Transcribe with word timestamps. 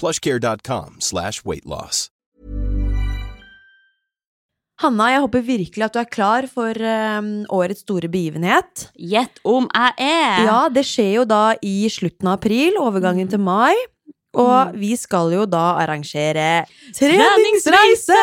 plushcare.com 0.00 1.00
slash 1.00 1.44
weightloss. 1.44 2.06
Hanna, 4.82 5.06
jeg 5.14 5.22
håper 5.24 5.44
virkelig 5.46 5.84
at 5.86 5.94
du 5.94 6.00
er 6.02 6.08
klar 6.12 6.46
for 6.52 6.76
um, 6.76 7.28
årets 7.56 7.80
store 7.80 8.10
begivenhet. 8.12 8.90
Gjett 9.00 9.40
om 9.48 9.70
jeg 9.72 9.94
er! 10.04 10.42
Ja, 10.44 10.58
det 10.68 10.84
skjer 10.84 11.14
jo 11.22 11.24
da 11.28 11.54
i 11.64 11.88
slutten 11.92 12.28
av 12.28 12.36
april, 12.36 12.76
overgangen 12.82 13.30
til 13.32 13.40
mai. 13.40 13.72
Og 14.36 14.76
vi 14.76 14.92
skal 15.00 15.32
jo 15.32 15.46
da 15.48 15.78
arrangere 15.80 16.66
treningsreise! 16.92 18.20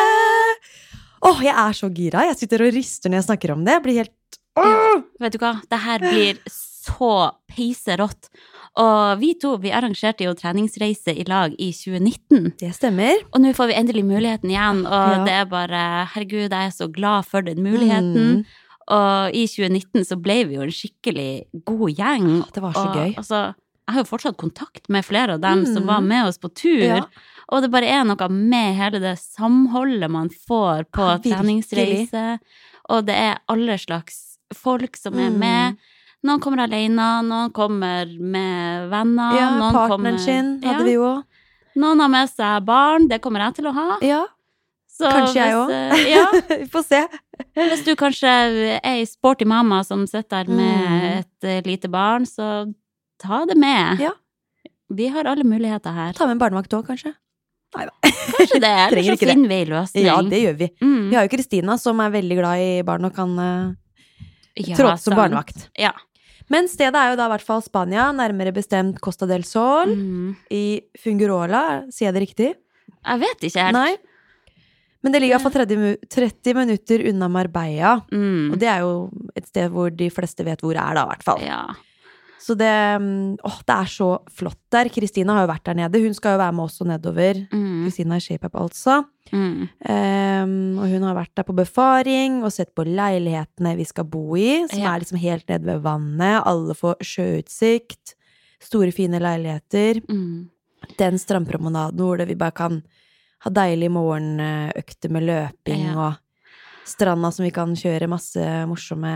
Åh, 1.24 1.40
jeg 1.42 1.54
er 1.56 1.74
så 1.74 1.88
gira. 1.90 2.26
Jeg 2.28 2.38
sitter 2.38 2.66
og 2.66 2.74
rister 2.76 3.10
når 3.10 3.22
jeg 3.22 3.28
snakker 3.32 3.54
om 3.56 3.66
det. 3.66 3.74
Jeg 3.78 3.84
blir 3.88 4.00
helt 4.04 4.38
Ja, 4.60 5.02
vet 5.24 5.34
du 5.34 5.40
hva? 5.42 5.56
Det 5.66 5.80
her 5.88 6.04
blir 6.04 6.38
så 6.46 7.14
peiserått. 7.50 8.28
Og 8.76 9.20
vi 9.20 9.34
to 9.38 9.52
vi 9.62 9.70
arrangerte 9.70 10.24
jo 10.26 10.32
treningsreise 10.34 11.12
i 11.14 11.22
lag 11.28 11.52
i 11.62 11.70
2019. 11.70 12.54
Det 12.58 12.72
stemmer. 12.74 13.20
Og 13.32 13.40
nå 13.40 13.52
får 13.54 13.70
vi 13.70 13.76
endelig 13.78 14.02
muligheten 14.04 14.50
igjen, 14.50 14.80
og 14.86 15.10
Ja. 15.12 15.24
det 15.24 15.32
er 15.32 15.44
bare 15.46 15.82
Herregud, 16.14 16.50
jeg 16.50 16.66
er 16.66 16.70
så 16.74 16.88
glad 16.92 17.24
for 17.24 17.40
den 17.42 17.62
muligheten. 17.62 18.42
Mm. 18.42 18.44
Og 18.88 19.30
i 19.32 19.46
2019 19.46 20.04
så 20.04 20.16
ble 20.20 20.44
vi 20.44 20.54
jo 20.56 20.62
en 20.62 20.74
skikkelig 20.74 21.44
god 21.64 21.90
gjeng. 21.96 22.26
Det 22.52 22.60
var 22.62 22.72
så 22.74 22.88
og, 22.90 22.96
gøy. 22.96 23.14
Altså, 23.16 23.54
jeg 23.86 23.94
har 23.94 24.02
jo 24.02 24.10
fortsatt 24.10 24.36
kontakt 24.36 24.88
med 24.88 25.04
flere 25.04 25.34
av 25.34 25.40
dem 25.40 25.64
som 25.66 25.84
Mm. 25.84 25.86
var 25.86 26.00
med 26.00 26.26
oss 26.26 26.38
på 26.38 26.52
tur. 26.52 26.82
Ja. 26.82 27.04
Og 27.50 27.62
det 27.62 27.70
bare 27.70 27.86
er 27.86 28.02
noe 28.04 28.28
med 28.28 28.74
hele 28.74 28.98
det 29.00 29.18
samholdet 29.18 30.10
man 30.10 30.28
får 30.30 30.84
på 30.90 31.06
Ja, 31.06 31.18
treningsreise. 31.18 32.40
Og 32.90 33.06
det 33.06 33.14
er 33.14 33.38
alle 33.48 33.78
slags 33.78 34.36
folk 34.52 34.96
som 34.96 35.14
er 35.14 35.30
Mm. 35.30 35.76
Noen 36.24 36.40
kommer 36.40 36.62
alene, 36.64 37.06
noen 37.28 37.50
kommer 37.52 38.08
med 38.18 38.86
venner. 38.92 39.34
Ja, 39.36 39.48
noen 39.58 39.74
partneren 39.74 39.90
kommer, 39.90 40.18
sin 40.24 40.52
hadde 40.64 40.78
ja, 40.80 40.86
vi 40.86 40.94
jo. 40.96 41.10
Noen 41.76 42.00
har 42.00 42.08
med 42.12 42.30
seg 42.32 42.64
barn, 42.64 43.08
det 43.10 43.18
kommer 43.20 43.44
jeg 43.44 43.58
til 43.58 43.68
å 43.68 43.72
ha. 43.76 43.86
Ja, 44.06 44.22
Så 44.94 45.10
kanskje 45.10 45.42
jeg 45.42 45.56
òg. 45.58 45.72
eh, 45.74 46.04
Ja, 46.14 46.24
vi 46.62 46.68
får 46.70 46.84
se. 46.86 47.00
hvis 47.58 47.82
du 47.84 47.92
kanskje 47.98 48.30
er 48.30 48.80
ei 48.86 49.04
sporty 49.10 49.44
mamma 49.44 49.82
som 49.84 50.06
sitter 50.06 50.44
der 50.46 50.54
med 50.54 50.80
Mm. 50.84 51.18
et 51.18 51.44
eh, 51.50 51.60
lite 51.66 51.90
barn, 51.90 52.24
så 52.24 52.72
ta 53.20 53.44
det 53.44 53.56
med. 53.58 54.00
Ja. 54.00 54.12
Vi 54.94 55.08
har 55.10 55.24
alle 55.26 55.44
muligheter 55.44 55.92
her. 55.92 56.12
Ta 56.14 56.24
med 56.26 56.36
en 56.38 56.42
barnevakt 56.44 56.72
òg, 56.72 56.86
kanskje. 56.86 57.12
Kanskje 57.74 58.60
det, 58.62 58.70
eller 58.86 59.02
så 59.02 59.16
finner 59.18 59.48
vi 59.50 59.54
ei 59.60 59.66
løsning. 59.66 60.04
Ja, 60.06 60.16
det 60.22 60.40
gjør 60.44 60.56
vi. 60.62 60.68
Mm. 60.80 61.08
Vi 61.10 61.16
har 61.18 61.26
jo 61.26 61.32
Kristina, 61.36 61.76
som 61.78 62.00
er 62.00 62.10
veldig 62.14 62.36
glad 62.38 62.62
i 62.62 62.82
barn 62.86 63.04
og 63.08 63.14
kan 63.16 63.32
uh, 63.38 63.72
Ja, 64.56 64.76
tråde 64.78 64.96
som 65.02 65.16
barnevakt. 65.18 65.68
Ja. 65.76 65.90
Men 66.52 66.68
stedet 66.68 66.94
er 66.98 67.10
jo 67.12 67.16
da 67.16 67.26
i 67.26 67.32
hvert 67.32 67.46
fall 67.46 67.62
Spania, 67.64 68.10
nærmere 68.12 68.52
bestemt 68.52 68.98
Costa 69.00 69.26
del 69.26 69.44
Sol, 69.48 69.86
Mm. 69.94 70.36
i 70.50 70.80
Fungurola. 71.00 71.84
Sier 71.90 72.10
jeg 72.12 72.14
det 72.14 72.22
riktig? 72.28 72.50
Jeg 73.04 73.20
vet 73.20 73.40
ikke 73.48 73.62
helt. 73.64 73.72
Nei. 73.72 73.96
Men 75.02 75.12
det 75.12 75.20
ligger 75.20 75.36
iallfall 75.38 75.52
30, 75.52 75.76
mu- 75.76 76.08
30 76.08 76.54
minutter 76.56 77.02
unna 77.10 77.28
Marbella. 77.28 78.00
Mm. 78.12 78.52
Og 78.52 78.58
det 78.58 78.68
er 78.68 78.80
jo 78.80 79.10
et 79.36 79.46
sted 79.46 79.70
hvor 79.70 79.90
de 79.94 80.08
fleste 80.10 80.44
vet 80.46 80.60
hvor 80.64 80.72
det 80.72 80.80
er, 80.80 80.94
da, 80.94 81.02
i 81.04 81.10
hvert 81.12 81.22
fall. 81.26 81.40
Ja. 81.44 81.62
Så 82.40 82.54
det 82.58 82.70
mm, 83.00 83.36
Åh, 83.44 83.58
det 83.66 83.74
er 83.74 83.88
så 83.88 84.08
flott 84.30 84.58
der. 84.74 84.88
Kristina 84.92 85.32
har 85.38 85.46
jo 85.46 85.52
vært 85.52 85.64
der 85.64 85.74
nede. 85.78 86.00
Hun 86.04 86.14
skal 86.16 86.34
jo 86.34 86.40
være 86.42 86.52
med 86.52 86.64
også 86.66 86.84
nedover. 86.88 87.38
Mm. 87.52 87.84
Kristina 87.86 88.16
i 88.16 88.24
ShapeUp, 88.24 88.54
altså. 88.60 88.98
Mm. 89.32 89.68
Um, 89.88 90.78
og 90.82 90.88
hun 90.92 91.06
har 91.08 91.16
vært 91.16 91.32
der 91.38 91.46
på 91.48 91.56
befaring 91.56 92.42
og 92.44 92.52
sett 92.52 92.74
på 92.76 92.84
leilighetene 92.84 93.72
vi 93.78 93.84
skal 93.88 94.04
bo 94.04 94.36
i, 94.36 94.66
som 94.68 94.78
Ja. 94.82 94.92
er 94.94 95.00
liksom 95.00 95.18
helt 95.22 95.48
nede 95.48 95.64
ved 95.64 95.80
vannet. 95.86 96.42
Alle 96.44 96.74
får 96.76 97.00
sjøutsikt. 97.00 98.14
Store, 98.60 98.90
fine 98.92 99.20
leiligheter. 99.20 100.02
Mm. 100.08 100.50
Den 100.98 101.18
strandpromenaden 101.18 101.96
hvor 102.00 102.20
vi 102.28 102.34
bare 102.36 102.52
kan 102.52 102.82
ha 103.44 103.50
deilige 103.50 103.90
morgenøkter 103.92 105.10
med 105.12 105.22
løping 105.28 105.82
Ja. 105.86 105.96
og 105.96 106.14
stranda 106.84 107.30
som 107.32 107.44
vi 107.46 107.50
kan 107.54 107.72
kjøre 107.78 108.08
masse 108.12 108.44
morsomme 108.68 109.10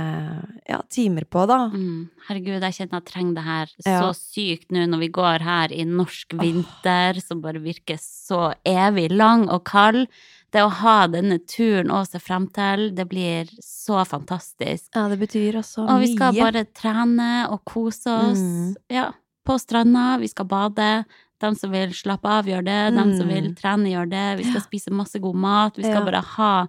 ja, 0.68 0.78
timer 0.88 1.26
på, 1.28 1.44
da. 1.50 1.58
Mm. 1.72 2.08
Herregud, 2.28 2.62
jeg 2.64 2.76
kjenner 2.78 2.98
jeg 3.02 3.06
trenger 3.10 3.34
det 3.38 3.44
her 3.44 3.68
Ja. 3.84 4.00
så 4.02 4.10
sykt 4.16 4.70
nå 4.72 4.86
når 4.88 4.98
vi 5.04 5.08
går 5.08 5.44
her 5.44 5.72
i 5.76 5.84
norsk 5.84 6.32
vinter, 6.40 7.20
som 7.20 7.42
bare 7.44 7.60
virker 7.60 7.98
så 8.00 8.54
evig 8.64 9.10
lang 9.12 9.48
og 9.50 9.64
kald. 9.68 10.06
Det 10.50 10.62
å 10.64 10.70
ha 10.72 11.06
denne 11.12 11.36
turen 11.44 11.90
å 11.92 12.06
se 12.08 12.18
frem 12.18 12.46
til, 12.56 12.88
det 12.96 13.04
blir 13.10 13.50
så 13.60 14.00
fantastisk. 14.08 14.88
Ja, 14.96 15.06
det 15.12 15.18
betyr 15.20 15.58
også 15.60 15.84
mye. 15.84 15.92
Og 15.92 16.00
vi 16.00 16.14
skal 16.14 16.32
bare 16.40 16.64
trene 16.72 17.30
og 17.52 17.64
kose 17.68 18.08
oss. 18.08 18.40
Mm. 18.40 18.74
Ja, 18.88 19.10
på 19.44 19.58
stranda. 19.60 20.18
Vi 20.20 20.28
skal 20.32 20.46
bade. 20.48 21.04
De 21.38 21.54
som 21.54 21.70
vil 21.70 21.92
slappe 21.94 22.24
av, 22.26 22.48
gjør 22.48 22.64
det. 22.64 22.80
De 22.96 23.04
som 23.18 23.28
Mm. 23.28 23.34
vil 23.34 23.54
trene, 23.54 23.92
gjør 23.92 24.08
det. 24.10 24.38
Vi 24.38 24.44
skal 24.48 24.60
Ja. 24.62 24.66
spise 24.66 24.90
masse 24.90 25.20
god 25.20 25.36
mat. 25.36 25.76
Vi 25.76 25.82
skal 25.84 26.02
bare 26.04 26.22
ha 26.24 26.66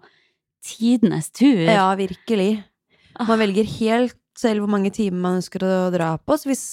tidenes 0.66 1.30
tur. 1.32 1.66
Ja, 1.66 1.90
virkelig. 1.96 2.64
Ah. 3.16 3.26
Man 3.28 3.40
velger 3.40 3.66
helt 3.80 4.16
selv 4.40 4.64
hvor 4.64 4.72
mange 4.72 4.92
timer 4.96 5.20
man 5.20 5.38
ønsker 5.42 5.60
å 5.66 5.92
dra 5.92 6.14
på. 6.18 6.38
Så 6.40 6.48
hvis 6.52 6.64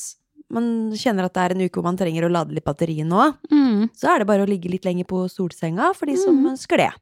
man 0.54 0.92
kjenner 0.94 1.26
at 1.26 1.34
det 1.34 1.42
er 1.42 1.54
en 1.56 1.64
uke 1.66 1.74
hvor 1.80 1.86
man 1.88 1.96
trenger 1.98 2.22
å 2.26 2.30
lade 2.30 2.54
litt 2.54 2.64
batteri 2.64 3.00
nå, 3.02 3.32
Mm. 3.50 3.91
så 3.96 4.12
er 4.14 4.19
det 4.20 4.26
bare 4.28 4.44
å 4.44 4.48
ligge 4.48 4.70
litt 4.70 4.84
lenger 4.84 5.04
på 5.04 5.25
solsenga 5.28 5.92
for 5.96 6.06
de 6.06 6.16
som 6.16 6.36
Mm. 6.36 6.52
ønsker 6.54 6.76
det. 6.76 6.92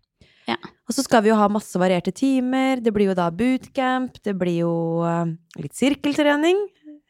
Ja. 0.48 0.56
Og 0.88 0.94
så 0.94 1.02
skal 1.04 1.22
vi 1.22 1.28
jo 1.28 1.36
ha 1.36 1.48
masse 1.48 1.74
varierte 1.78 2.12
timer. 2.12 2.80
Det 2.80 2.92
blir 2.92 3.08
jo 3.08 3.14
da 3.14 3.30
bootcamp, 3.30 4.22
det 4.22 4.36
blir 4.38 4.58
jo 4.60 5.02
eh, 5.04 5.36
litt 5.60 5.72
sirkeltrening, 5.72 6.56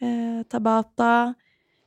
eh, 0.00 0.42
tabata, 0.50 1.34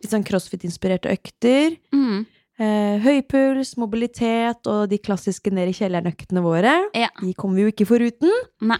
litt 0.02 0.12
sånn 0.12 0.24
crossfit-inspirerte 0.24 1.12
økter. 1.12 1.78
Mm. 1.94 2.26
Eh, 2.60 2.98
høypuls, 3.04 3.76
mobilitet 3.78 4.66
og 4.66 4.88
de 4.90 4.98
klassiske 4.98 5.52
ned 5.54 5.70
i 5.70 5.74
kjelleren-øktene 5.78 6.42
våre. 6.42 6.72
Ja. 6.98 7.10
De 7.22 7.30
kommer 7.38 7.56
vi 7.60 7.64
jo 7.68 7.72
ikke 7.76 7.86
foruten. 7.86 8.32
Nei. 8.66 8.80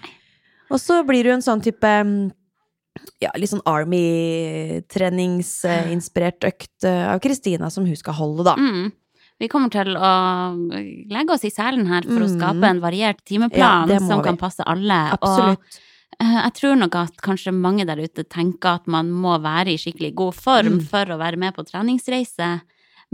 Og 0.74 0.80
så 0.82 1.04
blir 1.06 1.22
det 1.24 1.30
jo 1.30 1.36
en 1.38 1.46
sånn 1.46 1.62
type 1.64 1.86
mm, 1.86 2.32
ja, 3.22 3.30
litt 3.38 3.52
sånn 3.54 3.62
Army-treningsinspirert 3.70 6.44
økt 6.50 6.84
eh, 6.88 7.06
av 7.14 7.20
Kristina 7.24 7.70
som 7.74 7.86
hun 7.88 7.96
skal 8.00 8.14
holde, 8.18 8.44
da. 8.48 8.56
Mm. 8.58 8.90
Vi 9.38 9.48
kommer 9.52 9.70
til 9.70 9.94
å 9.94 10.12
legge 11.14 11.34
oss 11.36 11.46
i 11.46 11.52
selen 11.54 11.86
her 11.92 12.02
for 12.08 12.22
å 12.26 12.28
Mm. 12.28 12.38
skape 12.40 12.66
en 12.72 12.82
variert 12.82 13.22
timeplan 13.26 13.88
ja, 13.90 14.00
som 14.00 14.18
vi. 14.18 14.24
kan 14.26 14.38
passe 14.38 14.64
alle. 14.66 15.12
Absolutt. 15.14 15.60
Og 15.62 15.66
eh, 16.26 16.38
jeg 16.42 16.54
tror 16.58 16.76
nok 16.82 16.96
at 16.96 17.14
kanskje 17.22 17.54
mange 17.54 17.86
der 17.86 17.98
ute 18.02 18.24
tenker 18.26 18.70
at 18.82 18.88
man 18.88 19.12
må 19.12 19.38
være 19.40 19.70
i 19.76 19.78
skikkelig 19.78 20.16
god 20.16 20.34
form 20.34 20.74
Mm. 20.80 20.84
for 20.90 21.06
å 21.06 21.18
være 21.22 21.38
med 21.38 21.54
på 21.54 21.62
treningsreise. 21.70 22.62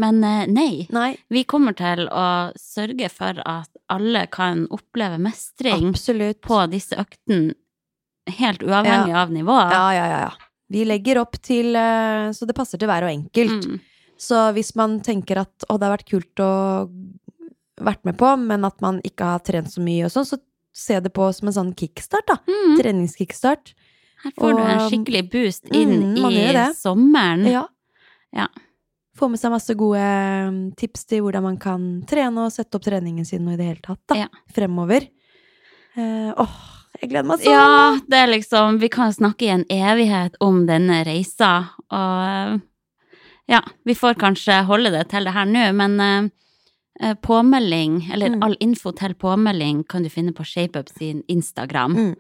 Men 0.02 0.24
eh, 0.24 0.46
nei. 0.50 0.88
Nei, 0.90 1.12
Vi 1.30 1.44
kommer 1.46 1.76
til 1.78 2.08
å 2.10 2.26
sørge 2.58 3.10
for 3.14 3.38
at 3.46 3.70
alle 3.94 4.26
kan 4.34 4.66
oppleve 4.74 5.20
mestring 5.22 5.92
absolutt. 5.92 6.40
på 6.42 6.64
disse 6.72 6.98
øktene, 6.98 7.54
helt 8.40 8.64
uavhengig 8.66 9.14
av 9.14 9.32
nivå. 9.36 9.58
Ja, 9.70 9.86
ja, 9.94 10.06
ja, 10.10 10.20
ja. 10.28 10.50
Vi 10.74 10.86
legger 10.88 11.20
opp 11.22 11.36
til 11.44 11.76
eh, 11.78 12.32
Så 12.34 12.48
det 12.50 12.56
passer 12.58 12.80
til 12.82 12.90
hver 12.90 13.06
og 13.06 13.12
enkelt. 13.12 13.68
Mm. 13.68 13.82
Så 14.18 14.40
hvis 14.56 14.72
man 14.80 14.98
tenker 15.06 15.42
at 15.44 15.66
å, 15.70 15.78
det 15.78 15.86
har 15.90 15.98
vært 15.98 16.10
kult 16.10 16.42
å 16.42 16.52
vært 17.84 18.04
med 18.08 18.18
på, 18.18 18.30
men 18.40 18.66
at 18.66 18.80
man 18.82 19.00
ikke 19.06 19.28
har 19.36 19.42
trent 19.46 19.70
så 19.74 19.82
mye 19.84 20.06
og 20.08 20.14
sånn, 20.14 20.26
så 20.30 20.38
se 20.74 20.98
det 21.04 21.12
på 21.14 21.28
som 21.36 21.50
en 21.50 21.56
sånn 21.58 21.72
kickstart, 21.78 22.26
da. 22.30 22.38
Mm. 22.48 22.78
Treningskickstart. 22.80 23.74
Her 24.24 24.32
får 24.40 24.54
du 24.56 24.62
en 24.64 24.84
skikkelig 24.90 25.24
boost 25.34 25.68
inn 25.76 25.92
Mm, 26.16 26.30
i 26.32 26.66
sommeren. 26.78 27.44
Ja. 27.52 27.66
Ja. 28.34 28.48
Få 29.18 29.28
med 29.30 29.38
seg 29.40 29.52
masse 29.54 29.74
gode 29.78 30.02
mm, 30.02 30.62
tips 30.80 31.06
til 31.06 31.22
hvordan 31.22 31.44
man 31.46 31.58
kan 31.62 31.84
trene 32.10 32.48
og 32.48 32.54
sette 32.56 32.80
opp 32.80 32.86
treningen 32.88 33.26
sin 33.30 33.46
og 33.48 33.54
i 33.54 33.58
det 33.60 33.68
hele 33.68 33.84
tatt, 33.86 34.02
da. 34.10 34.16
Ja. 34.24 34.28
Fremover. 34.56 35.06
Uh, 35.94 36.32
åh, 36.42 36.56
jeg 37.02 37.12
gleder 37.12 37.28
meg 37.30 37.44
sånn! 37.44 37.54
Ja, 37.54 38.00
det 38.10 38.18
er 38.24 38.32
liksom 38.32 38.80
Vi 38.82 38.90
kan 38.90 39.14
snakke 39.14 39.46
i 39.46 39.52
en 39.54 39.66
evighet 39.70 40.40
om 40.42 40.64
denne 40.66 41.04
reisa, 41.06 41.52
og 41.94 42.62
ja, 43.52 43.60
vi 43.86 43.94
får 43.94 44.16
kanskje 44.18 44.62
holde 44.66 44.90
det 44.96 45.04
til 45.12 45.28
det 45.28 45.34
her 45.36 45.46
nå, 45.46 45.68
men 45.78 46.00
eh, 46.02 46.30
eh, 47.04 47.14
påmelding, 47.22 48.00
eller 48.16 48.30
Mm. 48.34 48.44
all 48.48 48.56
info 48.64 48.92
til 48.96 49.14
påmelding, 49.14 49.84
kan 49.88 50.02
du 50.04 50.10
finne 50.10 50.32
på 50.34 50.46
ShapeUp 50.48 50.90
sin 50.90 51.22
Instagram. 51.28 51.94
Mm. 51.94 52.16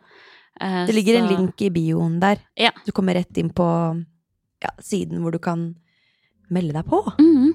Eh, 0.61 0.85
Det 0.85 0.93
ligger 0.93 1.21
en 1.21 1.29
link 1.31 1.61
i 1.61 1.69
bioen 1.69 2.19
der. 2.19 2.37
Ja. 2.59 2.71
Du 2.85 2.91
kommer 2.91 3.15
rett 3.15 3.37
inn 3.37 3.49
på 3.49 3.65
ja, 4.61 4.69
siden 4.81 5.21
hvor 5.23 5.31
du 5.31 5.39
kan 5.39 5.75
melde 6.53 6.73
deg 6.79 6.85
på. 6.89 7.01
Mhm. 7.19 7.53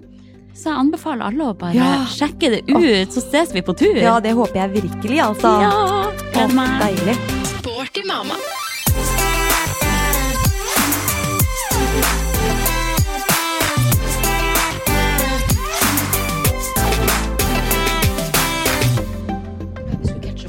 Så 0.59 0.73
jeg 0.73 0.79
anbefaler 0.81 1.23
alle 1.29 1.45
å 1.53 1.55
bare 1.59 1.75
Ja. 1.77 2.05
sjekke 2.11 2.51
det 2.51 2.63
ut, 2.67 3.13
så 3.15 3.23
ses 3.23 3.53
vi 3.55 3.63
på 3.63 3.77
tur. 3.79 3.95
Ja, 3.95 4.19
det 4.21 4.33
håper 4.35 4.59
jeg 4.65 4.83
virkelig, 4.83 5.21
altså. 5.23 5.53
Ja, 5.63 6.11
gleder 6.33 6.55
meg. 6.55 6.81
deilig. 6.83 7.17
Sporty 7.53 8.03
mamma. 8.09 8.35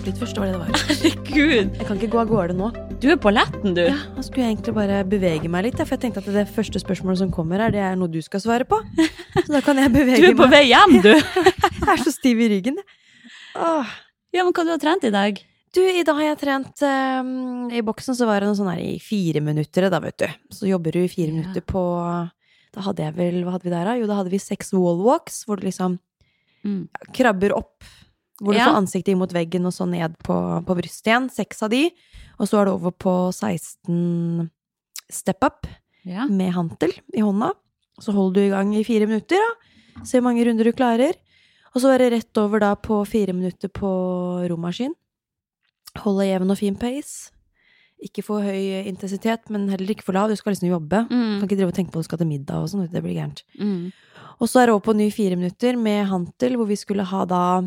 Litt 0.06 0.18
først, 0.18 0.38
var 0.40 0.48
det 0.48 0.54
det 0.56 0.60
var. 0.64 0.89
Herregud, 1.30 1.76
Jeg 1.78 1.86
kan 1.86 1.98
ikke 2.00 2.10
gå 2.10 2.20
av 2.24 2.30
gårde 2.30 2.54
nå. 2.58 2.68
du 3.00 3.06
er 3.12 3.18
på 3.22 3.30
letten, 3.32 3.76
du. 3.78 3.84
Ja, 3.86 3.96
Nå 4.16 4.24
skulle 4.26 4.48
jeg 4.48 4.56
egentlig 4.56 4.74
bare 4.74 5.02
bevege 5.06 5.50
meg 5.52 5.68
litt, 5.68 5.76
for 5.78 5.94
jeg 5.94 6.02
tenkte 6.02 6.24
at 6.24 6.30
det 6.34 6.46
første 6.56 6.82
spørsmålet 6.82 7.20
som 7.22 7.30
kommer 7.32 7.62
her, 7.62 7.70
det 7.76 7.84
er 7.86 7.96
noe 8.00 8.10
du 8.10 8.18
skal 8.26 8.42
svare 8.42 8.66
på. 8.68 8.80
Så 9.46 9.52
da 9.54 9.62
kan 9.62 9.78
jeg 9.78 9.92
bevege 9.94 10.18
meg. 10.18 10.26
Du 10.26 10.32
er 10.32 10.40
på 10.40 10.48
meg. 10.50 10.56
vei 10.56 10.64
hjem, 10.72 10.96
du. 11.06 11.12
Jeg 11.86 11.92
er 11.94 12.02
så 12.02 12.14
stiv 12.16 12.42
i 12.42 12.48
ryggen. 12.56 12.80
jeg. 12.82 12.98
Åh. 13.62 13.94
Ja, 14.34 14.44
men 14.44 14.54
hva 14.58 14.66
du 14.66 14.74
har 14.74 14.82
trent 14.82 15.06
i 15.06 15.14
dag? 15.14 15.38
Du, 15.74 15.80
i 15.86 16.02
dag 16.06 16.18
har 16.18 16.32
jeg 16.32 16.40
trent 16.42 16.82
um, 16.82 17.70
I 17.74 17.82
boksen 17.86 18.16
så 18.18 18.26
var 18.26 18.42
det 18.42 18.50
noe 18.50 18.58
sånn 18.58 18.70
her 18.72 18.82
i 18.82 18.96
fire 19.02 19.42
minutter, 19.46 19.86
da, 19.94 20.00
vet 20.02 20.18
du. 20.22 20.28
Så 20.54 20.66
jobber 20.70 20.98
du 20.98 21.04
i 21.04 21.10
fire 21.14 21.30
Ja. 21.30 21.38
minutter 21.38 21.62
på 21.66 21.84
Da 22.74 22.82
hadde 22.88 23.06
jeg 23.06 23.14
vel 23.18 23.38
Hva 23.46 23.54
hadde 23.54 23.68
vi 23.70 23.74
der, 23.76 23.86
da? 23.86 23.94
Jo, 24.02 24.08
da 24.10 24.18
hadde 24.18 24.34
vi 24.34 24.42
seks 24.42 24.74
wall 24.74 24.98
walks, 25.06 25.44
hvor 25.46 25.62
du 25.62 25.68
liksom 25.70 26.00
Mm. 26.60 26.90
krabber 27.16 27.54
opp. 27.56 27.86
Hvor 28.42 28.54
du 28.54 28.58
Ja. 28.60 28.66
får 28.70 28.78
ansiktet 28.82 29.12
imot 29.14 29.34
veggen 29.34 29.66
og 29.66 29.74
så 29.76 29.88
ned 29.88 30.16
på, 30.24 30.36
på 30.66 30.76
brystet 30.78 31.08
igjen. 31.12 31.30
Seks 31.30 31.62
av 31.64 31.70
de. 31.72 31.90
Og 32.40 32.48
så 32.48 32.62
er 32.62 32.66
det 32.66 32.74
over 32.74 32.92
på 32.92 33.34
16 33.36 34.50
step 35.12 35.44
up 35.44 35.68
Ja. 36.06 36.26
med 36.28 36.54
hantel 36.54 36.94
i 37.14 37.20
hånda. 37.20 37.52
Så 38.00 38.14
holder 38.14 38.34
du 38.34 38.46
i 38.48 38.50
gang 38.50 38.74
i 38.76 38.84
fire 38.84 39.06
minutter, 39.08 39.36
da. 39.36 40.04
Se 40.06 40.20
hvor 40.20 40.30
mange 40.32 40.46
runder 40.48 40.64
du 40.64 40.72
klarer. 40.72 41.14
Og 41.76 41.82
så 41.82 41.92
er 41.94 41.98
det 42.00 42.14
rett 42.14 42.38
over 42.38 42.60
da 42.60 42.76
på 42.76 43.06
fire 43.06 43.34
minutter 43.34 43.68
på 43.68 44.48
romaskin. 44.50 44.94
Holde 45.98 46.26
jevn 46.30 46.52
og 46.54 46.58
fin 46.58 46.76
pace. 46.80 47.32
Ikke 48.02 48.24
for 48.24 48.40
høy 48.42 48.86
intensitet, 48.88 49.50
men 49.52 49.68
heller 49.68 49.92
ikke 49.92 50.06
for 50.08 50.14
lav. 50.16 50.30
Du 50.30 50.36
skal 50.40 50.54
liksom 50.54 50.70
jobbe. 50.72 51.10
Du 51.10 51.16
Mm. 51.16 51.40
kan 51.42 51.50
ikke 51.50 51.58
drive 51.58 51.68
og 51.68 51.74
tenke 51.76 51.92
på 51.92 52.00
at 52.00 52.04
du 52.04 52.08
skal 52.08 52.18
til 52.20 52.28
middag 52.28 52.56
og 52.64 52.70
sånn. 52.70 52.90
Det 52.90 53.04
blir 53.04 53.14
gærent. 53.16 53.44
Mm. 53.60 53.92
Og 54.40 54.48
så 54.48 54.62
er 54.62 54.66
det 54.68 54.74
over 54.74 54.80
på 54.86 54.96
ny 54.96 55.10
fire 55.12 55.36
minutter 55.36 55.76
med 55.78 56.08
hantel, 56.08 56.56
hvor 56.56 56.66
vi 56.68 56.76
skulle 56.76 57.04
ha 57.04 57.26
da 57.26 57.62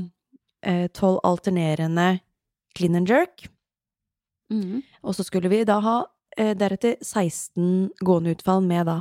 tolv 0.94 1.20
alternerende 1.26 2.20
clean 2.76 2.97
and 2.97 3.09
jerk. 3.09 3.49
Mm. 4.53 4.82
Og 5.03 5.17
så 5.17 5.25
skulle 5.26 5.50
vi 5.53 5.62
da 5.69 5.79
ha 5.85 5.97
eh, 6.37 6.53
deretter 6.59 6.99
16 7.03 7.91
gående 8.05 8.35
utfall 8.37 8.62
med 8.64 8.87
da 8.91 9.00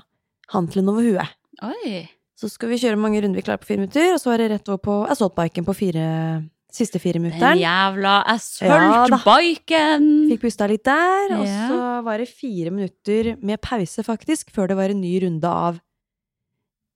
hantelen 0.54 0.90
over 0.92 1.06
huet. 1.06 1.38
Oi. 1.64 2.08
Så 2.40 2.50
skal 2.50 2.72
vi 2.72 2.80
kjøre 2.82 2.98
mange 2.98 3.22
runder 3.22 3.38
vi 3.38 3.46
klarer 3.46 3.62
på 3.62 3.70
fire 3.70 3.84
minutter, 3.84 4.14
og 4.16 4.20
så 4.24 4.34
er 4.34 4.42
det 4.42 4.50
rett 4.56 4.72
over 4.72 4.82
på 4.82 4.96
assaultbiken 5.14 5.68
på 5.68 5.76
fire, 5.78 6.06
siste 6.74 6.98
fire 7.04 7.20
Den 7.22 7.62
jævla 7.62 8.16
jævla 8.82 9.20
Ja. 9.20 9.20
Fikk 10.32 10.42
pusta 10.48 10.68
litt 10.72 10.84
der, 10.88 11.36
og 11.38 11.46
Ja. 11.46 11.68
så 11.70 12.04
var 12.08 12.18
det 12.18 12.30
fire 12.30 12.72
minutter 12.72 13.36
med 13.42 13.62
pause, 13.62 14.02
faktisk, 14.04 14.50
før 14.50 14.68
det 14.72 14.78
var 14.78 14.90
en 14.90 15.02
ny 15.02 15.20
runde 15.22 15.46
av 15.48 15.80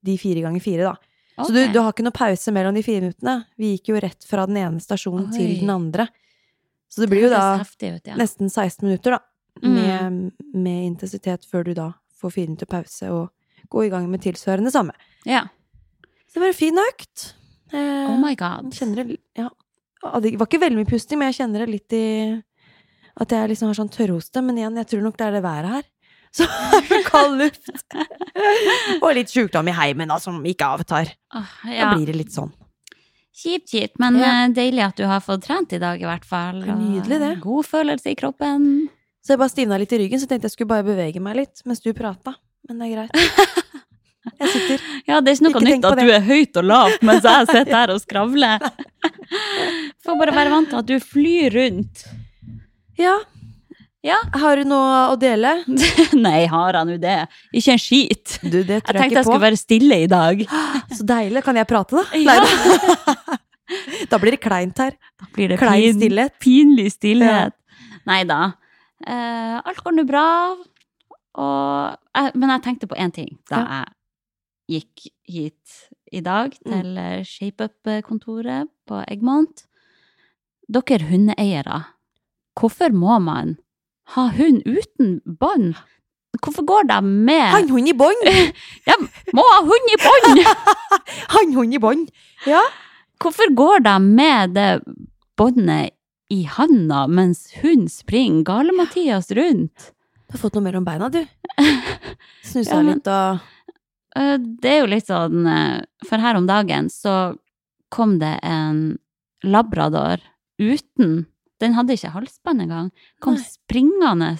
de 0.06 0.18
fire 0.18 0.42
ganger 0.42 0.62
fire, 0.62 0.84
da. 0.90 0.96
Så 1.38 1.52
du, 1.52 1.60
du 1.74 1.80
har 1.82 1.92
ikke 1.92 2.06
noe 2.06 2.16
pause 2.16 2.52
mellom 2.56 2.76
de 2.78 2.84
fire 2.86 3.02
minuttene. 3.04 3.34
Vi 3.60 3.74
gikk 3.76 3.90
jo 3.92 4.00
rett 4.00 4.24
fra 4.28 4.46
den 4.48 4.60
ene 4.62 4.80
stasjonen 4.84 5.28
til 5.34 5.58
den 5.60 5.72
andre. 5.74 6.08
Så 6.88 7.04
det 7.04 7.10
blir 7.12 7.26
jo 7.26 7.32
da 7.34 7.58
heftig 7.60 7.90
vet, 7.98 8.08
ja. 8.08 8.16
nesten 8.16 8.48
16 8.48 8.86
minutter, 8.88 9.18
da. 9.18 9.20
Mm. 9.64 9.74
Med, 9.76 10.32
med 10.54 10.86
intensitet 10.86 11.44
før 11.48 11.64
du 11.68 11.74
da 11.76 11.90
får 12.20 12.34
fire 12.38 12.48
minutter 12.52 12.68
pause 12.72 13.10
og 13.12 13.70
gå 13.72 13.86
i 13.86 13.92
gang 13.92 14.08
med 14.12 14.24
tilsvarende 14.24 14.72
samme. 14.72 14.96
ja. 15.28 15.46
Så 16.28 16.40
det 16.40 16.44
var 16.44 16.52
en 16.52 16.58
fin 16.58 16.80
økt. 16.82 17.22
Eh, 17.72 18.10
Oh 18.12 18.18
my 18.20 18.34
god. 18.36 18.66
kjenner 18.76 19.04
det, 19.08 19.18
ja. 19.40 19.46
Ja, 20.04 20.20
Det 20.20 20.34
var 20.36 20.50
ikke 20.50 20.60
veldig 20.60 20.82
mye 20.82 20.90
pusting, 20.90 21.20
men 21.22 21.32
jeg 21.32 21.38
kjenner 21.40 21.64
det 21.64 21.70
litt 21.72 21.94
i 21.96 22.42
At 23.16 23.32
jeg 23.32 23.48
liksom 23.54 23.70
har 23.72 23.78
sånn 23.78 23.92
tørrhoste. 23.94 24.44
Men 24.44 24.58
igjen, 24.60 24.76
jeg 24.76 24.90
tror 24.92 25.02
nok 25.06 25.16
det 25.16 25.26
er 25.30 25.32
det 25.38 25.44
været 25.46 25.70
her. 25.72 25.86
Så 26.36 26.44
er 26.50 26.82
det 26.90 27.02
kald 27.08 27.38
luft. 27.40 27.70
og 29.02 29.10
litt 29.16 29.32
sjukdom 29.32 29.70
i 29.72 29.76
heimen, 29.78 30.10
da, 30.12 30.18
som 30.20 30.42
ikke 30.44 30.68
avtar. 30.78 31.14
Åh, 31.36 31.54
Da 31.70 31.94
blir 31.94 32.10
det 32.12 32.16
litt 32.20 32.34
sånn. 32.36 32.52
Kjipt, 33.36 33.70
kjipt, 33.72 33.96
men 34.00 34.16
Ja. 34.20 34.46
eh, 34.46 34.50
deilig 34.56 34.84
at 34.84 34.96
du 35.00 35.06
har 35.08 35.20
fått 35.24 35.44
trent 35.48 35.74
i 35.76 35.80
dag, 35.80 36.00
i 36.02 36.06
hvert 36.08 36.26
fall. 36.28 36.62
Nydelig, 36.64 37.20
det. 37.20 37.32
God 37.44 37.66
følelse 37.68 38.12
i 38.12 38.16
kroppen. 38.20 38.90
Så 39.24 39.34
jeg 39.34 39.40
bare 39.42 39.50
stivna 39.54 39.80
litt 39.80 39.92
i 39.96 39.98
ryggen, 40.04 40.20
så 40.22 40.28
tenkte 40.28 40.46
jeg 40.50 40.52
skulle 40.56 40.72
bare 40.76 40.84
bevege 40.88 41.20
meg 41.24 41.36
litt 41.40 41.62
mens 41.66 41.80
du 41.84 41.92
prata. 41.98 42.36
Men 42.68 42.80
det 42.80 42.92
er 42.92 42.96
greit. 42.96 43.12
Jeg 44.42 44.50
sitter. 44.50 44.80
Ja, 45.08 45.20
det 45.22 45.30
er 45.30 45.36
ikke 45.38 45.44
noe 45.46 45.52
Ikke 45.62 45.70
nytt 45.70 45.86
at 45.86 46.00
du 46.02 46.08
er 46.12 46.24
høyt 46.26 46.58
og 46.58 46.66
lavt 46.66 47.04
mens 47.06 47.24
jeg 47.24 47.46
sitter 47.48 47.76
her 47.78 47.92
og 47.94 48.00
skravler. 48.02 48.64
Får 50.04 50.18
bare 50.18 50.34
være 50.34 50.50
vant 50.50 50.70
til 50.72 50.80
at 50.82 50.88
du 50.90 50.96
flyr 51.00 51.54
rundt. 51.54 52.02
Ja. 52.98 53.14
Ja. 54.06 54.18
Har 54.38 54.60
du 54.62 54.68
noe 54.70 54.98
å 55.10 55.16
dele? 55.18 55.56
Nei, 56.28 56.44
har 56.52 56.78
jeg 56.78 56.90
nå 56.92 56.98
det? 57.02 57.16
Ikke 57.58 57.74
en 57.74 57.82
skit. 57.82 58.36
Du, 58.44 58.60
det 58.62 58.76
Jeg 58.78 58.84
tror 58.86 59.00
jeg, 59.00 59.02
tenkte 59.02 59.18
jeg 59.18 59.24
på. 59.24 59.32
skulle 59.32 59.46
være 59.48 59.58
stille 59.62 59.98
i 60.04 60.10
dag. 60.12 60.44
Så 61.00 61.08
deilig. 61.10 61.42
Kan 61.48 61.58
jeg 61.58 61.70
prate, 61.72 61.98
da? 62.04 62.22
Ja. 62.22 62.38
Da. 64.12 64.20
blir 64.22 64.36
det 64.36 64.44
kleint 64.44 64.78
her. 64.78 64.94
Da 65.18 65.26
blir 65.34 65.50
det 65.50 65.56
Klein 65.58 65.82
pin, 65.82 65.96
stillhet. 65.98 66.34
pinlig 66.44 66.92
stillhet. 66.94 67.56
Nei 68.06 68.20
da. 68.30 68.52
Eh, 69.02 69.56
alt 69.58 69.80
går 69.82 69.96
nå 69.98 70.04
bra. 70.06 70.26
Og, 71.42 71.96
jeg, 72.14 72.36
men 72.38 72.54
jeg 72.54 72.64
tenkte 72.68 72.88
på 72.92 73.00
én 73.02 73.10
ting 73.16 73.32
da 73.50 73.64
jeg 74.70 74.86
gikk 74.86 75.08
hit 75.34 75.80
i 76.14 76.22
dag, 76.22 76.54
Mm. 76.62 76.72
til 76.76 76.92
mm. 76.94 77.26
ShapeUp-kontoret 77.32 78.70
på 78.88 79.02
Eggmont. 79.10 79.66
Dere 80.70 81.10
hundeeiere, 81.10 81.82
hvorfor 82.58 82.94
må 82.94 83.18
man 83.22 83.58
ha 84.14 84.28
hund 84.38 84.62
uten 84.66 85.20
bånd? 85.26 85.76
Hvorfor 86.44 86.66
går 86.68 86.84
de 86.90 87.00
med 87.26 87.48
Hannhund 87.54 87.88
i 87.90 87.94
bånd! 87.96 88.26
Må 89.38 89.44
ha 89.54 89.62
hund 89.66 89.92
i 89.94 89.98
bånd! 90.04 90.42
Hannhund 91.36 91.74
i 91.74 91.80
bånd! 91.80 92.10
Ja. 92.46 92.62
Hvorfor 93.24 93.54
går 93.56 93.80
de 93.86 93.96
med 94.16 94.54
det 94.58 94.70
båndet 95.40 95.94
i 96.34 96.42
handa 96.50 97.06
mens 97.08 97.48
hun 97.62 97.86
springer 97.90 98.44
gale-Mathias 98.48 99.32
rundt? 99.38 99.92
Du 100.28 100.36
har 100.36 100.42
fått 100.42 100.56
noe 100.58 100.66
mer 100.66 100.76
om 100.80 100.86
beina, 100.88 101.08
du. 101.14 101.22
Snusa 102.46 102.76
Ja, 102.76 102.82
men- 102.84 102.94
litt 102.96 103.08
og 103.12 103.52
Eh, 104.16 104.38
Det 104.40 104.70
er 104.72 104.78
jo 104.80 104.86
litt 104.88 105.10
sånn 105.10 105.42
eh, 105.44 105.82
For 106.08 106.22
her 106.24 106.38
om 106.40 106.46
dagen 106.48 106.86
så 106.88 107.36
kom 107.92 108.14
det 108.22 108.38
en 108.48 108.94
labrador 109.44 110.22
uten 110.56 111.26
Den 111.62 111.74
hadde 111.78 111.94
ikke 111.96 112.12
halsbånd 112.12 112.62
engang. 112.66 112.92
Kom 113.24 113.36
Nei. 113.38 113.44
springende 113.48 114.32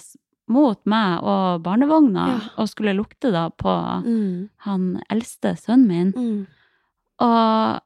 mot 0.48 0.78
meg 0.86 1.24
og 1.26 1.62
barnevogna 1.64 2.26
Ja. 2.28 2.38
og 2.58 2.68
skulle 2.68 2.94
lukte 2.94 3.32
da 3.32 3.48
på 3.50 3.72
mm, 4.04 4.48
han 4.66 5.00
eldste 5.10 5.56
sønnen 5.58 5.86
min. 5.88 6.12
mm, 6.12 6.46
Og 7.20 7.80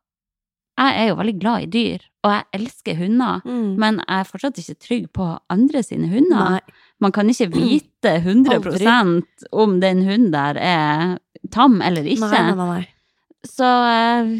jeg 0.80 0.96
er 1.02 1.08
jo 1.10 1.16
veldig 1.20 1.36
glad 1.40 1.62
i 1.62 1.66
dyr, 1.70 2.04
og 2.24 2.30
jeg 2.34 2.44
elsker 2.60 2.96
hunder. 2.96 3.40
mm. 3.44 3.76
Men 3.78 3.96
jeg 4.00 4.20
er 4.20 4.24
fortsatt 4.28 4.58
ikke 4.58 4.78
trygg 4.80 5.08
på 5.12 5.26
andre 5.50 5.82
sine 5.82 6.08
hunder. 6.08 6.56
Nei. 6.56 6.60
Man 7.00 7.12
kan 7.12 7.28
ikke 7.28 7.50
vite 7.52 8.14
100% 8.24 9.46
om 9.52 9.78
den 9.80 10.02
hunden 10.04 10.30
der 10.32 10.56
er 10.60 11.18
tam 11.52 11.80
eller 11.82 12.02
ikke. 12.04 12.28
Nei, 12.30 12.42
nei, 12.50 12.54
nei, 12.56 12.66
nei. 12.80 12.88
Så 13.46 13.64
eh, 13.64 14.34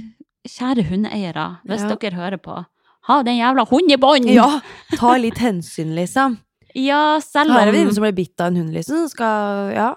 kjære 0.48 0.84
hundeeiere, 0.90 1.46
hvis 1.64 1.80
Ja. 1.88 1.94
dere 1.96 2.16
hører 2.16 2.36
på, 2.40 2.66
ha 3.10 3.18
den 3.26 3.40
jævla 3.40 3.66
hunden 3.68 3.96
i 3.96 3.98
bånd! 4.00 4.30
Ja, 4.32 4.48
ta 4.96 5.16
litt 5.20 5.40
hensyn, 5.42 5.92
liksom. 5.98 6.38
Ja, 6.78 7.18
selv 7.24 7.52
om 7.52 7.58
det 7.58 7.74
noen 7.74 7.94
som 7.96 8.06
ble 8.06 8.12
bitt 8.14 8.40
av 8.40 8.52
en 8.52 8.60
hund, 8.62 8.74
liksom. 8.76 9.06
Skal, 9.10 9.72
ja. 9.74 9.90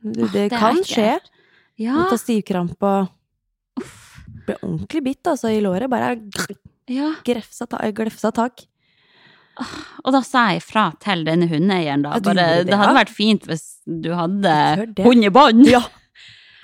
Det, 0.00 0.14
det, 0.20 0.30
det 0.36 0.48
kan 0.54 0.80
skje. 0.86 1.18
Ja, 1.80 2.06
Ta 2.10 2.18
stivkrampe 2.20 2.90
og 2.90 3.16
Ble 4.46 4.56
ordentlig 4.64 5.02
bitt, 5.04 5.26
altså, 5.28 5.50
i 5.52 5.60
låret. 5.60 5.90
Bare 5.92 6.14
ja. 6.90 7.10
grefsa, 7.26 7.66
ta, 7.68 7.80
glefsa 7.96 8.30
tak. 8.34 8.64
Og 10.04 10.14
da 10.14 10.22
sa 10.24 10.46
jeg 10.50 10.62
ifra 10.62 10.86
til 11.02 11.24
denne 11.26 11.48
hundeeieren, 11.50 12.04
da. 12.06 12.16
Bare, 12.24 12.46
det, 12.64 12.76
hadde 12.76 12.96
vært 12.96 13.12
fint 13.12 13.44
hvis 13.48 13.64
du 13.84 14.12
hadde 14.16 14.54
hund 15.04 15.26
i 15.26 15.32
bånd. 15.34 15.66
Ja. 15.68 15.82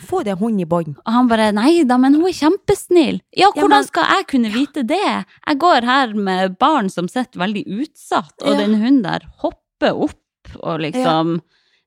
Få 0.05 0.23
deg 0.25 0.37
hund 0.39 0.61
i 0.61 0.65
bånd. 0.69 0.97
Og 1.07 1.13
han 1.13 1.29
bare 1.29 1.53
nei 1.57 1.83
da, 1.89 1.97
men 1.97 2.15
hun 2.15 2.27
er 2.29 2.33
kjempesnill. 2.37 3.21
Ja, 3.33 3.47
Ja, 3.47 3.63
hvordan 3.63 3.71
men- 3.81 3.85
skal 3.85 4.05
jeg 4.05 4.27
kunne 4.27 4.51
vite 4.53 4.87
det? 4.87 5.25
Jeg 5.47 5.59
går 5.59 5.85
her 5.85 6.13
med 6.15 6.59
barn 6.59 6.91
som 6.91 7.09
sitter 7.09 7.39
veldig 7.41 7.65
utsatt, 7.67 8.35
og 8.43 8.49
Ja. 8.53 8.57
den 8.67 8.75
hunden 8.81 9.03
der 9.03 9.21
hopper 9.39 9.95
opp 9.95 10.21
og 10.63 10.81
liksom 10.81 11.41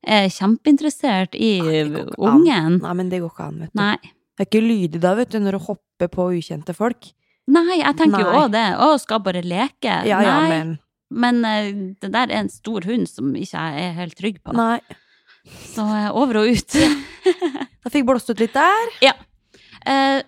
er 0.03 0.27
kjempeinteressert 0.29 1.35
i 1.35 1.59
Nei, 1.61 2.01
an. 2.01 2.09
ungen. 2.17 2.81
Nei, 2.81 2.93
men 2.93 3.09
det 3.09 3.21
går 3.21 3.29
ikke 3.31 3.47
an, 3.47 3.59
vet 3.59 3.73
du. 3.73 3.79
Nei. 3.81 3.97
Det 4.37 4.45
er 4.45 4.45
ikke 4.45 4.67
lydig 4.67 4.99
da, 5.01 5.13
vet 5.15 5.29
du, 5.29 5.39
når 5.39 5.51
du 5.51 5.59
hopper 5.59 6.07
på 6.07 6.29
ukjente 6.39 6.73
folk. 6.75 7.11
Nei, 7.47 7.77
jeg 7.81 7.95
tenker 7.97 8.19
jo 8.23 8.31
Nei. 8.31 8.39
òg 8.45 8.51
det. 8.51 8.77
Å, 8.79 8.99
skal 8.99 9.19
bare 9.19 9.41
leke. 9.43 9.83
Ja, 10.05 10.21
ja, 10.21 10.39
nei, 10.39 10.49
men 10.49 10.79
men 11.11 11.43
uh, 11.43 11.93
det 11.99 12.11
der 12.11 12.27
er 12.29 12.39
en 12.39 12.49
stor 12.49 12.81
hund 12.85 13.07
som 13.09 13.33
ikke 13.33 13.57
jeg 13.57 13.81
er 13.89 13.93
helt 13.93 14.15
trygg 14.15 14.43
på. 14.43 14.53
Nei. 14.53 14.79
Så 15.73 15.85
eh, 15.85 16.09
over 16.15 16.41
og 16.41 16.49
ut. 16.55 16.75
Da 17.83 17.91
fikk 17.93 18.05
blåst 18.09 18.29
ut 18.33 18.39
litt 18.43 18.53
der. 18.57 18.93
Eh, 19.87 20.19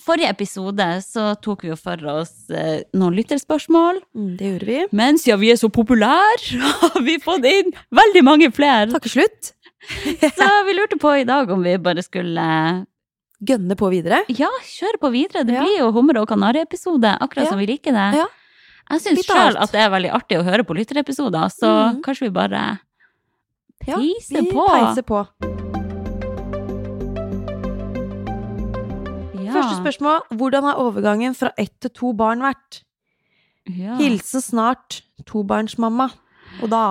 forrige 0.00 0.30
episode 0.32 0.84
så 1.04 1.34
tok 1.44 1.60
vi 1.66 1.68
jo 1.68 1.74
for 1.76 2.00
oss 2.08 2.48
eh, 2.48 2.78
noen 2.96 3.12
lytterspørsmål. 3.18 3.98
Mm, 4.16 4.30
det 4.38 4.48
gjorde 4.48 4.68
vi. 4.70 4.78
Men 4.96 5.18
siden 5.20 5.42
vi 5.42 5.50
er 5.52 5.58
så 5.60 5.68
populære, 5.68 6.56
har 6.80 6.96
vi 7.04 7.18
fått 7.20 7.44
inn 7.46 7.68
veldig 7.94 8.22
mange 8.24 8.48
flere. 8.56 8.88
Takker 8.94 9.12
slutt. 9.12 9.52
Så 10.40 10.48
vi 10.66 10.74
lurte 10.74 10.96
på 10.98 11.12
i 11.20 11.26
dag 11.28 11.52
om 11.54 11.60
vi 11.62 11.76
bare 11.78 12.02
skulle 12.02 12.48
Gønne 13.38 13.76
på 13.78 13.92
videre. 13.92 14.24
ja, 14.34 14.48
kjøre 14.66 14.98
på 15.04 15.12
videre. 15.14 15.44
Det 15.46 15.54
Ja. 15.54 15.62
blir 15.62 15.76
jo 15.78 15.92
hummer- 15.94 16.18
og 16.24 16.26
kanarieepisode, 16.32 17.12
akkurat 17.20 17.44
Ja. 17.44 17.50
som 17.52 17.58
vi 17.60 17.68
liker 17.70 17.92
det. 17.94 18.08
Ja. 18.18 18.26
Jeg 18.90 19.00
syns 19.04 19.26
sjøl 19.28 19.54
at 19.60 19.70
det 19.70 19.80
er 19.84 19.90
veldig 19.92 20.10
artig 20.16 20.40
å 20.40 20.42
høre 20.48 20.64
på 20.64 20.74
lytterepisoder, 20.74 21.46
så 21.52 21.68
mm. 21.92 22.02
kanskje 22.02 22.26
vi 22.26 22.30
bare 22.34 22.64
Ja, 22.64 22.76
peiser 23.84 24.42
vi 24.42 24.52
på. 24.52 24.64
peiser 24.68 25.02
på. 25.06 25.22
Ja. 29.38 29.52
Første 29.54 29.76
spørsmål. 29.80 30.20
Hvordan 30.38 30.66
har 30.68 30.80
overgangen 30.82 31.36
fra 31.38 31.52
ett 31.58 31.74
til 31.80 31.92
to 31.96 32.12
barn 32.16 32.42
vært? 32.44 32.82
Ja. 33.68 33.96
Hilsen 34.00 34.42
snart 34.44 35.02
tobarnsmamma. 35.28 36.10
Og 36.62 36.70
da 36.72 36.82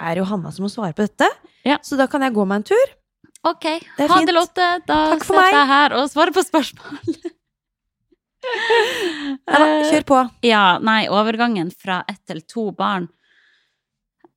er 0.00 0.14
det 0.16 0.22
jo 0.22 0.28
Hanna 0.30 0.52
som 0.54 0.64
må 0.66 0.70
svare 0.72 0.94
på 0.96 1.04
dette. 1.06 1.28
Ja. 1.66 1.78
Så 1.84 1.98
da 2.00 2.06
kan 2.10 2.22
jeg 2.24 2.34
gå 2.36 2.46
meg 2.48 2.62
en 2.62 2.68
tur. 2.72 2.96
Ok, 3.46 3.64
Det 3.96 4.06
ha 4.10 4.18
det, 4.20 4.34
Lotte. 4.36 4.66
Da 4.86 4.98
sitter 5.18 5.46
jeg 5.54 5.66
her 5.70 5.94
og 5.96 6.10
svarer 6.12 6.34
på 6.36 6.42
spørsmål. 6.44 7.30
Ja, 8.40 9.58
kjør 9.90 10.04
på. 10.08 10.18
Ja, 10.48 10.64
nei, 10.80 11.02
overgangen 11.12 11.70
fra 11.76 12.02
ett 12.08 12.20
til 12.28 12.40
to 12.48 12.70
barn 12.76 13.08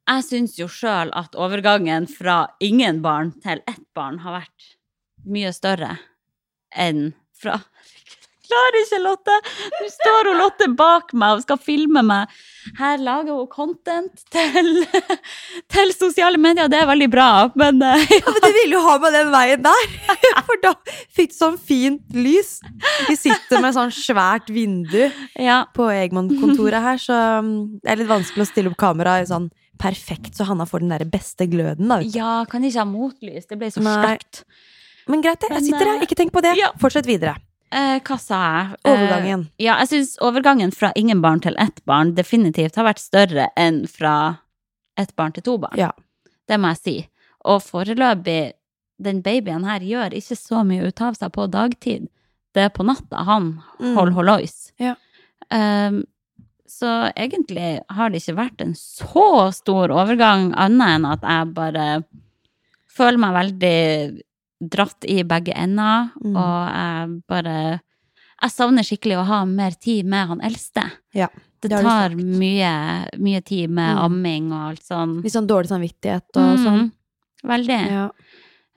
Jeg 0.04 0.24
syns 0.28 0.58
jo 0.60 0.68
sjøl 0.68 1.14
at 1.16 1.38
overgangen 1.40 2.10
fra 2.12 2.44
ingen 2.60 3.00
barn 3.06 3.32
til 3.44 3.64
ett 3.70 3.86
barn 3.96 4.20
har 4.26 4.42
vært 4.42 4.74
mye 5.24 5.54
større 5.56 5.96
enn 6.76 7.14
fra 7.40 7.62
Klarer 8.44 8.76
ikke, 8.84 8.98
Lotte! 9.00 9.36
Nå 9.72 9.86
står 9.90 10.28
hun 10.28 10.40
Lotte 10.42 10.66
bak 10.76 11.14
meg 11.16 11.38
og 11.38 11.44
skal 11.46 11.60
filme 11.64 12.02
meg. 12.04 12.32
Her 12.76 13.00
lager 13.00 13.38
hun 13.38 13.48
content 13.48 14.26
til, 14.34 14.84
til 15.72 15.94
sosiale 15.96 16.38
medier, 16.42 16.68
det 16.70 16.82
er 16.82 16.90
veldig 16.90 17.08
bra, 17.14 17.30
men 17.56 17.80
ja. 17.80 17.96
Ja, 18.04 18.20
men 18.28 18.44
du 18.44 18.50
ville 18.60 18.76
jo 18.76 18.84
ha 18.84 18.98
meg 19.00 19.16
den 19.16 19.32
veien 19.34 19.64
der! 19.64 19.96
For 20.50 20.60
da 20.66 20.74
fikk 21.16 21.32
du 21.32 21.38
sånn 21.40 21.58
fint 21.72 22.20
lys. 22.20 22.58
Vi 23.08 23.16
sitter 23.16 23.64
med 23.64 23.78
sånn 23.78 23.96
svært 23.96 24.52
vindu 24.52 25.08
ja. 25.40 25.64
på 25.74 25.88
Egmont-kontoret 25.96 26.84
her, 26.84 27.00
så 27.02 27.20
um, 27.40 27.54
det 27.80 27.96
er 27.96 28.04
litt 28.04 28.12
vanskelig 28.12 28.44
å 28.44 28.52
stille 28.52 28.74
opp 28.74 28.80
kamera 28.84 29.22
i 29.24 29.30
sånn 29.32 29.48
perfekt, 29.80 30.36
så 30.38 30.44
Hanna 30.48 30.66
får 30.66 30.80
den 30.80 30.90
der 30.94 31.06
beste 31.06 31.48
gløden, 31.50 31.88
da. 31.90 32.00
ja, 32.02 32.46
kan 32.50 32.64
ikke 32.64 32.80
ha 32.80 32.86
motlys, 32.86 33.46
det 33.50 33.58
ble 33.60 33.72
så 33.72 33.82
sterkt. 33.84 34.44
Men 35.08 35.22
greit, 35.22 35.40
det. 35.42 35.50
Jeg 35.52 35.64
sitter 35.66 35.86
her, 35.90 35.98
eh, 35.98 36.06
ikke 36.06 36.16
tenk 36.16 36.32
på 36.32 36.42
det. 36.42 36.56
ja. 36.58 36.70
Fortsett 36.80 37.06
videre. 37.10 37.36
Eh, 37.74 38.00
hva 38.06 38.18
sa 38.22 38.38
jeg? 38.40 38.78
Eh, 38.86 38.92
Overgangen. 38.94 39.48
ja, 39.60 39.80
jeg 39.82 39.88
syns 39.90 40.18
overgangen 40.22 40.72
fra 40.72 40.92
ingen 40.96 41.22
barn 41.22 41.40
til 41.42 41.56
ett 41.60 41.82
barn 41.86 42.14
definitivt 42.16 42.76
har 42.76 42.86
vært 42.86 43.00
større 43.02 43.48
enn 43.58 43.88
fra 43.90 44.38
ett 44.96 45.16
barn 45.16 45.34
til 45.34 45.42
to 45.44 45.58
barn. 45.58 45.76
Ja. 45.76 45.90
Det 46.48 46.60
må 46.60 46.70
jeg 46.76 46.78
si. 46.84 47.10
Og 47.46 47.62
foreløpig, 47.66 48.54
den 49.02 49.22
babyen 49.26 49.66
her 49.66 49.80
gjør 49.82 50.14
ikke 50.14 50.38
så 50.38 50.62
mye 50.64 50.86
ut 50.88 51.02
av 51.02 51.16
seg 51.18 51.32
på 51.34 51.50
dagtid. 51.50 52.08
Det 52.54 52.62
er 52.68 52.70
på 52.70 52.86
natta 52.86 53.24
han 53.26 53.64
Mm. 53.82 53.96
holder 53.98 54.14
hollois. 54.14 54.72
Ja. 54.80 54.94
Um, 55.52 56.04
så 56.74 56.90
egentlig 57.14 57.80
har 57.94 58.10
det 58.10 58.22
ikke 58.24 58.36
vært 58.40 58.62
en 58.66 58.74
så 58.78 59.52
stor 59.54 59.94
overgang, 59.94 60.52
annet 60.58 60.96
enn 60.98 61.06
at 61.12 61.22
jeg 61.28 61.54
bare 61.54 61.88
føler 62.94 63.22
meg 63.22 63.36
veldig 63.38 64.22
dratt 64.74 65.06
i 65.10 65.24
begge 65.28 65.54
ender, 65.60 66.10
Mm. 66.24 66.36
og 66.38 66.60
jeg 66.74 67.24
bare 67.28 67.82
Jeg 68.44 68.52
savner 68.52 68.84
skikkelig 68.84 69.18
å 69.22 69.26
ha 69.26 69.46
mer 69.46 69.72
tid 69.72 70.06
med 70.06 70.28
han 70.28 70.42
eldste. 70.44 70.82
Ja, 71.16 71.30
Det 71.62 71.70
det 71.72 71.82
tar 71.82 72.10
mye, 72.10 73.08
mye 73.18 73.42
tid 73.46 73.70
med 73.70 73.96
Mm. 73.96 74.02
amming 74.04 74.52
og 74.52 74.70
alt 74.72 74.84
sånn. 74.84 75.24
Litt 75.24 75.32
sånn 75.32 75.48
dårlig 75.48 75.70
samvittighet 75.70 76.28
og 76.36 76.58
sånn. 76.60 76.82
Mm, 76.82 76.92
Veldig. 77.46 77.80
Ja. 77.92 78.10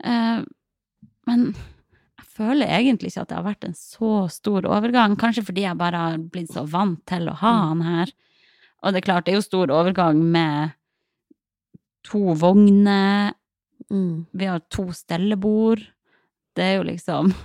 Uh, 0.05 0.45
men 1.26 1.55
føler 2.37 2.69
egentlig 2.69 3.11
ikke 3.12 3.23
at 3.25 3.28
det 3.33 3.37
har 3.38 3.47
vært 3.47 3.64
en 3.69 3.75
så 3.78 4.11
stor 4.31 4.66
overgang. 4.69 5.16
Kanskje 5.21 5.45
fordi 5.49 5.64
jeg 5.66 5.78
bare 5.81 5.97
har 6.05 6.19
blitt 6.19 6.52
så 6.55 6.66
vant 6.69 7.00
til 7.09 7.28
å 7.28 7.35
ha 7.40 7.52
Mm. 7.52 7.69
han 7.69 7.81
her. 7.83 8.12
Og 8.83 8.93
det 8.93 8.99
er 9.02 9.07
klart, 9.12 9.25
det 9.25 9.33
er 9.35 9.38
jo 9.40 9.47
stor 9.49 9.66
overgang 9.73 10.21
med 10.23 10.73
to 12.05 12.35
vogner, 12.35 13.33
Mm. 13.90 14.26
vi 14.33 14.45
har 14.47 14.61
to 14.71 14.85
stellebord. 14.93 15.78
Det 16.57 16.62
er 16.64 16.76
jo 16.78 16.83
liksom 16.85 17.33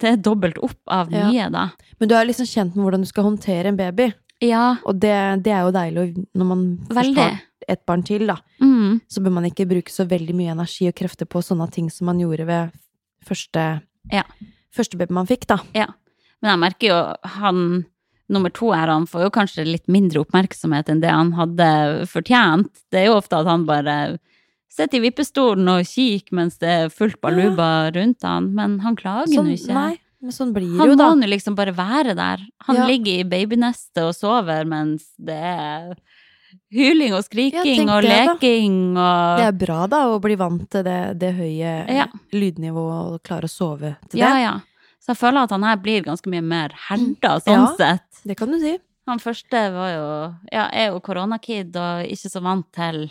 Det 0.00 0.08
er 0.10 0.16
dobbelt 0.16 0.58
opp 0.58 0.80
av 0.88 1.10
Ja. 1.12 1.30
mye, 1.30 1.50
da. 1.52 1.70
Men 2.00 2.08
du 2.08 2.14
er 2.16 2.24
liksom 2.26 2.46
kjent 2.46 2.74
med 2.76 2.84
hvordan 2.84 3.00
du 3.00 3.06
skal 3.06 3.24
håndtere 3.24 3.66
en 3.66 3.76
baby. 3.76 4.12
Ja, 4.42 4.76
Og 4.84 4.98
det, 5.00 5.42
det 5.44 5.52
er 5.52 5.62
jo 5.64 5.72
deilig 5.72 6.26
når 6.34 6.44
man 6.46 6.78
først 6.90 7.14
har 7.16 7.40
et 7.68 7.86
barn 7.86 8.02
til, 8.02 8.26
da. 8.26 8.36
Mm. 8.60 9.00
Så 9.08 9.22
bør 9.22 9.32
man 9.32 9.44
ikke 9.44 9.66
bruke 9.68 9.88
så 9.90 10.04
veldig 10.06 10.34
mye 10.34 10.50
energi 10.52 10.88
og 10.88 10.94
krefter 10.96 11.26
på 11.26 11.40
sånne 11.40 11.70
ting 11.70 11.88
som 11.90 12.06
man 12.06 12.18
gjorde 12.18 12.44
ved 12.46 12.72
første, 13.24 13.82
Ja. 14.12 14.22
første 14.74 14.96
baby 14.98 15.12
man 15.12 15.26
fikk, 15.26 15.46
da. 15.46 15.58
Men 15.74 16.50
jeg 16.50 16.58
merker 16.60 16.88
jo 16.88 17.28
han 17.38 17.86
nummer 18.30 18.50
to 18.52 18.70
er 18.72 18.88
han 18.88 19.06
får 19.06 19.24
jo 19.26 19.30
kanskje 19.30 19.66
litt 19.66 19.86
mindre 19.86 20.22
oppmerksomhet 20.24 20.88
enn 20.88 21.00
det 21.02 21.10
han 21.10 21.32
hadde 21.36 22.06
fortjent. 22.08 22.70
Det 22.90 23.02
er 23.02 23.06
jo 23.10 23.18
ofte 23.20 23.36
at 23.38 23.46
han 23.46 23.66
bare 23.68 24.18
sitter 24.72 24.98
i 24.98 25.10
vippestolen 25.10 25.68
og 25.68 25.84
kikker 25.86 26.32
mens 26.32 26.56
det 26.58 26.68
er 26.68 26.88
fullt 26.90 27.20
baluba 27.22 27.90
rundt 27.94 28.22
han, 28.26 28.48
men 28.56 28.78
han 28.80 28.96
klager 28.96 29.28
Sånn, 29.28 29.46
nå 29.46 29.54
ikke. 29.54 29.74
nei, 29.76 29.98
men 30.22 30.32
sånn 30.32 30.52
blir 30.56 30.66
Han 30.78 30.88
jo, 30.88 30.96
må 30.96 31.10
jo 31.10 31.14
nå 31.20 31.28
liksom 31.30 31.54
bare 31.54 31.72
være 31.76 32.14
der. 32.16 32.40
Han 32.66 32.76
Ja. 32.76 32.86
ligger 32.88 33.20
i 33.20 33.28
babynestet 33.28 34.02
og 34.02 34.14
sover 34.16 34.64
mens 34.66 35.04
det 35.18 35.36
er 35.36 35.94
hyling 36.74 37.14
og 37.16 37.24
skriking 37.24 37.62
tenk 37.86 37.90
og 37.94 38.02
det, 38.02 38.10
leking 38.26 38.76
og 38.98 39.38
Det 39.40 39.46
er 39.48 39.58
bra, 39.64 39.80
da, 39.90 40.02
å 40.10 40.20
bli 40.22 40.36
vant 40.40 40.66
til 40.70 40.84
det, 40.86 40.98
det 41.20 41.32
høye 41.38 41.74
Ja. 41.88 42.06
lydnivået 42.34 43.14
og 43.14 43.22
klare 43.22 43.48
å 43.48 43.52
sove 43.52 43.96
til 44.10 44.20
Ja, 44.20 44.32
det. 44.34 44.42
ja. 44.42 44.54
Så 45.00 45.12
jeg 45.12 45.20
føler 45.20 45.44
at 45.44 45.50
han 45.50 45.62
her 45.62 45.76
blir 45.76 46.02
ganske 46.02 46.26
mye 46.32 46.42
mer 46.42 46.70
herda, 46.88 47.38
sånn 47.44 47.66
Ja. 47.68 47.74
sett. 47.76 48.22
Det 48.26 48.36
kan 48.36 48.50
du 48.50 48.58
si. 48.58 48.78
Han 49.06 49.18
første 49.20 49.60
var 49.74 49.90
jo, 49.92 50.34
ja, 50.50 50.68
er 50.72 50.90
jo 50.92 51.00
koronakid 51.00 51.76
og 51.76 52.06
ikke 52.08 52.30
så 52.32 52.40
vant 52.42 52.70
til 52.72 53.10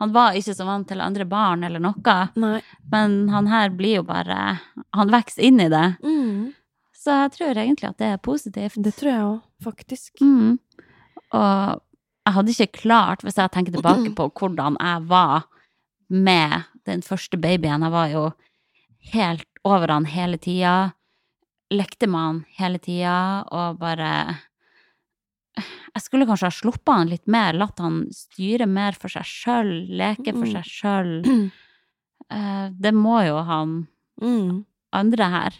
Han 0.00 0.10
var 0.12 0.32
ikke 0.34 0.54
så 0.56 0.64
vant 0.66 0.88
til 0.88 1.00
andre 1.00 1.24
barn 1.24 1.62
eller 1.62 1.78
noe, 1.78 1.94
Nei. 2.34 2.60
men 2.90 3.28
han 3.28 3.46
her 3.46 3.68
blir 3.70 3.96
jo 3.96 4.02
bare 4.02 4.58
Han 4.92 5.08
vokser 5.08 5.44
inn 5.44 5.60
i 5.60 5.68
det. 5.68 5.96
Mm. 6.02 6.52
Så 6.96 7.12
jeg 7.22 7.30
tror 7.36 7.54
egentlig 7.54 7.88
at 7.90 7.98
det 7.98 8.06
er 8.14 8.16
positivt. 8.16 8.82
Det 8.82 8.94
tror 8.96 9.10
jeg 9.12 9.20
òg, 9.22 9.42
faktisk. 9.62 10.10
Mm. 10.22 10.58
Og 11.32 11.80
jeg 12.26 12.34
hadde 12.34 12.52
ikke 12.54 12.80
klart, 12.80 13.22
hvis 13.22 13.36
jeg 13.36 13.50
tenker 13.52 13.72
tilbake 13.76 14.14
på 14.18 14.28
hvordan 14.32 14.76
jeg 14.80 15.06
var 15.10 15.44
med 16.08 16.64
den 16.86 17.00
første 17.02 17.36
babyen 17.40 17.82
Jeg 17.82 17.92
var 17.92 18.08
jo 18.12 18.24
helt 19.12 19.46
over 19.64 19.88
han 19.92 20.04
hele 20.04 20.36
tida. 20.38 20.92
Lekte 21.72 22.06
med 22.06 22.20
han 22.20 22.38
hele 22.58 22.78
tida 22.78 23.44
og 23.52 23.78
bare 23.80 24.10
Jeg 25.56 26.02
skulle 26.02 26.26
kanskje 26.26 26.48
ha 26.50 26.54
sluppet 26.54 26.92
han 26.94 27.08
litt 27.12 27.26
mer, 27.30 27.54
latt 27.56 27.78
han 27.80 28.02
styre 28.12 28.66
mer 28.66 28.92
for 28.98 29.08
seg 29.12 29.24
sjøl, 29.28 29.72
leke 29.88 30.32
for 30.34 30.44
Mm. 30.48 30.54
seg 30.56 30.64
sjøl. 30.66 31.12
Det 32.84 32.92
må 32.96 33.20
jo 33.26 33.36
han 33.46 33.86
Mm. 34.22 34.64
andre 34.92 35.24
her. 35.30 35.54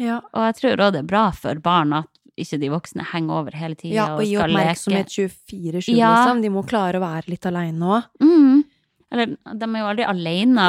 Ja. 0.00 0.20
Og 0.32 0.42
jeg 0.48 0.54
tror 0.56 0.80
òg 0.86 0.92
det 0.92 1.00
er 1.02 1.08
bra 1.10 1.30
for 1.36 1.54
barn 1.60 1.92
at 1.92 2.08
ikke 2.38 2.58
de 2.60 2.68
voksne 2.70 3.04
henger 3.12 3.40
over 3.42 3.56
hele 3.58 3.74
tida 3.78 3.94
ja, 3.94 4.04
og 4.14 4.20
og 4.20 4.26
skal 4.26 4.50
leke. 4.50 4.60
oppmerksomhet 4.60 5.08
24-7, 5.14 5.96
Ja. 5.96 6.10
liksom. 6.14 6.42
De 6.42 6.50
må 6.50 6.62
klare 6.68 7.00
å 7.00 7.04
være 7.04 7.28
litt 7.28 7.46
aleine 7.46 7.80
òg. 7.80 8.02
Mm. 8.22 8.64
Eller, 9.12 9.26
de 9.26 9.64
er 9.66 9.80
jo 9.80 9.88
aldri 9.90 10.04
alene. 10.06 10.66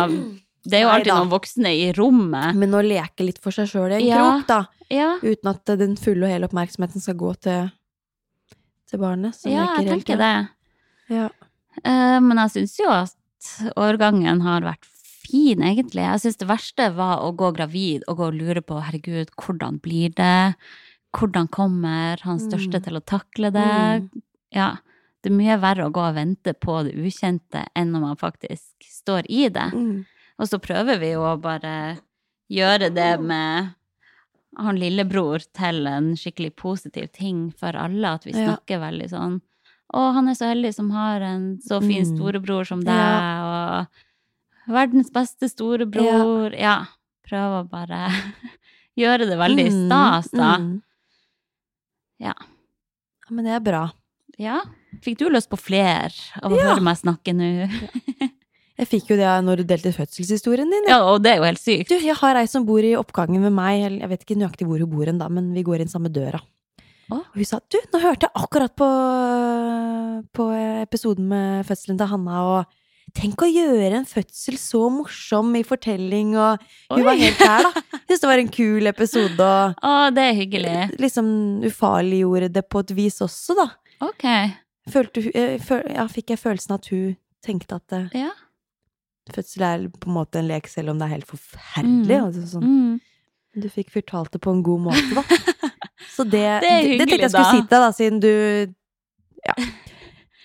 Det 0.66 0.78
er 0.78 0.82
jo 0.86 0.90
alltid 0.94 1.14
noen 1.14 1.30
voksne 1.30 1.72
i 1.78 1.92
rommet. 1.94 2.56
Men 2.56 2.72
å 2.78 2.82
leke 2.86 3.26
litt 3.26 3.40
for 3.42 3.52
seg 3.52 3.68
sjøl 3.70 3.92
i 3.92 3.96
en 4.00 4.08
Ja. 4.08 4.18
krok, 4.18 4.48
da. 4.48 4.66
Ja, 4.92 5.18
Uten 5.24 5.48
at 5.50 5.66
den 5.80 5.96
fulle 5.96 6.26
og 6.26 6.30
hele 6.34 6.48
oppmerksomheten 6.50 7.00
skal 7.02 7.16
gå 7.16 7.36
til, 7.40 7.72
til 8.90 9.00
barnet. 9.00 9.38
Ja 9.46 9.78
jeg 9.80 9.88
tenker 9.88 10.18
det. 10.20 10.50
Ja. 11.10 11.30
Uh, 11.86 12.20
men 12.20 12.38
jeg 12.38 12.50
syns 12.58 12.78
jo 12.78 12.90
at 12.92 13.16
årgangen 13.80 14.42
har 14.44 14.62
vært 14.62 14.84
fin, 14.86 15.62
egentlig. 15.64 16.04
Jeg 16.04 16.20
syns 16.26 16.38
det 16.42 16.48
verste 16.50 16.90
var 16.98 17.22
å 17.24 17.32
gå 17.36 17.54
gravid 17.56 18.04
og 18.08 18.18
gå 18.20 18.28
og 18.28 18.34
lure 18.36 18.62
på 18.62 18.82
herregud, 18.84 19.32
hvordan 19.40 19.80
blir 19.82 20.12
det? 20.18 20.56
Hvordan 21.14 21.50
kommer 21.52 22.22
han 22.24 22.40
største 22.40 22.80
Mm. 22.80 22.84
til 22.84 22.94
å 22.98 23.02
takle 23.06 23.52
det? 23.52 24.10
Ja. 24.54 24.78
Det 25.24 25.30
er 25.32 25.36
mye 25.38 25.60
verre 25.62 25.86
å 25.86 25.92
gå 25.94 26.02
og 26.10 26.16
vente 26.16 26.54
på 26.54 26.84
det 26.84 26.96
ukjente 26.98 27.66
enn 27.76 27.92
når 27.92 28.02
man 28.02 28.16
faktisk 28.18 28.64
står 28.90 29.26
i 29.30 29.50
det. 29.50 29.72
Mm. 29.74 30.06
Og 30.40 30.48
så 30.48 30.58
prøver 30.60 30.98
vi 31.00 31.12
jo 31.12 31.22
å 31.22 31.36
bare 31.40 32.00
gjøre 32.50 32.90
det 32.94 33.20
med 33.22 33.74
han 34.58 34.76
lillebror 34.76 35.40
til 35.54 35.86
en 35.88 36.14
skikkelig 36.16 36.56
positiv 36.56 37.12
ting 37.14 37.52
for 37.52 37.76
alle, 37.78 38.06
at 38.16 38.24
vi 38.26 38.32
Ja. 38.32 38.56
snakker 38.58 38.80
veldig 38.80 39.10
sånn 39.10 39.42
Å, 39.94 40.14
han 40.14 40.30
er 40.30 40.34
så 40.36 40.46
heldig 40.48 40.74
som 40.74 40.90
har 40.92 41.20
en 41.22 41.60
så 41.60 41.82
fin 41.82 42.06
Mm. 42.06 42.16
storebror 42.18 42.66
som 42.66 42.80
deg, 42.80 42.96
Ja. 42.96 43.82
og 43.84 43.88
verdens 44.74 45.10
beste 45.12 45.50
storebror. 45.50 46.58
Ja. 46.58 46.86
Prøve 47.28 47.66
å 47.66 47.70
bare 47.70 48.08
gjøre 48.98 49.28
det 49.28 49.38
veldig 49.38 49.68
Mm, 49.68 49.88
stas, 49.90 50.32
da. 50.32 50.58
mm. 50.60 50.82
Ja. 52.22 52.36
Men 53.32 53.48
det 53.48 53.56
er 53.58 53.64
bra. 53.66 53.84
Ja. 54.42 54.60
Fikk 55.04 55.18
du 55.22 55.28
lyst 55.32 55.50
på 55.52 55.58
flere 55.60 56.12
av 56.42 56.52
å 56.52 56.58
Ja. 56.60 56.70
høre 56.72 56.84
meg 56.86 56.98
snakke 57.00 57.34
nå? 57.36 57.48
Jeg 58.82 58.88
fikk 58.90 59.10
jo 59.12 59.18
det 59.20 59.30
når 59.46 59.62
du 59.62 59.64
delte 59.70 59.92
fødselshistorien 59.94 60.70
din. 60.72 60.88
Ja, 60.90 61.02
og 61.06 61.22
det 61.22 61.34
er 61.34 61.38
jo 61.42 61.46
helt 61.46 61.62
sykt. 61.62 61.92
Du, 61.92 61.98
jeg 62.02 62.16
har 62.18 62.40
ei 62.40 62.48
som 62.50 62.64
bor 62.66 62.82
i 62.82 62.96
oppgangen 62.98 63.44
med 63.44 63.54
meg, 63.54 64.00
jeg 64.00 64.10
vet 64.10 64.24
ikke 64.26 64.38
nøyaktig 64.40 64.66
hvor 64.70 64.82
hun 64.82 64.90
bor 64.90 65.06
hen 65.06 65.20
da, 65.22 65.28
men 65.30 65.52
vi 65.54 65.62
går 65.68 65.84
inn 65.84 65.92
samme 65.92 66.10
døra. 66.10 66.40
Og 67.12 67.22
hun 67.36 67.46
sa 67.46 67.60
du, 67.70 67.78
nå 67.94 68.00
hørte 68.02 68.26
jeg 68.30 68.34
akkurat 68.40 68.74
på, 68.80 68.88
på 70.34 70.46
episoden 70.82 71.28
med 71.30 71.66
fødselen 71.68 72.00
til 72.00 72.10
Hanna, 72.10 72.40
og 72.42 72.66
tenk 73.18 73.42
å 73.44 73.48
gjøre 73.50 73.98
en 74.00 74.06
fødsel 74.08 74.56
så 74.62 74.82
morsom 74.94 75.50
i 75.60 75.64
fortelling, 75.68 76.36
og 76.40 76.62
hun 76.92 77.04
var 77.08 77.18
helt 77.20 77.40
der, 77.42 77.66
da. 77.68 77.72
Jeg 77.98 78.06
synes 78.08 78.22
det 78.24 78.30
var 78.32 78.42
en 78.44 78.52
kul 78.56 78.88
episode, 78.92 79.48
og 79.48 79.84
Å, 79.92 79.96
det 80.16 80.24
er 80.30 80.38
hyggelig. 80.38 80.76
liksom 81.02 81.28
ufarliggjorde 81.68 82.52
det 82.56 82.64
på 82.72 82.80
et 82.86 82.92
vis 82.98 83.20
også, 83.24 83.56
da. 83.60 83.68
Ok. 84.08 84.26
Følte, 84.92 85.22
hun- 85.28 85.36
eh, 85.36 85.58
føl, 85.62 85.84
ja, 85.94 86.08
fikk 86.08 86.34
jeg 86.34 86.40
følelsen 86.42 86.74
at 86.78 86.88
hun 86.92 87.18
tenkte 87.46 87.76
at 87.78 87.94
eh, 87.94 88.08
Ja. 88.24 88.32
fødsel 89.32 89.62
er 89.64 89.88
på 89.90 90.08
en 90.10 90.14
måte 90.18 90.40
en 90.42 90.48
lek, 90.50 90.68
selv 90.68 90.90
om 90.90 90.98
det 91.00 91.06
er 91.08 91.16
helt 91.16 91.28
forferdelig. 91.30 92.18
Mm. 92.18 92.26
Altså, 92.26 92.48
sånn. 92.56 92.64
Mm. 92.66 93.00
Du 93.62 93.68
fikk 93.70 93.92
fortalt 93.92 94.32
det 94.32 94.42
på 94.42 94.52
en 94.56 94.64
god 94.64 94.82
måte, 94.88 95.16
da. 95.16 95.24
Så 96.16 96.24
det, 96.24 96.42
Det 96.64 96.72
er 96.72 96.82
det, 96.82 96.98
tenkte 97.08 97.20
jeg 97.22 97.30
skulle 97.32 97.46
da. 97.46 97.52
si 97.52 97.62
til 97.62 97.68
deg, 97.70 97.82
da, 97.86 97.92
siden 97.96 98.20
du 98.20 98.74
ja, 99.46 99.54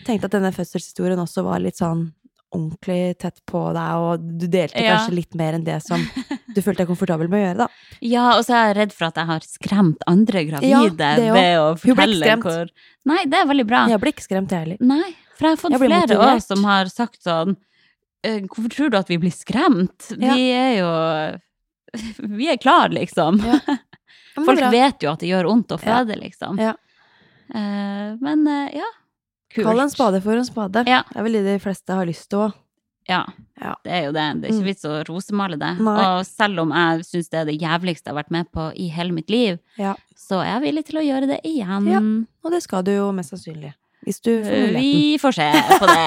tenkte 0.07 0.29
at 0.29 0.35
denne 0.37 0.53
fødselshistorien 0.55 1.19
også 1.19 1.43
var 1.47 1.59
litt 1.65 1.77
sånn 1.81 2.13
ordentlig 2.55 3.19
tett 3.19 3.41
på 3.49 3.61
deg, 3.75 4.03
og 4.07 4.27
du 4.41 4.47
delte 4.47 4.79
Ja. 4.81 4.97
kanskje 4.97 5.15
litt 5.19 5.35
mer 5.39 5.57
enn 5.57 5.65
det 5.67 5.81
som 5.85 6.01
du 6.55 6.61
følte 6.63 6.85
deg 6.85 6.91
komfortabel 6.91 7.29
med 7.29 7.39
å 7.41 7.45
gjøre, 7.47 7.59
da. 7.67 7.99
Ja, 8.01 8.27
og 8.39 8.45
så 8.47 8.55
er 8.57 8.69
jeg 8.71 8.77
redd 8.81 8.95
for 8.97 9.09
at 9.09 9.21
jeg 9.21 9.27
har 9.33 9.47
skremt 9.47 10.07
andre 10.07 10.45
gravide 10.49 11.11
ja, 11.19 11.33
ved 11.37 11.59
å 11.61 11.67
fortelle 11.83 12.37
hvor 12.45 12.71
Nei, 13.07 13.21
det 13.31 13.39
er 13.39 13.47
veldig 13.47 13.67
bra. 13.69 13.85
Jeg 13.91 14.03
ble 14.03 14.11
ikke 14.15 14.25
skremt, 14.25 14.51
jeg 14.51 14.65
heller. 14.65 14.79
Nei, 14.83 15.13
for 15.37 15.47
jeg 15.47 15.55
har 15.57 15.61
fått 15.61 15.75
Jeg 15.77 15.83
flere 15.85 16.21
òg 16.27 16.41
som 16.43 16.65
har 16.67 16.91
sagt 16.91 17.21
sånn 17.23 17.57
«Eh, 18.27 18.41
Hvorfor 18.51 18.73
tror 18.73 18.91
du 18.91 18.97
at 18.99 19.11
vi 19.13 19.19
blir 19.23 19.35
skremt? 19.35 20.09
Ja. 20.17 20.35
Vi 20.35 20.47
er 20.51 20.73
jo 20.81 20.89
Vi 22.41 22.49
er 22.51 22.59
klar, 22.59 22.91
liksom. 22.95 23.39
Folk 24.47 24.65
vet 24.73 25.05
jo 25.05 25.13
at 25.13 25.23
det 25.23 25.31
gjør 25.31 25.47
vondt 25.53 25.73
å 25.77 25.79
føde, 25.81 26.17
liksom. 26.19 26.59
Ja. 26.61 26.75
Eh, 27.55 28.17
men 28.21 28.43
eh, 28.51 28.79
ja. 28.81 28.89
Kult. 29.57 29.67
Kall 29.67 29.81
en 29.87 29.91
spade 29.93 30.21
for 30.23 30.37
en 30.37 30.45
spade. 30.49 30.85
Ja. 30.87 31.01
Det 31.09 31.17
er 31.19 31.27
vel 31.27 31.37
det 31.41 31.45
de 31.49 31.59
fleste 31.65 31.97
har 31.97 32.07
lyst 32.09 32.29
til 32.31 32.45
òg. 32.47 32.55
Ja, 33.09 33.21
Ja. 33.63 33.75
det 33.87 33.93
er 33.95 34.03
jo 34.09 34.13
det. 34.13 34.25
Det 34.43 34.49
er 34.49 34.53
Mm. 34.53 34.59
ikke 34.59 34.65
vits 34.67 34.85
å 34.85 34.95
rosemale 35.09 35.57
det. 35.59 35.73
Nei. 35.81 35.97
Og 36.19 36.25
selv 36.27 36.59
om 36.65 36.73
jeg 36.75 37.05
syns 37.07 37.29
det 37.31 37.39
er 37.41 37.45
det 37.47 37.61
jævligste 37.61 38.05
jeg 38.11 38.15
har 38.15 38.23
vært 38.23 38.31
med 38.35 38.47
på 38.53 38.73
i 38.77 38.89
hele 38.91 39.13
mitt 39.15 39.31
liv, 39.31 39.59
Ja. 39.79 39.95
så 40.17 40.41
er 40.43 40.59
jeg 40.61 40.63
villig 40.67 40.85
til 40.87 40.99
å 40.99 41.05
gjøre 41.07 41.27
det 41.31 41.41
igjen. 41.45 41.87
Ja. 41.89 42.01
Og 42.45 42.51
det 42.53 42.63
skal 42.65 42.83
du 42.83 42.91
jo 42.97 43.13
mest 43.13 43.31
sannsynlig. 43.31 43.73
Hvis 44.05 44.21
du 44.23 44.43
får 44.43 44.51
muligheten. 44.51 44.81
Vi 44.81 45.19
får 45.19 45.33
se 45.35 45.53
på 45.79 45.87
det. 45.87 46.07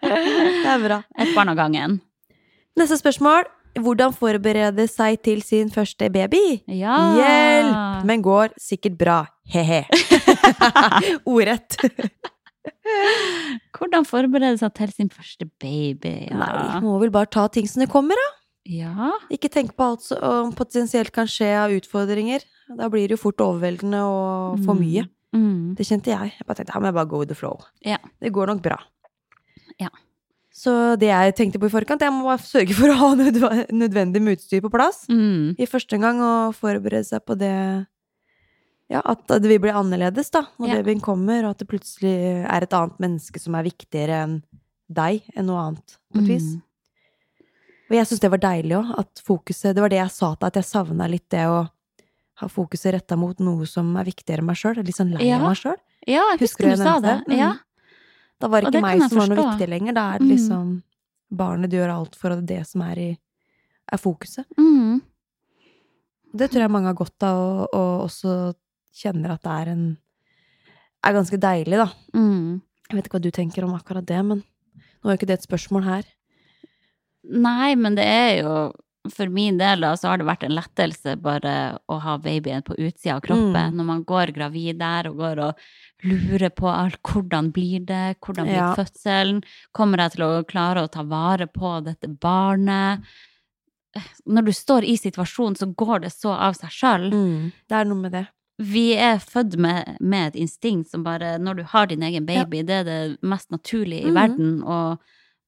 Det 0.02 0.66
er 0.66 0.78
bra. 0.88 1.02
Et 1.18 1.34
barn 1.34 1.48
av 1.48 1.56
gangen. 1.56 2.00
Neste 2.78 2.96
spørsmål. 2.98 3.44
Hvordan 3.76 4.14
forberede 4.16 4.88
seg 4.88 5.20
til 5.22 5.42
sin 5.42 5.68
første 5.70 6.08
baby? 6.10 6.62
Ja. 6.66 6.96
Hjelp! 7.14 8.04
Men 8.06 8.22
går 8.22 8.48
sikkert 8.58 8.96
bra. 8.96 9.26
He-he. 9.52 9.84
Ordrett. 11.26 11.76
Hvordan 13.76 14.06
forberede 14.08 14.58
seg 14.60 14.74
til 14.78 14.92
sin 14.94 15.10
første 15.12 15.48
baby? 15.62 16.14
Ja. 16.30 16.38
Nei, 16.40 16.80
må 16.84 16.96
vel 17.02 17.12
bare 17.14 17.30
ta 17.30 17.46
ting 17.52 17.68
som 17.70 17.82
det 17.84 17.90
kommer, 17.92 18.18
da. 18.18 18.28
ja. 18.78 19.10
Ikke 19.32 19.50
tenk 19.52 19.74
på 19.76 19.90
alt 19.90 20.06
som 20.06 20.52
potensielt 20.56 21.12
kan 21.14 21.28
skje 21.30 21.52
av 21.60 21.74
utfordringer. 21.76 22.44
Da 22.78 22.88
blir 22.90 23.06
det 23.06 23.18
jo 23.18 23.22
fort 23.28 23.42
overveldende 23.44 24.00
og 24.02 24.64
for 24.66 24.78
mye. 24.78 25.06
Mm. 25.36 25.74
Det 25.78 25.86
kjente 25.86 26.10
jeg. 26.10 26.32
Jeg 26.38 26.46
bare 26.48 26.58
tenkte, 26.60 26.74
her 26.74 26.82
må 26.82 26.90
jeg 26.90 26.96
bare 26.98 27.10
go 27.10 27.20
with 27.22 27.30
the 27.30 27.38
flow. 27.38 27.60
Ja. 27.86 27.98
Det 28.22 28.32
går 28.34 28.50
nok 28.54 28.62
bra. 28.64 28.78
Ja. 29.82 29.90
Så 30.56 30.72
det 30.96 31.10
jeg 31.10 31.34
tenkte 31.36 31.60
på 31.60 31.68
i 31.68 31.72
forkant, 31.74 32.00
jeg 32.00 32.14
må 32.14 32.24
bare 32.24 32.40
sørge 32.40 32.72
for 32.78 32.88
å 32.88 32.96
ha 32.96 33.10
nødvendig 33.76 34.22
utstyr 34.32 34.62
på 34.64 34.72
plass. 34.72 35.04
Mm. 35.12 35.52
I 35.60 35.68
første 35.68 35.98
gang 36.00 36.22
og 36.24 36.56
forberede 36.56 37.04
seg 37.04 37.22
på 37.28 37.36
det 37.38 37.52
Ja, 38.88 39.00
at 39.04 39.26
det 39.26 39.42
vil 39.42 39.58
bli 39.58 39.70
annerledes, 39.74 40.30
da, 40.30 40.44
når 40.60 40.68
Ja. 40.68 40.74
babyen 40.82 41.00
kommer, 41.02 41.42
og 41.44 41.50
at 41.50 41.58
det 41.58 41.68
plutselig 41.68 42.46
er 42.46 42.62
et 42.62 42.70
annet 42.72 42.98
menneske 43.02 43.40
som 43.42 43.54
er 43.58 43.64
viktigere 43.66 44.22
enn 44.24 44.42
deg, 44.88 45.22
enn 45.34 45.46
noe 45.46 45.58
annet, 45.58 45.96
på 46.14 46.20
et 46.22 46.28
vis. 46.28 46.42
Mm. 46.54 46.62
Og 47.90 47.96
jeg 47.96 48.06
syns 48.06 48.20
det 48.20 48.30
var 48.30 48.38
deilig 48.38 48.76
òg, 48.78 48.98
at 48.98 49.22
fokuset 49.26 49.74
Det 49.74 49.80
var 49.82 49.88
det 49.88 49.98
jeg 49.98 50.10
sa 50.10 50.34
til 50.34 50.38
deg, 50.40 50.46
at 50.46 50.54
jeg 50.54 50.64
savna 50.64 51.08
litt 51.10 51.28
det 51.30 51.44
å 51.46 51.68
ha 52.38 52.46
fokuset 52.48 52.92
retta 52.92 53.16
mot 53.16 53.38
noe 53.40 53.66
som 53.66 53.96
er 53.96 54.04
viktigere 54.04 54.38
enn 54.42 54.46
meg 54.46 54.56
sjøl. 54.56 54.76
Litt 54.84 54.94
sånn 54.96 55.12
lei 55.16 55.26
Ja. 55.26 55.36
av 55.36 55.42
meg 55.42 55.56
sjøl. 55.56 55.76
Ja, 56.06 56.22
jeg 56.32 56.40
Husker 56.40 56.66
husker 56.66 56.76
du 56.76 56.82
sa 56.82 57.00
det. 57.00 57.24
Mm. 57.26 57.38
Ja. 57.38 57.52
Da 58.40 58.48
var 58.48 58.60
det 58.60 58.68
ikke 58.68 58.72
det 58.72 58.82
meg 58.82 59.08
som 59.08 59.18
var 59.18 59.26
noe 59.28 59.56
viktig 59.58 59.68
lenger. 59.68 59.94
Da 59.94 60.14
er 60.14 60.18
det 60.18 60.28
Mm. 60.28 60.36
liksom 60.36 60.82
barnet 61.32 61.70
du 61.70 61.76
gjør 61.76 61.90
alt 61.94 62.14
for, 62.14 62.30
og 62.30 62.46
det 62.46 62.50
er 62.50 62.58
det 62.60 62.66
som 62.68 62.82
er, 62.82 62.96
i, 62.98 63.18
er 63.92 63.98
fokuset. 63.98 64.44
Mm. 64.58 65.02
Det 66.36 66.50
tror 66.50 66.60
jeg 66.60 66.70
mange 66.70 66.86
har 66.86 66.94
godt 66.94 67.22
av, 67.22 67.68
å 67.72 67.74
og 67.74 68.04
også 68.10 68.54
kjenner 68.96 69.34
at 69.36 69.44
det 69.44 69.54
er 69.60 69.72
en 69.74 69.86
er 71.06 71.14
ganske 71.14 71.38
deilig, 71.38 71.78
da. 71.78 71.90
Mm. 72.16 72.62
Jeg 72.88 72.96
vet 72.96 73.06
ikke 73.08 73.18
hva 73.18 73.22
du 73.26 73.30
tenker 73.34 73.66
om 73.66 73.74
akkurat 73.76 74.06
det, 74.08 74.22
men 74.26 74.40
nå 74.42 75.06
er 75.10 75.14
jo 75.14 75.18
ikke 75.20 75.28
det 75.30 75.38
et 75.40 75.46
spørsmål 75.46 75.84
her. 75.86 76.08
Nei, 77.26 77.74
men 77.78 77.96
det 77.98 78.06
er 78.06 78.32
jo 78.44 78.56
For 79.06 79.30
min 79.30 79.54
del 79.58 79.84
da, 79.84 79.92
så 79.94 80.08
har 80.10 80.18
det 80.18 80.26
vært 80.26 80.42
en 80.42 80.56
lettelse 80.56 81.12
bare 81.22 81.50
å 81.86 82.00
ha 82.02 82.16
babyen 82.18 82.64
på 82.66 82.74
utsida 82.74 83.14
av 83.14 83.20
kroppen. 83.22 83.70
Mm. 83.70 83.76
Når 83.78 83.86
man 83.86 84.00
går 84.02 84.32
gravid 84.34 84.80
der 84.80 85.06
og 85.12 85.20
går 85.20 85.42
og 85.44 85.60
lurer 86.02 86.50
på 86.50 86.66
alt. 86.66 86.98
Hvordan 87.06 87.52
blir 87.54 87.84
det? 87.86 88.16
Hvordan 88.18 88.48
blir 88.50 88.58
Ja. 88.58 88.74
fødselen? 88.74 89.44
Kommer 89.70 90.02
jeg 90.02 90.16
til 90.16 90.24
å 90.26 90.42
klare 90.42 90.82
å 90.82 90.90
ta 90.90 91.04
vare 91.06 91.46
på 91.46 91.84
dette 91.84 92.08
barnet? 92.08 93.06
Når 94.26 94.44
du 94.44 94.52
står 94.52 94.82
i 94.82 94.96
situasjonen, 94.98 95.54
så 95.54 95.70
går 95.72 96.00
det 96.00 96.10
så 96.10 96.34
av 96.34 96.54
seg 96.58 96.70
sjøl. 96.70 97.10
Mm. 97.12 97.52
Det 97.68 97.78
er 97.78 97.84
noe 97.84 98.02
med 98.02 98.10
det. 98.10 98.26
Vi 98.58 98.94
er 98.96 99.18
født 99.20 99.56
med, 99.60 99.96
med 100.00 100.28
et 100.34 100.40
instinkt 100.46 100.88
som 100.88 101.02
bare 101.04 101.36
Når 101.38 101.56
du 101.56 101.62
har 101.64 101.86
din 101.86 102.02
egen 102.02 102.24
baby, 102.26 102.62
det 102.64 102.70
er 102.70 102.84
det 102.84 103.18
mest 103.22 103.50
naturlige 103.50 104.02
i 104.06 104.10
Mhm. 104.10 104.14
verden. 104.14 104.62
Og 104.64 104.98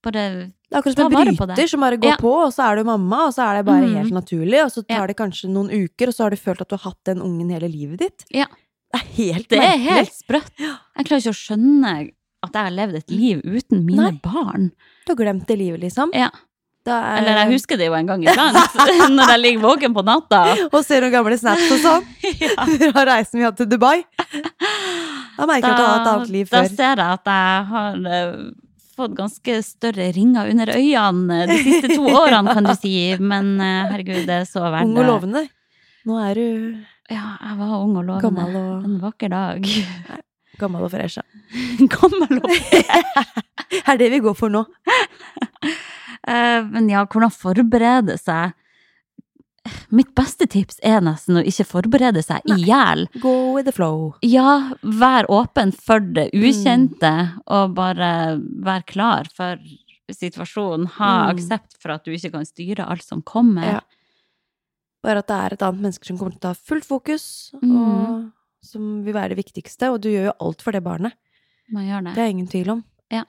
bare 0.03 0.13
Det 0.13 0.77
er 0.77 0.79
akkurat 0.83 0.97
som 0.97 1.13
en 1.17 1.37
bryter 1.37 1.67
som 1.69 1.81
bare 1.81 1.97
går 1.97 2.11
Ja. 2.11 2.17
på, 2.17 2.33
og 2.47 2.53
så 2.53 2.71
er 2.71 2.77
du 2.77 2.85
mamma, 2.85 3.27
og 3.27 3.33
så 3.35 3.43
er 3.49 3.57
det 3.57 3.65
bare 3.67 3.87
Mhm. 3.87 3.97
helt 3.97 4.13
naturlig, 4.13 4.63
og 4.65 4.71
så 4.71 4.87
tar 4.87 5.01
Ja. 5.01 5.07
det 5.07 5.17
kanskje 5.17 5.49
noen 5.49 5.71
uker, 5.71 6.09
og 6.09 6.15
så 6.15 6.23
har 6.25 6.31
du 6.31 6.37
følt 6.37 6.61
at 6.61 6.69
du 6.69 6.77
har 6.77 6.91
hatt 6.91 7.05
den 7.05 7.23
ungen 7.23 7.51
hele 7.51 7.69
livet 7.73 7.99
ditt. 7.99 8.25
Ja. 8.31 8.45
Det 8.93 9.01
er 9.03 9.07
helt 9.17 9.49
Det 9.49 9.59
er 9.59 9.77
helt 9.79 10.13
sprøtt. 10.13 10.51
Jeg 10.59 11.07
klarer 11.07 11.21
ikke 11.21 11.33
å 11.33 11.57
skjønne 11.57 12.11
at 12.43 12.53
jeg 12.53 12.63
har 12.63 12.71
levd 12.71 12.95
et 12.97 13.11
liv 13.11 13.41
uten 13.43 13.85
mine 13.85 13.97
Nei. 14.13 14.21
barn. 14.23 14.71
Du 15.07 15.15
har 15.15 15.17
glemt 15.17 15.47
det 15.47 15.59
livet, 15.59 15.81
liksom. 15.81 16.11
Ja. 16.15 16.31
Er, 16.89 17.19
Eller 17.21 17.39
jeg 17.43 17.53
husker 17.57 17.79
det 17.81 17.87
jo 17.91 17.95
en 17.99 18.07
gang 18.09 18.23
iblant, 18.25 18.77
når 19.19 19.33
jeg 19.35 19.41
ligger 19.43 19.65
våken 19.67 19.95
på 19.97 20.05
natta. 20.07 20.41
Og 20.71 20.79
ser 20.87 21.05
noen 21.05 21.13
gamle 21.15 21.39
snaps 21.41 21.69
og 21.77 21.83
sånn 21.83 22.07
fra 22.95 23.05
reisen 23.11 23.41
vi 23.41 23.45
hadde 23.47 23.61
til 23.63 23.71
Dubai. 23.75 23.99
Da 25.39 25.47
merker 25.47 25.69
jeg 25.69 25.75
at 25.75 25.79
du 25.79 25.85
har 25.85 25.93
hatt 25.93 26.07
et 26.07 26.13
annet 26.15 26.33
liv 26.35 26.49
da 26.51 26.63
ser 26.67 27.03
jeg 27.03 27.19
at 27.19 27.31
jeg 27.31 27.67
har 27.73 27.99
eh, 28.19 28.33
fått 28.99 29.13
ganske 29.19 29.59
større 29.63 30.09
ringer 30.17 30.49
under 30.51 30.73
øynene 30.75 31.41
de 31.53 31.59
siste 31.63 31.93
to 31.95 32.09
årene, 32.11 32.55
kan 32.59 32.67
du 32.67 32.73
si. 32.75 32.95
Men 33.23 33.53
eh, 33.63 33.93
herregud, 33.93 34.25
det 34.27 34.41
er 34.43 34.49
så 34.49 34.65
verdt 34.67 34.89
Ung 34.91 34.99
og 34.99 35.07
lovende. 35.13 35.45
Nå 36.09 36.19
er 36.25 36.41
du 36.41 36.49
Ja, 37.13 37.37
jeg 37.41 37.55
var 37.61 37.77
ung 37.79 37.95
og 38.01 38.05
lovende. 38.09 38.49
og, 38.49 38.89
En 38.89 38.99
vakker 39.05 39.31
dag. 39.33 39.69
gammel 40.59 40.83
og 40.89 40.91
fresh. 40.91 41.21
ja. 41.21 41.25
Gammel 41.95 42.41
og 42.43 42.51
er 43.89 43.97
det 44.01 44.11
vi 44.13 44.19
går 44.25 44.35
for 44.37 44.51
nå. 44.53 44.65
Eh, 46.29 46.63
Men 46.69 46.89
ja, 46.93 47.05
hvordan 47.07 47.33
forberede 47.33 48.19
seg? 48.21 48.53
Mitt 49.93 50.15
beste 50.17 50.47
tips 50.49 50.79
er 50.87 51.03
nesten 51.05 51.37
å 51.37 51.43
ikke 51.45 51.65
forberede 51.69 52.23
seg 52.25 52.41
i 52.49 52.57
hjel. 52.69 53.07
Go 53.21 53.53
with 53.55 53.67
the 53.69 53.73
flow. 53.73 54.15
Ja, 54.25 54.73
vær 54.83 55.27
åpen 55.29 55.73
for 55.75 56.01
det 56.01 56.31
Mm. 56.33 56.41
ukjente, 56.49 57.13
og 57.47 57.75
bare 57.75 58.39
vær 58.65 58.87
klar 58.87 59.27
for 59.35 59.59
situasjonen. 60.11 60.87
Ha 60.97 61.27
Mm. 61.27 61.37
aksept 61.37 61.77
for 61.83 61.91
at 61.93 62.05
du 62.05 62.13
ikke 62.13 62.33
kan 62.33 62.45
styre 62.47 62.89
alt 62.89 63.03
som 63.03 63.21
kommer. 63.23 63.63
Ja. 63.65 63.81
Bare 65.05 65.19
at 65.19 65.27
det 65.27 65.37
er 65.37 65.53
et 65.53 65.63
annet 65.63 65.81
menneske 65.83 66.07
som 66.07 66.17
kommer 66.19 66.33
til 66.33 66.39
å 66.41 66.49
ta 66.49 66.55
fullt 66.55 66.85
fokus, 66.87 67.51
og 67.55 67.61
Mm. 67.63 68.33
som 68.63 69.05
vil 69.05 69.13
være 69.15 69.35
det 69.37 69.45
viktigste. 69.45 69.93
Og 69.93 70.01
du 70.01 70.09
gjør 70.09 70.25
jo 70.33 70.33
alt 70.41 70.63
for 70.63 70.73
det 70.73 70.83
barnet. 70.83 71.13
Det. 71.71 72.15
Det 72.15 72.19
er 72.19 72.31
ingen 72.31 72.47
tvil 72.49 72.71
om. 72.71 72.85
Ja. 73.11 73.25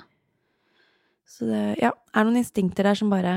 Så 1.29 1.45
det 1.47 1.63
ja, 1.81 1.91
er 2.15 2.25
noen 2.27 2.39
instinkter 2.41 2.87
der 2.89 2.97
som 2.97 3.11
bare 3.13 3.33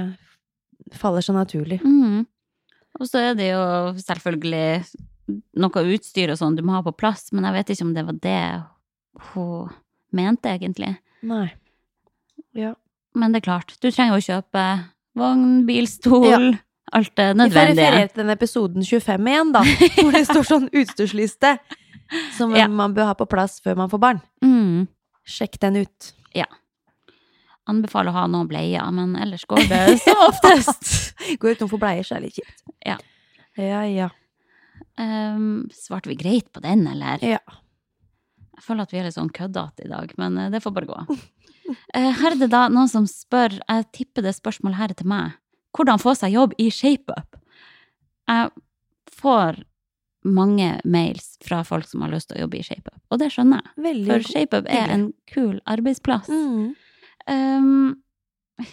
faller 0.98 1.22
så 1.24 1.34
naturlig. 1.36 1.78
Mm. 1.84 2.24
Og 3.00 3.08
så 3.08 3.20
er 3.30 3.36
det 3.38 3.50
jo 3.52 3.62
selvfølgelig 4.00 4.84
noe 5.62 5.84
utstyr 5.94 6.32
og 6.32 6.38
sånn 6.40 6.56
du 6.58 6.62
må 6.66 6.74
ha 6.76 6.82
på 6.84 6.92
plass, 6.98 7.28
men 7.32 7.46
jeg 7.48 7.54
vet 7.56 7.72
ikke 7.74 7.86
om 7.86 7.92
det 7.96 8.04
var 8.08 8.18
det 8.24 8.40
hun 9.32 9.70
mente, 10.12 10.50
egentlig. 10.56 10.90
Nei. 11.24 11.46
Ja. 12.56 12.74
Men 13.16 13.32
det 13.32 13.42
er 13.42 13.46
klart, 13.46 13.76
du 13.80 13.88
trenger 13.92 14.18
å 14.18 14.24
kjøpe 14.24 14.64
vogn, 15.16 15.62
bilstol, 15.68 16.50
alt 16.92 17.12
det 17.16 17.28
Vi 17.28 17.32
får 17.32 17.38
nødvendige. 17.38 17.86
referere 17.86 18.08
til 18.12 18.22
den 18.24 18.34
episoden 18.34 18.84
25 18.88 19.30
igjen, 19.32 19.52
da. 19.54 19.62
Hvor 20.02 20.12
det 20.16 20.24
står 20.28 20.48
sånn 20.48 20.68
utstyrsliste 20.72 21.54
som 22.36 22.52
Ja. 22.56 22.66
man 22.68 22.92
bør 22.96 23.12
ha 23.12 23.14
på 23.16 23.28
plass 23.30 23.60
før 23.64 23.76
man 23.78 23.92
får 23.92 24.00
barn. 24.02 24.20
Mm. 24.44 24.88
Sjekk 25.24 25.60
den 25.62 25.84
ut. 25.84 26.12
Anbefaler 27.72 28.12
å 28.12 28.16
ha 28.20 28.24
noen 28.30 28.48
bleier, 28.50 28.88
men 28.94 29.16
ellers 29.20 29.44
går 29.50 29.64
det 29.70 29.82
som 30.04 30.22
oftest. 30.28 31.12
Går 31.40 31.56
ut 31.56 31.64
noen 31.64 31.72
for 31.72 31.82
bleier, 31.82 32.04
så 32.06 32.16
er 32.16 32.22
det 32.24 32.30
litt 32.30 32.40
kjipt. 32.42 32.62
Ja. 32.86 32.98
Ja, 33.60 33.82
ja. 33.88 34.08
Um, 35.00 35.68
svarte 35.72 36.10
vi 36.10 36.16
greit 36.20 36.48
på 36.52 36.60
den, 36.64 36.86
eller? 36.90 37.22
Ja. 37.24 37.40
Jeg 38.52 38.64
føler 38.66 38.84
at 38.86 38.92
vi 38.94 38.98
er 39.00 39.06
litt 39.08 39.16
sånn 39.16 39.32
køddete 39.34 39.86
i 39.86 39.90
dag, 39.90 40.12
men 40.20 40.36
eh, 40.38 40.50
det 40.52 40.60
får 40.64 40.76
bare 40.78 40.90
gå. 40.94 41.04
Eh, 41.94 42.08
Her 42.18 42.34
er 42.34 42.40
det 42.40 42.48
da 42.52 42.64
noen 42.68 42.88
som 42.90 43.04
spør, 43.08 43.54
jeg 43.62 43.84
tipper 43.94 44.24
det 44.26 44.32
spørsmålet 44.34 44.76
her 44.80 44.90
er 44.92 44.96
til 44.98 45.06
meg, 45.08 45.36
hvordan 45.72 46.00
få 46.02 46.12
seg 46.18 46.34
jobb 46.34 46.56
i 46.60 46.66
ShapeUp? 46.74 47.36
Jeg 48.28 48.50
får 49.14 49.60
mange 50.26 50.72
mails 50.84 51.30
fra 51.46 51.62
folk 51.64 51.86
som 51.88 52.02
har 52.04 52.10
lyst 52.12 52.28
til 52.28 52.40
å 52.40 52.44
jobbe 52.44 52.58
i 52.58 52.64
ShapeUp, 52.66 52.98
og 53.14 53.22
det 53.22 53.30
skjønner 53.32 53.62
jeg. 53.62 53.72
Veldig 53.86 54.10
For 54.10 54.26
ShapeUp 54.34 54.68
er 54.74 54.92
en 54.98 55.06
kul 55.32 55.54
arbeidsplass. 55.70 56.28
Mm. 56.34 56.74
Um, 57.30 57.94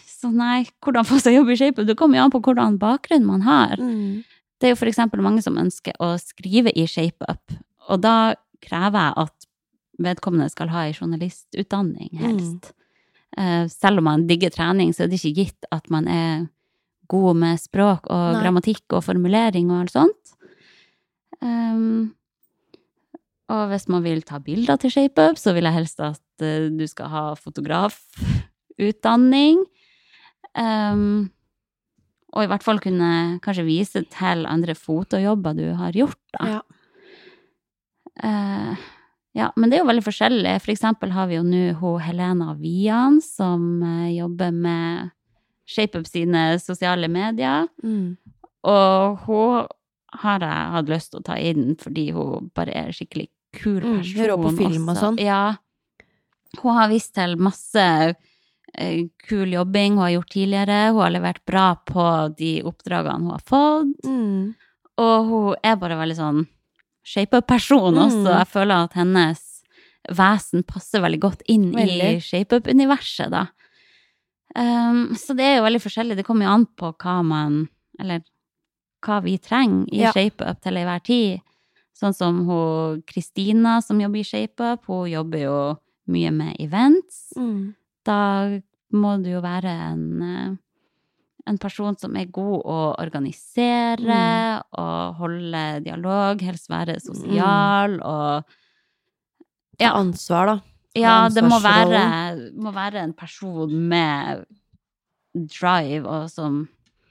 så 0.05 0.29
nei, 0.33 0.65
hvordan 0.83 1.07
få 1.07 1.19
seg 1.21 1.37
jobb 1.37 1.53
i 1.53 1.57
ShapeUp? 1.59 1.87
Det 1.87 1.97
kommer 1.99 2.19
jo 2.19 2.25
an 2.27 2.33
på 2.33 2.41
hvordan 2.45 2.77
bakgrunn 2.81 3.27
man 3.27 3.45
har. 3.45 3.79
Mm. 3.79 4.21
Det 4.59 4.67
er 4.67 4.75
jo 4.75 4.89
eksempel 4.89 5.23
mange 5.23 5.43
som 5.45 5.57
ønsker 5.59 5.95
å 6.03 6.13
skrive 6.21 6.73
i 6.75 6.85
ShapeUp, 6.89 7.55
og 7.89 8.01
da 8.03 8.35
krever 8.63 9.07
jeg 9.07 9.23
at 9.23 9.47
vedkommende 9.99 10.51
skal 10.51 10.71
ha 10.71 10.85
ei 10.87 10.93
journalistutdanning, 10.95 12.11
helst. 12.19 12.73
Eh, 13.37 13.65
selv 13.71 14.01
om 14.01 14.07
man 14.09 14.27
digger 14.27 14.51
trening, 14.53 14.91
så 14.95 15.05
er 15.05 15.11
det 15.11 15.19
ikke 15.19 15.45
gitt 15.45 15.69
at 15.75 15.89
man 15.93 16.07
er 16.11 16.47
god 17.09 17.39
med 17.41 17.59
språk 17.61 18.07
og 18.11 18.35
Nei. 18.35 18.41
grammatikk 18.43 18.95
og 18.97 19.03
formulering 19.05 19.71
og 19.71 19.83
alt 19.83 19.95
sånt. 19.95 20.33
Um, 21.39 22.11
og 23.49 23.69
hvis 23.71 23.87
man 23.89 24.03
vil 24.05 24.21
ta 24.27 24.41
bilder 24.43 24.77
til 24.81 24.93
ShapeUp, 24.93 25.39
så 25.39 25.55
vil 25.55 25.65
jeg 25.69 25.77
helst 25.79 26.03
at 26.03 26.45
eh, 26.45 26.67
du 26.69 26.85
skal 26.89 27.09
ha 27.13 27.23
fotografutdanning. 28.79 29.65
Um, 30.57 31.29
og 32.33 32.43
i 32.43 32.49
hvert 32.49 32.63
fall 32.63 32.79
kunne 32.79 33.39
kanskje 33.41 33.65
vise 33.65 34.03
til 34.11 34.45
andre 34.45 34.75
fotojobber 34.75 35.57
du 35.57 35.73
har 35.77 35.91
gjort, 35.93 36.21
da. 36.37 36.47
Ja. 36.49 36.61
Uh, 38.19 38.87
ja, 39.37 39.51
men 39.55 39.69
det 39.69 39.77
er 39.77 39.83
jo 39.83 39.89
veldig 39.89 40.03
forskjellig. 40.03 40.59
For 40.63 40.73
eksempel 40.73 41.13
har 41.13 41.29
vi 41.29 41.37
jo 41.37 41.45
nå 41.45 41.73
hun 41.79 42.01
Helena 42.01 42.55
Vian, 42.57 43.19
som 43.21 43.83
eh, 43.85 44.17
jobber 44.17 44.51
med 44.51 45.11
ShapeUp 45.69 46.07
sine 46.09 46.57
sosiale 46.59 47.07
medier. 47.07 47.67
Mm. 47.85 48.17
Og 48.67 49.19
hun 49.27 49.67
har 50.23 50.43
jeg 50.43 50.71
hatt 50.73 50.89
lyst 50.89 51.13
til 51.13 51.21
å 51.21 51.27
ta 51.29 51.37
inn 51.37 51.75
fordi 51.79 52.07
hun 52.15 52.49
bare 52.57 52.73
er 52.73 52.89
skikkelig 52.91 53.29
kul 53.61 53.79
Mm, 53.79 54.01
hun 54.01 54.03
hører 54.17 54.41
på 54.41 54.55
film 54.57 54.89
og 54.89 54.97
sånn. 54.97 55.21
Ja. 55.21 55.61
Hun 56.59 56.75
har 56.75 56.89
vist 56.89 57.13
til 57.15 57.37
masse 57.37 57.85
kul 59.27 59.53
jobbing 59.53 59.93
hun 59.97 60.03
har 60.03 60.09
gjort 60.17 60.29
tidligere. 60.31 60.79
Hun 60.93 61.01
har 61.01 61.13
levert 61.15 61.45
bra 61.45 61.67
på 61.85 62.05
de 62.37 62.61
oppdragene 62.63 63.23
hun 63.25 63.31
har 63.31 63.43
fått. 63.45 64.05
Mm. 64.05 64.55
Og 64.99 65.29
hun 65.29 65.55
er 65.63 65.77
bare 65.79 65.97
veldig 65.99 66.17
sånn 66.17 66.41
shape-up-person 67.09 67.97
også. 67.97 68.25
Mm. 68.25 68.33
Jeg 68.37 68.49
føler 68.53 68.83
at 68.89 68.97
hennes 68.99 69.45
vesen 70.15 70.63
passer 70.67 71.01
veldig 71.03 71.19
godt 71.21 71.41
inn 71.51 71.71
Veldig. 71.75 72.09
i 72.17 72.21
shape-up-universet, 72.23 73.31
da. 73.33 73.47
Um, 74.57 75.13
så 75.15 75.35
det 75.37 75.45
er 75.45 75.55
jo 75.59 75.65
veldig 75.67 75.81
forskjellig. 75.83 76.15
Det 76.17 76.25
kommer 76.25 76.47
jo 76.47 76.53
an 76.55 76.65
på 76.79 76.89
hva 76.97 77.19
man 77.21 77.67
Eller 77.99 78.23
hva 79.05 79.19
vi 79.21 79.37
trenger 79.37 79.85
i 79.93 79.99
Ja. 80.01 80.11
shape-up 80.15 80.61
til 80.61 80.77
enhver 80.79 81.03
tid. 81.03 81.41
Sånn 81.99 82.15
som 82.15 82.45
hun 82.47 83.01
Kristina 83.03 83.81
som 83.83 83.99
jobber 83.99 84.19
i 84.19 84.23
shape-up, 84.23 84.85
hun 84.87 85.09
jobber 85.11 85.39
jo 85.39 85.57
mye 86.07 86.31
med 86.31 86.55
events. 86.59 87.33
Mm. 87.37 87.75
Da 88.09 88.17
må 88.97 89.11
du 89.21 89.29
jo 89.35 89.41
være 89.45 89.69
en, 89.91 90.05
eh, 90.25 90.55
en 91.49 91.57
person 91.61 91.97
som 92.01 92.15
er 92.17 92.25
god 92.33 92.63
å 92.65 92.77
organisere 93.01 93.99
Mm. 94.01 94.63
og 94.81 95.15
holde 95.21 95.83
dialog, 95.85 96.41
helst 96.41 96.69
være 96.71 96.97
sosial 97.01 97.99
og 98.01 98.43
Ta 99.79 99.93
ansvar, 99.95 100.45
da. 100.49 100.55
Ja, 100.99 101.29
det 101.31 101.43
må 101.45 101.55
være, 101.63 102.51
må 102.59 102.73
være 102.75 102.95
en 103.03 103.13
person 103.13 103.71
med 103.87 104.41
drive 105.33 106.03
og 106.09 106.25
som 106.33 106.65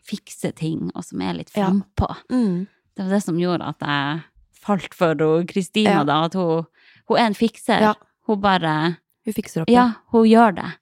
fikser 0.08 0.52
ting, 0.56 0.90
og 0.94 1.04
som 1.04 1.22
er 1.22 1.32
litt 1.38 1.50
Ja. 1.54 1.68
frampå. 1.70 2.14
Mm. 2.30 2.66
Det 2.96 3.04
var 3.06 3.10
det 3.14 3.22
som 3.22 3.36
gjorde 3.38 3.68
at 3.68 3.78
jeg 3.80 4.24
falt 4.52 4.92
for 4.94 5.14
Kristina, 5.46 5.90
Ja. 6.00 6.04
da. 6.04 6.24
At 6.24 6.34
hun, 6.34 6.66
hun 7.08 7.16
er 7.18 7.26
en 7.26 7.34
fikser. 7.34 7.80
Ja. 7.80 7.94
Hun 8.26 8.40
bare 8.40 8.98
Hun 9.24 9.32
fikser 9.34 9.62
opp. 9.62 9.68
Ja, 9.70 9.94
hun 10.10 10.24
gjør 10.26 10.54
det. 10.56 10.74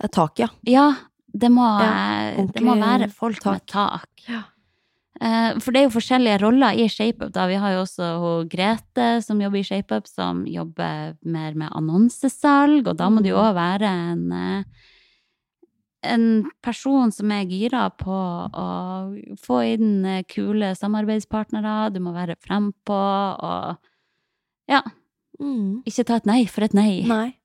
Det 0.00 0.08
er 0.10 0.14
tak, 0.14 0.38
ja. 0.38 0.48
Ja, 0.66 0.88
det 1.34 1.50
må, 1.50 1.64
Ja, 1.80 2.44
det 2.52 2.62
må 2.62 2.74
være 2.78 3.08
folk 3.10 3.44
med 3.46 3.66
tak. 3.66 4.08
Ja. 4.28 4.42
Eh, 5.20 5.58
For 5.62 5.70
det 5.72 5.80
er 5.80 5.84
jo 5.88 5.94
forskjellige 6.00 6.40
roller 6.42 6.74
i 6.74 6.88
ShapeUp. 6.88 7.32
da. 7.32 7.46
Vi 7.46 7.54
har 7.54 7.70
jo 7.76 7.82
også 7.84 8.08
hun 8.20 8.48
Grete 8.48 9.22
som 9.22 9.40
jobber 9.40 9.58
i 9.58 9.62
ShapeUp, 9.62 10.06
som 10.10 10.44
jobber 10.46 11.14
mer 11.24 11.54
med 11.54 11.70
annonsesalg, 11.72 12.86
og 12.88 12.96
da 12.98 13.08
må 13.08 13.22
det 13.22 13.30
jo 13.30 13.36
Mm. 13.38 13.44
òg 13.46 13.54
være 13.54 13.92
en 14.12 14.32
eh, 14.32 14.64
en 16.06 16.50
person 16.62 17.10
som 17.10 17.30
er 17.32 17.46
gira 17.46 17.86
på 17.96 18.12
å 18.52 19.36
få 19.40 19.60
inn 19.74 20.04
eh, 20.04 20.22
kule 20.28 20.74
samarbeidspartnere. 20.76 21.92
Du 21.94 22.00
må 22.00 22.12
være 22.12 22.36
frempå 22.36 23.38
og 23.42 23.76
Ja, 24.68 24.82
Mm. 25.40 25.82
ikke 25.84 26.04
ta 26.06 26.14
et 26.16 26.26
nei 26.26 26.44
for 26.46 26.62
et 26.64 26.74
nei. 26.74 27.02
Nei. 27.06 27.36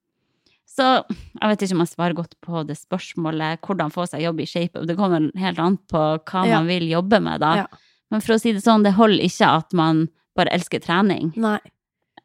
Så 0.79 0.85
jeg 1.09 1.49
vet 1.51 1.63
ikke 1.65 1.75
om 1.75 1.81
jeg 1.83 1.91
svarer 1.91 2.15
godt 2.15 2.35
på 2.45 2.61
det 2.69 2.77
spørsmålet, 2.79 3.59
hvordan 3.65 3.91
få 3.91 4.05
seg 4.07 4.23
jobb 4.23 4.39
i 4.39 4.47
ShapeUp. 4.47 4.85
Det 4.87 4.95
kommer 4.99 5.25
helt 5.35 5.59
an 5.59 5.75
på 5.91 6.03
hva 6.23 6.45
Ja. 6.47 6.59
man 6.61 6.67
vil 6.71 6.87
jobbe 6.87 7.19
med, 7.25 7.41
da. 7.43 7.53
Ja. 7.63 7.65
Men 8.09 8.21
for 8.23 8.33
å 8.37 8.39
si 8.39 8.53
det 8.55 8.63
sånn, 8.63 8.83
det 8.87 8.93
holder 8.95 9.21
ikke 9.27 9.49
at 9.59 9.73
man 9.75 10.07
bare 10.39 10.53
elsker 10.55 10.79
trening. 10.81 11.33
Nei. 11.35 11.59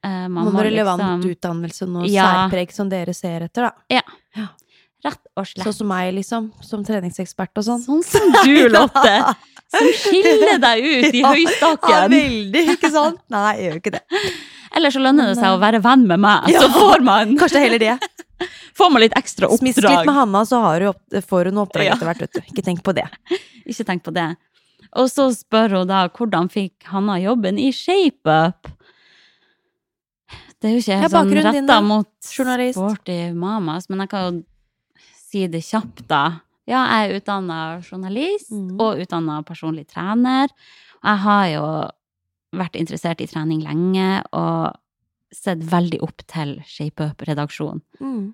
Eh, 0.05 0.29
Man 0.29 0.53
må 0.53 0.63
relevant 0.63 1.01
liksom 1.01 1.35
utdannelse 1.35 1.89
og 1.97 2.07
Ja. 2.07 2.49
særpreg 2.49 2.71
som 2.73 2.89
dere 2.93 3.13
ser 3.15 3.41
etter, 3.49 3.71
da. 3.73 4.01
Rett 5.05 5.21
og 5.37 5.45
slett. 5.45 5.67
Sånn 5.67 5.75
som 5.75 5.89
meg, 5.89 6.15
liksom. 6.15 6.47
Som 6.65 6.85
treningsekspert 6.85 7.53
og 7.61 7.65
sånn. 7.67 7.83
Sånn 7.85 8.03
som 8.05 8.31
du, 8.45 8.69
Lotte, 8.73 9.35
som 9.69 9.89
skiller 10.01 10.59
deg 10.63 10.85
ut 10.85 11.15
i 11.15 11.21
Ja, 11.21 11.33
Ja, 11.33 11.35
høystakken. 11.35 12.11
veldig, 12.15 12.63
ikke 12.79 12.91
sant? 12.91 13.19
Nei, 13.29 13.57
jeg 13.59 13.67
gjør 13.69 13.81
ikke 13.83 13.93
det. 13.99 14.03
Eller 14.77 14.91
så 14.91 15.03
lønner 15.03 15.31
det 15.31 15.37
seg 15.39 15.55
å 15.55 15.61
være 15.63 15.81
venn 15.85 16.07
med 16.11 16.21
meg, 16.25 16.49
Ja. 16.51 16.65
så 16.65 16.71
får 16.75 17.05
man, 17.07 17.37
Kanskje 17.39 17.63
heller 17.63 17.79
det. 17.79 17.99
får 18.79 18.91
man 18.91 19.05
litt 19.05 19.15
ekstra 19.19 19.47
oppdrag. 19.47 19.63
Smisk 19.63 19.85
litt 19.87 20.07
med 20.09 20.15
Hanna, 20.15 20.43
så 20.49 20.61
har 20.65 20.81
du 20.81 20.89
opp, 20.91 21.03
får 21.31 21.51
hun 21.51 21.61
oppdrag 21.63 21.87
Ja. 21.87 21.95
etter 21.95 22.11
hvert, 22.11 22.25
vet 22.27 22.33
du. 22.33 22.41
Ikke 22.53 22.65
tenk 22.67 22.83
på 22.83 22.95
det. 22.97 23.07
Ikke 23.71 23.87
tenk 23.87 24.03
på 24.05 24.15
det. 24.15 24.35
Og 24.95 25.09
så 25.11 25.29
spør 25.35 25.79
hun 25.81 25.91
da 25.91 26.09
hvordan 26.09 26.51
fikk 26.53 26.87
Hanna 26.91 27.19
jobben 27.23 27.59
i 27.59 27.71
ShapeUp? 27.75 28.71
Det 30.65 30.71
er 30.71 30.77
jo 30.79 30.81
ikke 30.81 30.97
Ja, 31.03 31.09
sånn 31.13 31.33
retta 31.35 31.81
mot 31.85 32.09
Journalist. 32.33 32.79
sporty 32.79 33.33
mamas, 33.37 33.89
men 33.91 34.01
jeg 34.01 34.09
kan 34.09 34.23
jo 34.25 34.45
si 35.19 35.47
det 35.51 35.61
kjapt, 35.67 36.07
da. 36.09 36.41
Ja, 36.65 36.87
jeg 36.89 37.11
er 37.11 37.19
utdanna 37.21 37.59
journalist 37.85 38.51
mm. 38.55 38.79
og 38.81 39.03
utdanna 39.03 39.43
personlig 39.45 39.85
trener. 39.91 40.49
Jeg 41.05 41.21
har 41.27 41.47
jo 41.53 41.67
vært 42.59 42.79
interessert 42.81 43.21
i 43.21 43.29
trening 43.31 43.63
lenge 43.65 44.23
og 44.33 44.75
sett 45.35 45.63
veldig 45.67 46.01
opp 46.07 46.23
til 46.31 46.57
ShapeUp-redaksjonen. 46.69 47.83
Mm. 48.01 48.33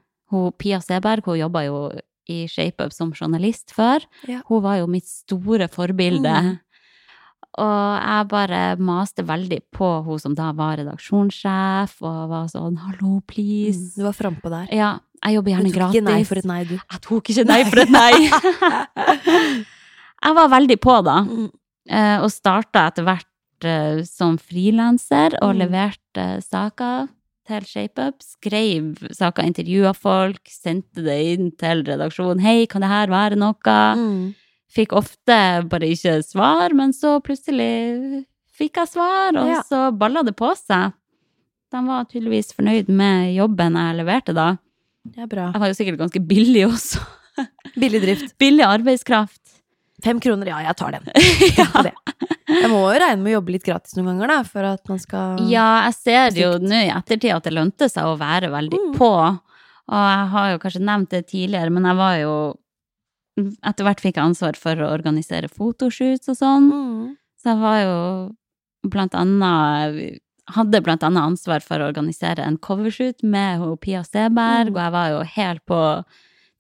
Pia 0.61 0.79
Seberg 0.85 1.27
hun 1.27 1.41
jobba 1.41 1.65
jo 1.67 1.79
i 2.31 2.45
ShapeUp 2.51 2.93
som 2.95 3.15
journalist 3.17 3.73
før. 3.75 4.05
Ja. 4.31 4.43
Hun 4.49 4.63
var 4.63 4.81
jo 4.81 4.91
mitt 4.91 5.09
store 5.09 5.67
forbilde. 5.73 6.35
Mm. 6.47 6.59
Og 7.61 7.95
jeg 7.99 8.27
bare 8.31 8.61
maste 8.79 9.25
veldig 9.27 9.59
på 9.75 9.89
hun 10.07 10.21
som 10.23 10.37
da 10.39 10.53
var 10.57 10.79
redaksjonssjef, 10.79 11.97
og 12.07 12.21
var 12.31 12.47
sånn 12.53 12.79
'hallo, 12.79 13.21
please'. 13.27 13.91
Mm. 13.91 13.97
Du 13.97 14.03
var 14.07 14.15
frampå 14.15 14.51
der. 14.53 14.69
Ja, 14.71 15.01
jeg 15.25 15.35
jobber 15.35 15.51
gjerne 15.51 15.73
gratis. 15.73 15.93
Du 15.93 16.01
tok 16.01 16.07
ikke 16.07 16.13
nei 16.13 16.25
for 16.25 16.39
et 16.39 16.45
nei, 16.45 16.65
du. 16.65 16.77
Jeg 16.93 17.01
tok 17.03 17.25
ikke 17.31 17.45
nei 17.45 17.65
for 17.65 17.79
et 17.81 17.91
nei. 17.91 18.15
jeg 20.25 20.35
var 20.37 20.49
veldig 20.49 20.79
på, 20.81 20.95
da. 21.05 21.19
Mm. 21.25 21.51
eh, 21.91 22.19
Og 22.23 22.31
starta 22.31 22.87
etter 22.87 23.03
hvert 23.03 23.30
eh, 23.65 24.03
som 24.05 24.37
frilanser 24.39 25.37
og 25.43 25.55
Mm. 25.55 25.59
leverte 25.65 26.43
saker 26.43 27.09
til 27.47 27.61
ShapeUp. 27.67 28.23
Skrev 28.23 28.97
saker, 29.13 29.43
intervjua 29.43 29.95
folk, 29.95 30.41
sendte 30.47 31.03
det 31.03 31.39
inn 31.39 31.51
til 31.53 31.83
redaksjonen. 31.85 32.41
'Hei, 32.41 32.67
kan 32.67 32.81
det 32.83 32.91
her 32.91 33.07
være 33.09 33.37
noe?' 33.37 33.97
Mm. 33.97 34.35
Fikk 34.71 34.93
ofte 34.93 35.67
bare 35.69 35.89
ikke 35.91 36.23
svar, 36.25 36.73
men 36.73 36.93
så 36.93 37.21
plutselig 37.21 38.25
fikk 38.57 38.75
jeg 38.77 38.89
svar, 38.89 39.37
og 39.37 39.47
Ja. 39.49 39.63
så 39.63 39.91
balla 39.99 40.23
det 40.23 40.37
på 40.37 40.55
seg. 40.57 40.93
De 41.73 41.87
var 41.87 42.05
tydeligvis 42.05 42.53
fornøyd 42.55 42.89
med 42.89 43.35
jobben 43.35 43.75
jeg 43.75 43.97
leverte 43.97 44.33
da. 44.35 44.59
Det 45.05 45.19
er 45.23 45.27
bra. 45.27 45.51
Jeg 45.53 45.61
var 45.61 45.67
jo 45.69 45.75
sikkert 45.75 45.99
ganske 45.99 46.21
billig 46.27 46.67
også. 46.69 47.01
Billig 47.79 48.01
drift. 48.03 48.35
Billig 48.39 48.65
arbeidskraft. 48.65 49.50
Fem 50.03 50.21
kroner, 50.21 50.47
ja, 50.53 50.59
jeg 50.65 50.77
tar 50.77 50.93
den. 50.97 51.05
På. 51.73 51.85
Jeg 52.51 52.71
må 52.71 52.81
jo 52.93 52.99
regne 52.99 53.23
med 53.23 53.31
å 53.31 53.35
jobbe 53.39 53.53
litt 53.55 53.65
gratis 53.67 53.95
noen 53.97 54.09
ganger, 54.19 54.29
da, 54.33 54.39
for 54.45 54.67
at 54.73 54.89
man 54.91 54.99
skal 55.03 55.39
Ja, 55.51 55.69
jeg 55.87 55.95
ser 55.99 56.41
jo 56.41 56.51
nå 56.59 56.81
i 56.87 56.91
ettertid 56.95 57.35
at 57.37 57.45
det 57.47 57.53
lønte 57.55 57.89
seg 57.91 58.05
å 58.11 58.17
være 58.21 58.51
veldig 58.53 58.81
Mm. 58.81 58.95
på. 58.99 59.11
Og 59.91 60.03
jeg 60.07 60.27
har 60.33 60.51
jo 60.53 60.59
kanskje 60.63 60.83
nevnt 60.87 61.11
det 61.11 61.25
tidligere, 61.31 61.71
men 61.75 61.85
jeg 61.91 61.97
var 61.97 62.17
jo 62.23 62.35
Etter 63.65 63.87
hvert 63.87 64.01
fikk 64.03 64.19
jeg 64.19 64.25
ansvar 64.27 64.57
for 64.59 64.77
å 64.85 64.91
organisere 64.93 65.49
fotoshoots 65.49 66.29
og 66.29 66.37
sånn. 66.37 66.67
Mm. 66.69 67.05
Så 67.41 67.55
jeg 67.55 67.61
var 67.63 67.79
jo 67.81 68.91
blant 68.91 69.15
annet 69.17 70.19
Hadde 70.51 70.81
blant 70.83 71.05
annet 71.07 71.23
ansvar 71.23 71.63
for 71.63 71.79
å 71.79 71.87
organisere 71.93 72.43
en 72.43 72.57
covershoot 72.59 73.23
med 73.23 73.63
Pia 73.81 74.03
Seberg, 74.03 74.73
Mm. 74.73 74.75
og 74.75 74.81
jeg 74.83 74.93
var 74.97 75.09
jo 75.13 75.21
helt 75.37 75.65
på 75.71 75.81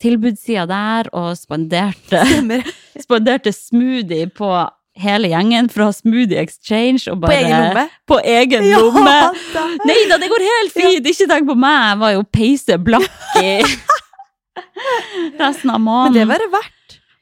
tilbudssida 0.00 0.66
der 0.70 1.10
og 1.16 1.32
spanderte, 1.38 2.22
spanderte 3.04 3.52
smoothie 3.52 4.26
på 4.36 4.50
hele 5.00 5.30
gjengen 5.30 5.68
fra 5.72 5.86
Smoothie 5.96 6.40
Exchange. 6.42 7.06
Og 7.12 7.22
På 7.22 7.30
egen 7.32 7.52
lomme. 7.54 7.84
På 8.10 8.18
egen 8.20 8.64
Ja, 8.68 8.80
lomme. 8.82 9.04
da. 9.54 9.62
Nei 9.88 10.00
da, 10.10 10.18
det 10.20 10.28
går 10.32 10.44
helt 10.44 10.74
fint! 10.74 11.06
Ikke 11.08 11.28
tenk 11.30 11.46
på 11.48 11.56
meg, 11.56 11.78
jeg 11.92 12.00
var 12.02 12.12
jo 12.16 12.24
peise 12.36 12.76
blakk 12.84 13.38
i 13.40 13.54
resten 15.40 15.70
av 15.72 15.80
måneden. 15.80 16.12
Men 16.12 16.18
det 16.20 16.26
var 16.32 16.42
det 16.44 16.50
verdt. 16.52 16.76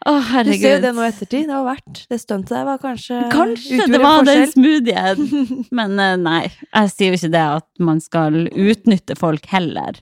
Å, 0.09 0.13
Du 0.15 0.27
herregud. 0.31 0.63
ser 0.63 0.75
jo 0.77 0.83
det 0.87 0.93
nå 0.97 1.03
i 1.05 1.09
ettertid. 1.11 1.47
Det 1.51 1.55
var 1.59 1.67
verdt. 1.69 2.03
Det 2.09 2.19
stuntet 2.23 2.53
der 2.55 2.67
var 2.69 2.79
kanskje 2.83 3.17
Kanskje 3.33 3.81
det 3.91 3.99
var 4.01 4.05
var 4.23 4.29
den 4.29 4.45
smoothien. 4.53 5.25
Men 5.79 5.99
eh, 6.03 6.15
nei, 6.23 6.45
jeg 6.73 6.93
sier 6.95 7.13
jo 7.13 7.19
ikke 7.19 7.33
det 7.35 7.45
at 7.59 7.67
man 7.91 8.01
skal 8.03 8.47
utnytte 8.49 9.17
folk 9.19 9.47
heller. 9.53 9.99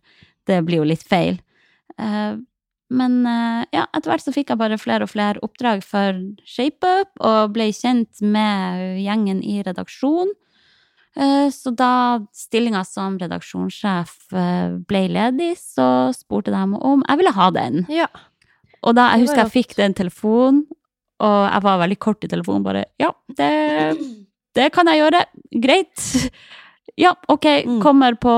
Det 0.46 0.60
blir 0.68 0.82
jo 0.84 0.90
litt 0.92 1.02
feil. 1.08 1.40
Men 2.90 3.26
eh, 3.26 3.64
ja, 3.74 3.86
etter 3.96 4.12
hvert 4.12 4.22
så 4.22 4.32
fikk 4.34 4.52
jeg 4.52 4.60
bare 4.60 4.78
flere 4.78 5.06
og 5.06 5.10
flere 5.10 5.40
oppdrag 5.42 5.80
for 5.82 6.20
ShapeUp, 6.46 7.08
og 7.26 7.52
ble 7.56 7.70
kjent 7.74 8.20
med 8.22 9.00
gjengen 9.02 9.40
i 9.42 9.56
redaksjon. 9.66 10.30
Eh, 11.16 11.48
Så 11.50 11.72
da 11.74 12.20
stillinga 12.36 12.84
som 12.86 13.16
redaksjonssjef 13.18 14.14
eh, 14.36 14.76
ble 14.86 15.02
ledig, 15.08 15.54
så 15.58 16.12
spurte 16.14 16.52
de 16.54 16.62
om 16.78 17.02
jeg 17.08 17.18
ville 17.22 17.34
ha 17.34 17.50
den. 17.50 17.86
Ja. 17.90 18.06
Og 18.86 18.94
da, 18.94 19.08
jeg 19.16 19.24
husker 19.26 19.42
jeg 19.46 19.54
fikk 19.56 19.74
den 19.80 19.94
telefonen, 19.98 20.66
og 21.18 21.38
jeg 21.50 21.62
var 21.64 21.78
veldig 21.80 21.98
kort 21.98 22.22
i 22.22 22.28
telefonen, 22.30 22.62
bare 22.62 22.84
ja, 23.00 23.08
det, 23.38 23.50
det 24.54 24.68
kan 24.76 24.86
jeg 24.92 25.02
gjøre. 25.02 25.24
Greit. 25.64 26.04
Ja, 26.96 27.10
ok, 27.28 27.44
Mm. 27.66 27.80
kommer 27.82 28.14
på 28.16 28.30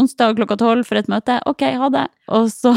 onsdag 0.00 0.34
klokka 0.34 0.56
tolv 0.58 0.82
for 0.88 0.98
et 0.98 1.06
møte. 1.06 1.36
Ok, 1.46 1.62
ha 1.78 1.86
det. 1.94 2.08
Og 2.34 2.48
så, 2.50 2.72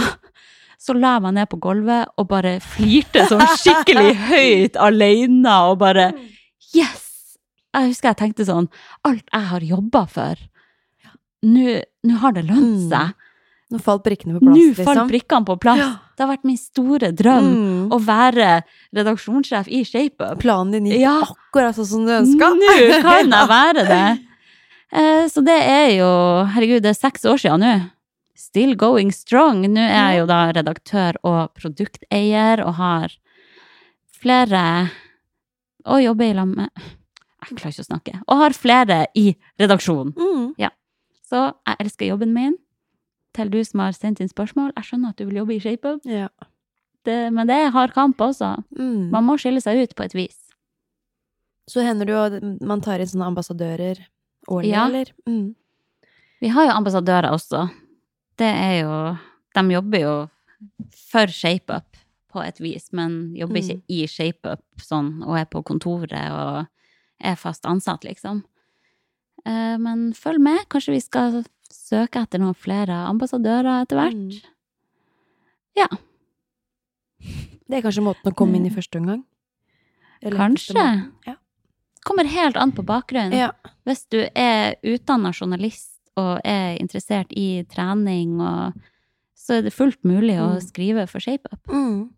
så 0.81 0.95
la 0.97 1.11
jeg 1.17 1.21
meg 1.27 1.33
ned 1.37 1.49
på 1.51 1.59
gulvet 1.61 2.09
og 2.17 2.27
bare 2.31 2.55
flirte 2.65 3.27
sånn 3.29 3.43
skikkelig 3.61 4.15
høyt 4.31 4.79
alene, 4.81 5.53
og 5.69 5.77
bare 5.83 6.07
yes! 6.73 7.37
Jeg 7.71 7.91
husker 7.93 8.09
jeg 8.11 8.17
tenkte 8.19 8.43
sånn, 8.49 8.65
alt 9.07 9.23
jeg 9.31 9.45
har 9.51 9.63
jobba 9.63 10.01
for, 10.11 10.39
nå 11.43 12.17
har 12.21 12.31
det 12.35 12.43
lønt 12.49 12.81
Mm. 12.81 12.89
seg. 12.89 13.13
Nå 13.71 13.79
falt 13.79 14.03
brikkene 14.03 14.33
på 14.35 14.41
plass, 14.43 14.57
Nå 14.57 14.65
liksom. 14.75 14.85
falt 14.85 15.07
brikkene 15.09 15.45
på 15.47 15.55
plass. 15.63 15.77
Ja. 15.79 15.91
Det 16.17 16.25
har 16.25 16.31
vært 16.35 16.43
min 16.43 16.57
store 16.57 17.11
drøm 17.15 17.45
Mm. 17.55 17.89
å 17.89 17.99
være 18.03 18.63
redaksjonssjef 18.93 19.67
i 19.71 19.83
ShapeUp. 19.87 20.39
Planen 20.39 20.71
din 20.73 20.85
gikk 20.91 20.99
Ja. 20.99 21.21
akkurat 21.21 21.73
sånn 21.75 21.85
som 21.87 22.05
du 22.05 22.11
ønska. 22.11 22.49
Nå 22.51 23.01
kan 23.01 23.29
jeg 23.31 23.47
være 23.47 23.87
det! 23.87 24.19
Eh, 24.91 25.27
Så 25.29 25.41
det 25.45 25.61
er 25.63 25.89
jo 25.99 26.43
Herregud, 26.51 26.81
det 26.83 26.89
er 26.91 26.99
seks 26.99 27.23
år 27.23 27.37
siden 27.39 27.59
nå. 27.61 27.89
Still 28.41 28.73
going 28.79 29.11
strong. 29.13 29.61
Nå 29.69 29.81
er 29.83 29.93
jeg 30.13 30.21
jo 30.21 30.25
da 30.31 30.39
redaktør 30.55 31.17
og 31.27 31.53
produkteier 31.59 32.63
og 32.65 32.73
har 32.79 33.13
flere 34.21 34.63
Og 35.85 36.01
jobber 36.03 36.29
i 36.29 36.33
lag 36.37 36.47
med 36.49 36.69
Jeg 37.41 37.57
klarer 37.57 37.73
ikke 37.73 37.85
å 37.85 37.89
snakke. 37.89 38.15
Og 38.29 38.37
har 38.41 38.53
flere 38.57 38.99
i 39.17 39.31
redaksjonen. 39.61 40.13
Mm. 40.17 40.69
Så 41.31 41.39
jeg 41.65 41.77
elsker 41.85 42.09
jobben 42.11 42.33
min. 42.35 42.57
Til 43.33 43.49
du 43.49 43.61
som 43.63 43.79
har 43.85 43.95
sendt 43.95 44.19
inn 44.21 44.29
spørsmål. 44.29 44.73
Jeg 44.75 44.83
skjønner 44.89 45.13
at 45.13 45.17
du 45.21 45.25
vil 45.29 45.39
jobbe 45.39 45.55
i 45.55 45.61
ShapeUp, 45.63 46.01
Ja. 46.05 46.27
det, 47.07 47.31
men 47.33 47.47
det 47.47 47.55
er 47.55 47.71
hard 47.71 47.93
kamp 47.95 48.17
også. 48.21 48.63
Mm. 48.77 49.09
Man 49.13 49.23
må 49.25 49.37
skille 49.39 49.61
seg 49.63 49.79
ut 49.81 49.95
på 49.95 50.03
et 50.05 50.13
vis. 50.13 50.37
Så 51.71 51.81
hender 51.81 52.05
det 52.05 52.13
jo 52.13 52.19
at 52.27 52.61
man 52.67 52.81
tar 52.83 52.99
inn 52.99 53.07
sånne 53.07 53.29
ambassadører 53.31 54.03
årlig, 54.51 54.69
Ja. 54.73 54.85
eller? 54.87 55.05
Mm. 55.25 55.55
Vi 56.41 56.47
har 56.49 56.65
jo 56.67 56.71
ambassadører 56.75 57.31
også. 57.31 57.69
Det 58.41 58.49
er 58.49 58.75
jo 58.81 58.93
De 59.53 59.63
jobber 59.75 59.99
jo 60.01 60.13
for 61.11 61.27
ShapeUp 61.27 61.97
på 62.31 62.43
et 62.47 62.59
vis, 62.63 62.85
men 62.95 63.33
jobber 63.35 63.59
ikke 63.59 63.75
Mm. 63.75 63.83
i 63.91 64.05
ShapeUp 64.07 64.61
sånn 64.79 65.09
og 65.27 65.35
er 65.37 65.45
på 65.51 65.61
kontoret 65.67 66.31
og 66.31 66.67
er 67.19 67.35
fast 67.35 67.65
ansatt, 67.67 68.05
liksom. 68.07 68.43
Eh, 69.45 69.77
Men 69.77 70.13
følg 70.13 70.39
med. 70.39 70.63
Kanskje 70.69 70.93
vi 70.95 71.01
skal 71.01 71.43
søke 71.69 72.21
etter 72.23 72.39
noen 72.39 72.55
flere 72.55 72.93
ambassadører 73.09 73.81
etter 73.83 73.97
hvert. 73.99 74.15
Mm. 74.15 74.41
Ja. 75.75 75.87
Det 77.69 77.77
er 77.79 77.81
kanskje 77.85 78.03
måten 78.05 78.31
å 78.31 78.35
komme 78.35 78.55
inn 78.59 78.65
i 78.67 78.73
første 78.73 78.97
omgang? 78.99 79.23
Kanskje. 80.23 80.75
Ja. 81.27 81.35
Kommer 82.05 82.25
helt 82.25 82.57
an 82.57 82.71
på 82.71 82.83
bakgrunnen. 82.85 83.33
ja. 83.37 83.51
Hvis 83.85 84.05
du 84.09 84.19
er 84.35 84.75
utdanna 84.83 85.31
journalist 85.33 85.90
og 86.19 86.39
er 86.45 86.77
interessert 86.81 87.31
i 87.37 87.63
trening, 87.71 88.39
og, 88.41 88.73
så 89.37 89.57
er 89.57 89.61
det 89.65 89.73
fullt 89.73 90.03
mulig 90.05 90.35
å 90.39 90.53
Mm. 90.55 90.61
skrive 90.61 91.07
for 91.09 91.19
ShapeUp. 91.19 91.59
Mm. 91.67 92.09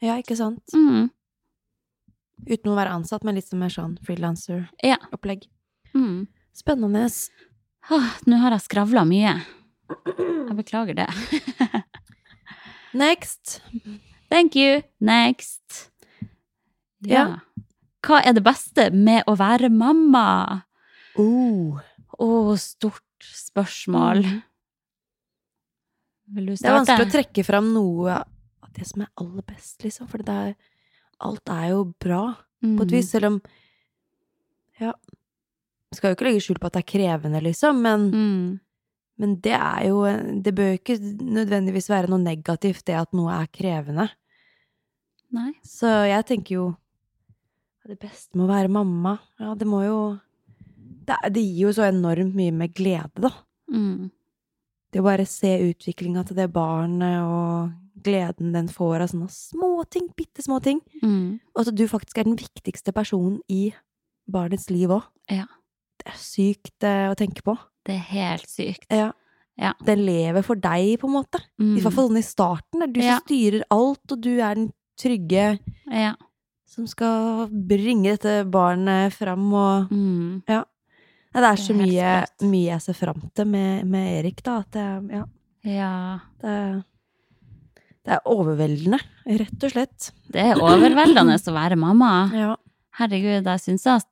Ja, 0.00 0.16
ikke 0.20 0.36
sant? 0.36 0.62
Mm. 0.74 1.10
Uten 2.46 2.70
å 2.70 2.76
være 2.76 2.92
ansatt, 2.94 3.24
men 3.24 3.34
litt 3.34 3.52
mer 3.52 3.68
sånn 3.68 3.98
frilanser-opplegg. 4.06 5.48
Mm. 5.94 6.28
Spennende. 6.54 7.08
Åh, 7.90 8.10
Nå 8.26 8.36
har 8.38 8.50
jeg 8.52 8.60
skravla 8.68 9.04
mye. 9.08 9.34
Jeg 10.06 10.56
beklager 10.56 10.94
det. 10.94 11.08
Next. 12.94 13.60
Thank 14.30 14.54
you. 14.56 14.82
Next. 15.00 15.90
Ja. 17.02 17.24
Ja. 17.26 17.26
Hva 18.06 18.20
er 18.24 18.36
det 18.36 18.44
beste 18.46 18.88
med 18.94 19.24
å 19.28 19.34
være 19.38 19.68
mamma? 19.72 20.62
Oh. 21.18 21.80
Å, 22.18 22.28
stort 22.60 23.02
spørsmål. 23.24 24.22
Mm. 24.24 24.42
Vil 26.36 26.46
du 26.50 26.52
Det 26.56 26.66
er 26.68 26.76
vanskelig 26.76 27.06
å 27.08 27.12
trekke 27.14 27.44
fram 27.46 27.70
noe 27.72 28.18
av 28.20 28.72
det 28.76 28.86
som 28.86 29.02
er 29.02 29.08
aller 29.22 29.42
best, 29.48 29.78
liksom. 29.84 30.08
For 30.10 30.18
det 30.24 30.34
er, 30.34 30.54
alt 31.24 31.48
er 31.54 31.68
jo 31.70 31.84
bra, 31.98 32.34
på 32.62 32.82
et 32.82 32.88
Mm. 32.88 32.90
vis. 32.90 33.10
Selv 33.10 33.24
om 33.26 33.42
Ja. 34.80 34.92
Skal 35.94 36.10
jo 36.10 36.16
ikke 36.16 36.26
legge 36.26 36.40
skjul 36.42 36.58
på 36.60 36.66
at 36.66 36.72
det 36.74 36.84
er 36.84 36.92
krevende, 36.98 37.40
liksom, 37.42 37.80
men, 37.82 38.10
Mm. 38.12 38.60
men 39.18 39.36
det 39.40 39.52
er 39.54 39.86
jo 39.88 40.04
Det 40.42 40.54
bør 40.54 40.76
jo 40.76 40.78
ikke 40.78 40.98
nødvendigvis 41.18 41.88
være 41.88 42.08
noe 42.08 42.18
negativt, 42.18 42.84
det 42.84 42.94
at 42.94 43.12
noe 43.12 43.30
er 43.32 43.46
krevende. 43.46 44.10
Nei. 45.32 45.52
Så 45.64 45.86
jeg 46.08 46.26
tenker 46.26 46.50
jo 46.54 46.76
Det 47.86 47.98
beste 48.00 48.34
med 48.36 48.48
å 48.48 48.52
være 48.52 48.68
mamma 48.70 49.18
Ja, 49.40 49.54
det 49.54 49.66
må 49.66 49.82
jo 49.82 50.20
Det, 51.08 51.16
det 51.34 51.42
gir 51.42 51.66
jo 51.68 51.74
så 51.76 51.86
enormt 51.88 52.34
mye 52.36 52.52
med 52.54 52.74
glede, 52.76 53.22
da. 53.24 53.30
Mm. 53.72 54.10
Det 54.92 55.00
å 55.02 55.04
bare 55.04 55.24
se 55.28 55.50
utviklinga 55.68 56.22
til 56.28 56.36
det 56.38 56.46
barnet, 56.52 57.20
og 57.24 58.02
gleden 58.04 58.52
den 58.54 58.68
får 58.72 59.02
av 59.04 59.10
sånne 59.12 59.28
småting, 59.32 60.06
bitte 60.16 60.44
små 60.44 60.60
ting. 60.64 60.80
Mm. 61.02 61.38
Og 61.54 61.62
at 61.64 61.74
du 61.76 61.84
faktisk 61.90 62.20
er 62.22 62.28
den 62.28 62.38
viktigste 62.40 62.94
personen 62.96 63.40
i 63.52 63.70
barnets 64.30 64.68
liv 64.72 64.92
òg. 64.94 65.02
Ja. 65.32 65.44
Det 65.98 66.12
er 66.12 66.20
sykt 66.20 66.84
eh, 66.86 67.08
å 67.10 67.16
tenke 67.18 67.42
på. 67.44 67.56
Det 67.88 67.96
er 67.96 68.04
helt 68.12 68.48
sykt. 68.48 68.86
Ja. 68.92 69.10
Ja. 69.58 69.72
Den 69.84 70.04
lever 70.06 70.44
for 70.46 70.54
deg, 70.62 70.94
på 71.02 71.08
en 71.08 71.16
måte. 71.16 71.40
Mm. 71.58 71.72
I 71.74 71.82
hvert 71.82 71.96
fall 71.96 72.08
sånn 72.12 72.20
i 72.20 72.26
starten. 72.28 72.78
Det 72.78 72.86
er 72.88 72.92
du 72.94 73.00
Ja. 73.02 73.18
styrer 73.24 73.64
alt, 73.74 74.12
og 74.14 74.20
du 74.22 74.30
er 74.38 74.54
den 74.54 74.68
trygge 75.00 75.58
Ja. 75.90 76.14
som 76.68 76.86
skal 76.86 77.48
bringe 77.50 78.14
dette 78.16 78.44
barnet 78.48 79.12
fram 79.16 79.52
og 79.52 79.90
Mm. 79.90 80.42
Nei, 81.34 81.40
Det 81.40 81.40
er 81.40 81.42
Det 81.42 81.48
er 81.50 81.64
så 81.64 81.74
mye, 81.76 82.12
mye 82.50 82.68
jeg 82.70 82.84
ser 82.84 82.96
fram 82.96 83.24
til 83.36 83.46
med, 83.46 83.84
med 83.86 84.12
Erik, 84.18 84.42
da. 84.42 84.58
At 84.64 84.70
det, 84.72 84.86
ja, 85.12 85.24
ja. 85.68 85.94
det, 86.40 86.54
det 88.06 88.14
er 88.16 88.30
overveldende, 88.32 89.00
rett 89.42 89.66
og 89.68 89.74
slett. 89.74 90.12
Det 90.32 90.40
er 90.40 90.62
overveldende 90.62 91.36
å 91.36 91.56
være 91.58 91.76
mamma. 91.76 92.12
Ja. 92.42 92.54
Herregud, 92.98 93.46
jeg 93.46 93.62
syns 93.62 93.84
at 93.86 94.08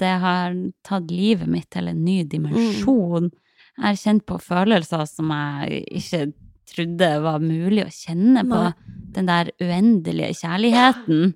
det 0.00 0.14
har 0.22 0.54
tatt 0.86 1.12
livet 1.14 1.46
mitt 1.50 1.68
til 1.70 1.86
en 1.90 2.00
ny 2.02 2.24
dimensjon. 2.26 3.28
Jeg 3.76 3.84
har 3.84 3.98
kjent 4.00 4.24
på 4.26 4.38
følelser 4.42 5.04
som 5.06 5.30
jeg 5.30 5.84
ikke 6.00 6.22
trodde 6.66 7.10
var 7.22 7.42
mulig 7.44 7.84
å 7.84 7.92
kjenne 7.92 8.42
på. 8.48 8.62
Nei. 8.64 8.96
Den 9.16 9.28
der 9.30 9.52
uendelige 9.62 10.32
kjærligheten 10.42 11.34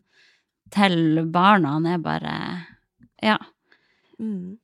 til 0.75 1.23
barna 1.31 1.77
er 1.93 2.03
bare 2.03 2.35
Ja. 3.23 3.39
Mm. 4.19 4.59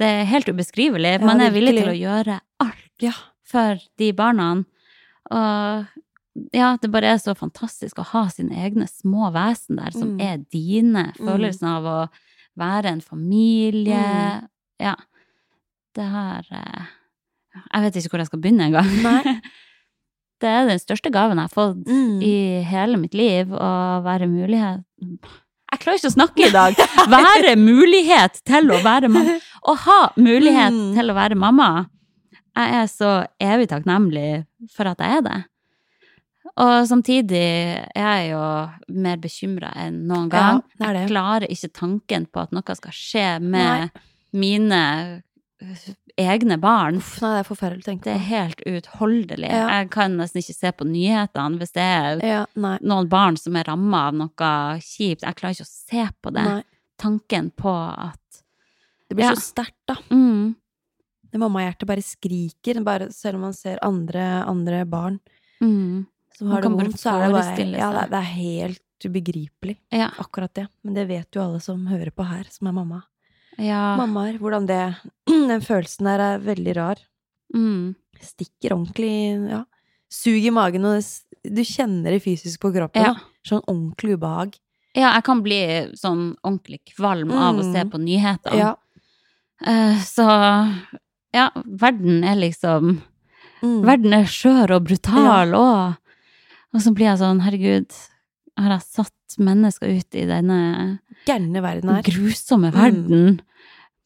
Det 0.00 0.08
er 0.08 0.24
helt 0.30 0.48
ubeskrivelig. 0.48 1.16
Ja, 1.18 1.24
Man 1.28 1.42
er 1.44 1.52
villig 1.52 1.74
til 1.76 1.90
å 1.92 1.96
gjøre 1.98 2.38
alt 2.64 3.04
ja. 3.04 3.12
for 3.44 3.80
de 4.00 4.12
barna. 4.16 4.50
Og 5.30 5.86
ja, 6.56 6.70
det 6.80 6.88
bare 6.94 7.10
er 7.12 7.20
så 7.20 7.34
fantastisk 7.36 7.98
å 8.00 8.06
ha 8.14 8.22
sine 8.32 8.56
egne 8.64 8.86
små 8.88 9.28
vesen 9.34 9.76
der, 9.80 9.90
som 9.92 10.14
Mm. 10.16 10.20
er 10.24 10.38
dine. 10.50 11.12
Følelsen 11.18 11.68
av 11.68 11.84
å 11.84 11.98
være 12.56 12.94
en 12.94 13.00
familie. 13.04 13.98
Mm. 14.00 14.48
Ja. 14.80 14.94
Det 15.94 16.06
her 16.06 16.46
eh, 16.54 16.86
Jeg 17.74 17.82
vet 17.82 17.96
ikke 17.98 18.10
hvor 18.14 18.20
jeg 18.22 18.30
skal 18.30 18.40
begynne 18.40 18.70
engang. 18.70 18.88
Det 20.40 20.48
er 20.48 20.64
den 20.70 20.78
største 20.80 21.10
gaven 21.12 21.36
jeg 21.36 21.50
har 21.50 21.52
fått 21.52 21.84
Mm. 21.84 22.22
i 22.24 22.62
hele 22.64 22.96
mitt 22.96 23.12
liv, 23.12 23.50
å 23.52 24.00
være 24.06 24.24
mulighet 24.30 24.84
Jeg 25.70 25.80
klarer 25.84 26.00
ikke 26.00 26.10
å 26.10 26.16
snakke 26.16 26.46
i 26.48 26.50
dag! 26.54 26.80
Være 27.12 27.52
mulighet 27.60 28.40
til 28.48 28.72
å 28.74 28.80
være 28.82 29.08
mamma. 29.12 29.36
Å 29.70 29.74
ha 29.84 29.98
mulighet 30.18 30.72
Mm. 30.74 30.94
til 30.96 31.10
å 31.12 31.14
være 31.14 31.36
mamma. 31.38 31.68
Jeg 32.56 32.74
er 32.80 32.88
så 32.90 33.10
evig 33.40 33.68
takknemlig 33.70 34.44
for 34.74 34.90
at 34.90 34.98
jeg 34.98 35.20
er 35.20 35.22
det. 35.28 35.38
Og 36.60 36.86
samtidig 36.90 37.42
er 37.94 38.08
jeg 38.18 38.30
jo 38.32 38.42
mer 39.00 39.16
bekymra 39.22 39.70
enn 39.84 40.00
noen 40.08 40.28
gang. 40.32 40.58
Ja, 40.80 40.86
det 40.86 40.88
det. 40.96 41.00
Jeg 41.04 41.10
klarer 41.12 41.46
ikke 41.54 41.70
tanken 41.78 42.26
på 42.26 42.42
at 42.42 42.52
noe 42.56 42.74
skal 42.76 42.96
skje 42.96 43.28
med 43.40 43.90
mine 44.34 44.82
øh, 45.62 45.86
egne 46.18 46.56
barn. 46.60 46.96
Uff, 46.96 47.20
nei, 47.22 47.30
det 47.36 47.40
er 47.44 47.48
forferdelig 47.48 47.82
å 47.84 47.88
tenke 47.90 48.04
Det 48.04 48.14
er 48.14 48.26
helt 48.30 48.60
uutholdelig. 48.66 49.50
Ja. 49.50 49.66
Jeg 49.78 49.90
kan 49.90 50.16
nesten 50.16 50.40
ikke 50.42 50.54
se 50.56 50.72
på 50.72 50.86
nyhetene 50.88 51.58
hvis 51.60 51.72
det 51.76 51.82
er 51.82 52.20
Ja, 52.26 52.44
noen 52.56 53.08
barn 53.08 53.36
som 53.36 53.56
er 53.56 53.64
ramma 53.64 54.08
av 54.08 54.14
noe 54.14 54.50
kjipt. 54.80 55.22
Jeg 55.22 55.36
klarer 55.36 55.54
ikke 55.58 55.68
å 55.68 55.74
se 55.74 56.08
på 56.22 56.32
det. 56.32 56.44
nei. 56.44 56.62
Tanken 56.98 57.50
på 57.56 57.72
at 57.98 58.42
Det 59.08 59.16
blir 59.16 59.24
Ja. 59.24 59.32
så 59.34 59.40
sterkt, 59.54 59.76
da. 59.88 59.94
mm, 60.10 60.54
Det 61.32 61.38
Mammahjertet 61.38 61.86
bare 61.86 62.02
skriker, 62.02 62.82
bare, 62.84 63.10
selv 63.12 63.36
om 63.36 63.40
man 63.42 63.52
ser 63.54 63.78
andre, 63.82 64.44
andre 64.46 64.84
barn 64.84 65.20
mm, 65.62 66.06
som 66.36 66.48
har 66.50 66.62
det 66.62 66.70
vondt, 66.70 66.98
så 66.98 67.10
er 67.14 67.26
det 67.26 67.32
bare 67.32 67.78
ja, 67.78 68.06
det, 68.06 68.12
er- 68.12 68.22
helt 68.34 68.82
ubegripelig, 69.04 69.76
Ja. 69.92 70.10
akkurat 70.18 70.52
det. 70.54 70.68
Men 70.84 70.94
det 70.94 71.06
vet 71.08 71.30
jo 71.32 71.40
alle 71.42 71.60
som 71.60 71.86
hører 71.86 72.10
på 72.10 72.24
her, 72.26 72.44
som 72.50 72.66
er 72.68 72.72
mamma. 72.72 73.02
Ja 73.60 73.96
Mammaer, 74.00 74.38
hvordan 74.40 74.66
det 74.66 74.80
Den 75.50 75.60
følelsen 75.64 76.06
der 76.08 76.20
er 76.20 76.38
veldig 76.44 76.74
rar. 76.76 76.96
mm, 77.54 77.94
Stikker 78.20 78.74
ordentlig 78.76 79.12
Ja. 79.50 79.64
Sug 80.10 80.42
i 80.44 80.50
magen, 80.50 80.84
og 80.84 81.02
du 81.46 81.60
kjenner 81.62 82.10
det 82.10 82.22
fysisk 82.24 82.58
på 82.60 82.72
kroppen. 82.74 83.04
Ja. 83.04 83.14
Sånn 83.46 83.62
ordentlig 83.70 84.16
ubehag. 84.18 84.56
ja, 84.96 85.12
jeg 85.14 85.22
kan 85.24 85.40
bli 85.42 85.60
sånn 85.94 86.34
ordentlig 86.42 86.80
kvalm 86.96 87.30
av 87.32 87.56
å 87.60 87.62
se 87.72 87.84
Mm. 87.84 87.90
på 87.92 87.98
nyhetene. 88.02 88.56
Ja. 88.58 88.74
Eh, 89.64 89.96
så 90.02 90.26
ja, 91.32 91.50
verden 91.64 92.24
er 92.24 92.36
liksom 92.36 93.02
Mm. 93.62 93.82
Verden 93.84 94.14
er 94.14 94.24
skjør 94.24 94.70
og 94.76 94.84
brutal 94.88 95.52
òg. 95.52 95.96
Og 96.72 96.80
så 96.80 96.94
blir 96.94 97.06
jeg 97.10 97.18
sånn, 97.20 97.42
herregud, 97.44 97.92
har 98.56 98.70
jeg 98.70 98.80
satt 98.88 99.36
mennesker 99.38 99.86
ut 99.98 100.14
i 100.16 100.24
denne 100.24 100.98
Gærne 101.26 101.62
verden 101.62 101.90
her. 101.94 102.02
grusomme 102.02 102.70
Mm. 102.72 102.76
verden? 102.76 103.40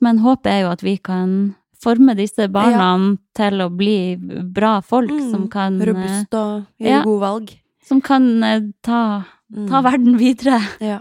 Men 0.00 0.18
håpet 0.18 0.46
er 0.52 0.60
jo 0.62 0.70
at 0.70 0.82
vi 0.82 0.96
kan 0.98 1.54
forme 1.80 2.14
disse 2.16 2.48
barna 2.50 3.16
til 3.36 3.60
å 3.60 3.68
bli 3.76 4.16
bra 4.16 4.80
folk 4.80 5.10
Mm. 5.10 5.30
som 5.30 5.48
kan 5.48 5.78
Robuste 5.80 5.92
Robust 5.92 6.34
og 6.34 6.66
gjøre 6.80 6.90
ja. 6.90 7.02
gode 7.04 7.20
valg. 7.20 7.50
Som 7.84 8.00
kan 8.00 8.40
ta, 8.82 9.24
ta, 9.52 9.80
Mm. 9.80 9.82
verden 9.84 10.16
videre. 10.18 10.60
Ja. 10.80 11.00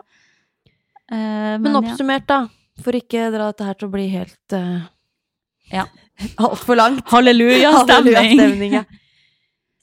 Uh, 1.12 1.58
Men 1.60 1.62
men, 1.64 1.76
oppsummert, 1.76 2.26
da, 2.28 2.48
for 2.82 2.92
ikke 2.94 3.32
dra 3.32 3.52
dette 3.52 3.66
her 3.66 3.74
til 3.76 3.88
å 3.88 3.92
bli 3.92 4.08
helt 4.10 4.54
uh, 4.54 4.82
Ja. 5.72 5.86
altfor 6.38 6.76
langt. 6.78 7.06
Halleluja-stemning! 7.10 8.16
Halleluja-stemning, 8.20 8.74
ja. 8.74 8.84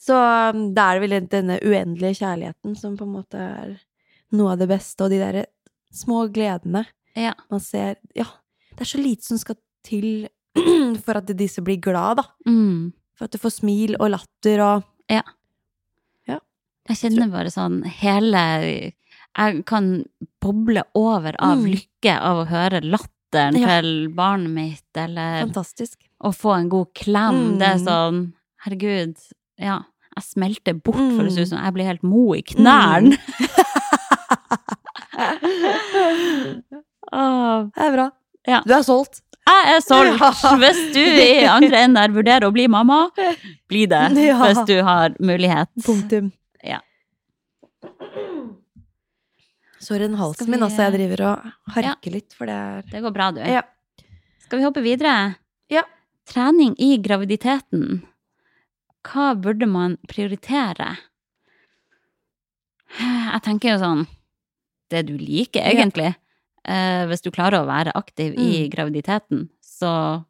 Så 0.01 0.17
um, 0.55 0.73
da 0.75 0.95
er 0.95 1.01
vel 1.03 1.17
denne 1.29 1.59
uendelige 1.61 2.21
kjærligheten 2.23 2.77
som 2.79 2.97
på 2.97 3.05
en 3.05 3.13
måte 3.19 3.37
er 3.39 3.81
noe 4.33 4.53
av 4.53 4.59
det 4.59 4.69
beste, 4.71 5.05
og 5.05 5.11
de 5.11 5.19
derre 5.21 5.45
små 5.93 6.29
gledene 6.33 6.87
Ja. 7.17 7.35
man 7.51 7.61
ser 7.61 7.97
Ja, 8.15 8.27
det 8.77 8.81
er 8.81 8.85
så 8.85 9.03
lite 9.03 9.23
som 9.25 9.39
skal 9.39 9.57
til 9.85 10.29
for 11.05 11.17
at 11.17 11.27
disse 11.37 11.63
blir 11.63 11.81
glad, 11.81 12.17
da. 12.17 12.25
Mm. 12.47 12.93
For 13.17 13.25
at 13.25 13.33
du 13.33 13.39
får 13.39 13.53
smil 13.61 13.97
og 14.01 14.11
latter 14.11 14.61
og 14.61 14.85
Jeg 16.91 16.97
kjenner 16.99 17.29
bare 17.31 17.51
sånn 17.53 17.83
hele 18.01 18.41
Jeg 19.37 19.61
kan 19.69 20.05
boble 20.43 20.83
over 20.99 21.37
av 21.39 21.59
Mm. 21.61 21.67
lykke 21.77 22.15
av 22.19 22.37
å 22.41 22.49
høre 22.51 22.81
latteren 22.83 23.55
Ja. 23.61 23.81
til 23.81 24.09
barnet 24.09 24.51
mitt, 24.51 24.97
eller 24.97 25.45
Fantastisk. 25.47 25.99
å 26.25 26.33
få 26.35 26.59
en 26.59 26.69
god 26.69 26.93
klem. 26.95 27.59
Det 27.59 27.69
er 27.69 27.77
Mm. 27.79 27.87
sånn 27.87 28.33
Herregud, 28.65 29.17
ja. 29.57 29.83
Jeg 30.17 30.25
smelter 30.25 30.75
bort, 30.75 30.97
Mm. 30.97 31.17
for 31.17 31.23
det 31.25 31.33
ser 31.33 31.43
ut 31.43 31.49
som 31.49 31.63
jeg 31.65 31.75
blir 31.75 31.85
helt 31.87 32.03
mo 32.03 32.35
i 32.35 32.43
knærne. 32.43 33.17
Det 37.11 37.85
er 37.87 37.93
bra. 37.97 38.07
Ja. 38.49 38.61
Du 38.67 38.73
er 38.75 38.83
solgt. 38.87 39.21
jeg 39.51 39.75
er 39.77 39.81
solgt! 39.85 40.21
Hvis 40.63 40.81
du 40.95 41.01
i 41.03 41.45
andre 41.51 41.81
enden 41.85 41.99
der 41.99 42.15
vurderer 42.15 42.47
å 42.49 42.53
bli 42.55 42.67
mamma, 42.73 43.03
bli 43.71 43.87
det. 43.91 44.05
Ja. 44.31 44.39
Hvis 44.45 44.63
du 44.69 44.77
har 44.87 45.15
mulighet. 45.21 45.71
Punktum. 45.85 46.31
Ja. 46.65 46.81
Sorry, 49.81 50.03
den 50.05 50.15
halsen 50.21 50.47
vi- 50.47 50.53
min, 50.55 50.63
altså. 50.67 50.87
Jeg 50.89 50.93
driver 50.99 51.23
og 51.33 51.37
harker 51.77 52.11
litt, 52.15 52.35
for 52.37 52.47
det 52.51 52.55
er 52.55 52.83
Det 52.91 53.03
går 53.05 53.15
bra, 53.17 53.31
du. 53.33 53.41
Ja. 53.49 53.63
Skal 54.45 54.59
vi 54.61 54.65
hoppe 54.67 54.83
videre? 54.85 55.15
Ja. 55.73 55.83
Trening 56.31 56.75
i 56.79 56.97
graviditeten. 57.03 58.03
Hva 59.07 59.31
burde 59.41 59.67
man 59.67 59.97
prioritere? 60.11 60.97
Jeg 63.01 63.41
tenker 63.47 63.73
jo 63.73 63.79
sånn 63.81 64.01
Det 64.91 65.05
du 65.07 65.17
liker, 65.19 65.63
Ja. 65.63 65.71
egentlig. 65.85 66.15
Eh, 66.67 67.07
hvis 67.09 67.23
du 67.23 67.31
klarer 67.31 67.63
å 67.63 67.67
være 67.69 67.93
aktiv 67.95 68.35
i 68.37 68.67
Mm. 68.67 68.71
graviditeten, 68.75 69.49
så 69.63 70.25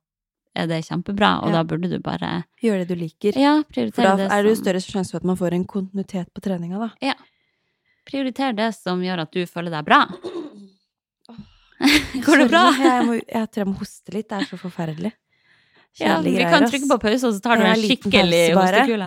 er 0.55 0.67
det 0.67 0.85
kjempebra, 0.85 1.43
og 1.43 1.49
Ja. 1.51 1.53
da 1.53 1.63
burde 1.65 1.89
du 1.91 1.99
bare 1.99 2.45
Gjør 2.63 2.85
det 2.85 2.89
du 2.89 2.95
liker. 2.97 3.33
Ja, 3.37 3.63
prioritere 3.63 3.87
det 3.87 3.95
For 3.95 4.03
da 4.03 4.17
det 4.17 4.31
er 4.31 4.43
det 4.43 4.57
jo 4.57 4.63
større 4.63 4.81
sjanse 4.83 5.11
for 5.13 5.17
at 5.19 5.25
man 5.25 5.37
får 5.37 5.53
en 5.55 5.65
kontinuitet 5.65 6.27
på 6.35 6.41
treninga, 6.43 6.79
da. 6.79 6.91
Ja. 7.01 7.15
Prioriter 8.07 8.55
det 8.55 8.75
som 8.75 9.01
gjør 9.01 9.21
at 9.21 9.31
du 9.33 9.47
føler 9.47 9.71
deg 9.71 9.85
bra. 9.85 10.07
Går 12.27 12.43
det 12.43 12.49
bra? 12.51 12.65
Jeg, 12.77 13.05
må, 13.07 13.15
jeg 13.25 13.47
tror 13.51 13.63
jeg 13.63 13.69
må 13.71 13.77
hoste 13.81 14.13
litt. 14.15 14.29
Det 14.29 14.39
er 14.43 14.49
så 14.51 14.59
forferdelig. 14.61 15.13
Ja, 15.99 16.21
vi 16.23 16.37
kan 16.39 16.67
trykke 16.69 16.87
på 16.91 16.99
pause, 17.03 17.27
og 17.27 17.35
så 17.35 17.41
tar 17.43 17.59
du 17.59 17.65
en 17.65 17.73
en 17.73 17.81
skikkelig 17.83 18.43
hostekule. 18.55 19.07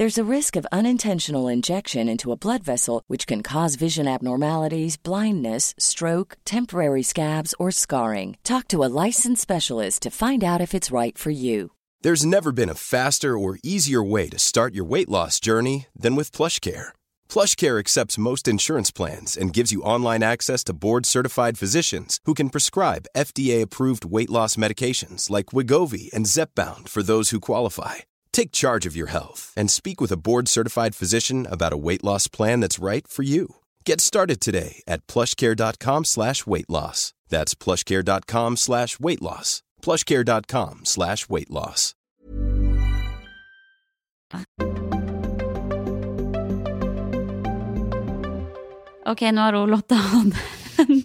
There's 0.00 0.16
a 0.16 0.34
risk 0.36 0.56
of 0.56 0.66
unintentional 0.72 1.46
injection 1.46 2.08
into 2.08 2.32
a 2.32 2.36
blood 2.38 2.64
vessel, 2.64 3.02
which 3.06 3.26
can 3.26 3.42
cause 3.42 3.74
vision 3.74 4.08
abnormalities, 4.08 4.96
blindness, 4.96 5.74
stroke, 5.78 6.38
temporary 6.46 7.02
scabs, 7.02 7.54
or 7.58 7.70
scarring. 7.70 8.38
Talk 8.42 8.66
to 8.68 8.82
a 8.82 8.88
licensed 9.04 9.42
specialist 9.42 10.00
to 10.04 10.10
find 10.10 10.42
out 10.42 10.62
if 10.62 10.72
it's 10.72 10.90
right 10.90 11.18
for 11.18 11.28
you. 11.28 11.72
There's 12.00 12.24
never 12.24 12.50
been 12.50 12.70
a 12.70 12.74
faster 12.74 13.36
or 13.36 13.58
easier 13.62 14.02
way 14.02 14.30
to 14.30 14.38
start 14.38 14.72
your 14.72 14.86
weight 14.86 15.10
loss 15.10 15.38
journey 15.38 15.86
than 15.94 16.16
with 16.16 16.32
PlushCare. 16.32 16.94
PlushCare 17.28 17.78
accepts 17.78 18.16
most 18.16 18.48
insurance 18.48 18.90
plans 18.90 19.36
and 19.36 19.52
gives 19.52 19.70
you 19.70 19.82
online 19.82 20.22
access 20.22 20.64
to 20.64 20.72
board-certified 20.72 21.58
physicians 21.58 22.20
who 22.24 22.32
can 22.32 22.48
prescribe 22.48 23.10
FDA-approved 23.14 24.06
weight 24.06 24.30
loss 24.30 24.56
medications 24.56 25.28
like 25.28 25.52
Wigovi 25.52 26.10
and 26.14 26.24
Zepbound 26.24 26.88
for 26.88 27.02
those 27.02 27.28
who 27.28 27.40
qualify. 27.40 27.96
Take 28.32 28.52
charge 28.52 28.86
of 28.86 28.96
your 28.96 29.08
health 29.08 29.52
and 29.56 29.70
speak 29.70 30.00
with 30.00 30.12
a 30.12 30.16
board-certified 30.16 30.94
physician 30.94 31.46
about 31.50 31.72
a 31.72 31.76
weight 31.76 32.04
loss 32.04 32.26
plan 32.28 32.60
that's 32.60 32.78
right 32.78 33.06
for 33.06 33.22
you. 33.22 33.56
Get 33.84 34.00
started 34.00 34.40
today 34.40 34.82
at 34.86 35.06
plushcare.com 35.06 36.04
slash 36.04 36.46
weight 36.46 36.70
loss. 36.70 37.12
That's 37.28 37.54
plushcare.com 37.54 38.56
slash 38.56 38.98
weight 39.00 39.22
loss. 39.22 39.62
plushcare.com 39.82 40.80
slash 40.84 41.28
weight 41.28 41.50
loss. 41.50 41.94
Ok, 49.06 49.20
nå 49.32 49.40
har 49.42 49.52
hun 49.58 49.70
Lotte 49.72 49.96
hatt 49.96 50.80
en, 50.84 51.02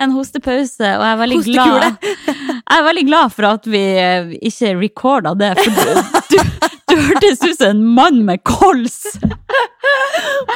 en 0.00 0.12
hostepause, 0.14 0.86
og 0.96 1.02
jeg 1.04 1.12
er 1.14 1.20
veldig 1.20 1.38
Hostekule. 1.40 1.90
glad 1.92 2.10
Jeg 2.72 2.80
er 2.80 2.84
veldig 2.86 3.02
glad 3.04 3.32
for 3.34 3.44
at 3.50 3.66
vi 3.68 3.80
eh, 4.00 4.30
ikke 4.48 4.70
recorda 4.78 5.34
det, 5.36 5.50
for 5.58 6.21
du, 6.32 6.66
du, 6.90 6.96
hørtes 7.08 7.42
ut 7.44 7.56
som 7.60 7.68
en 7.70 7.84
mann 8.00 8.22
med 8.28 8.42
kols! 8.48 9.00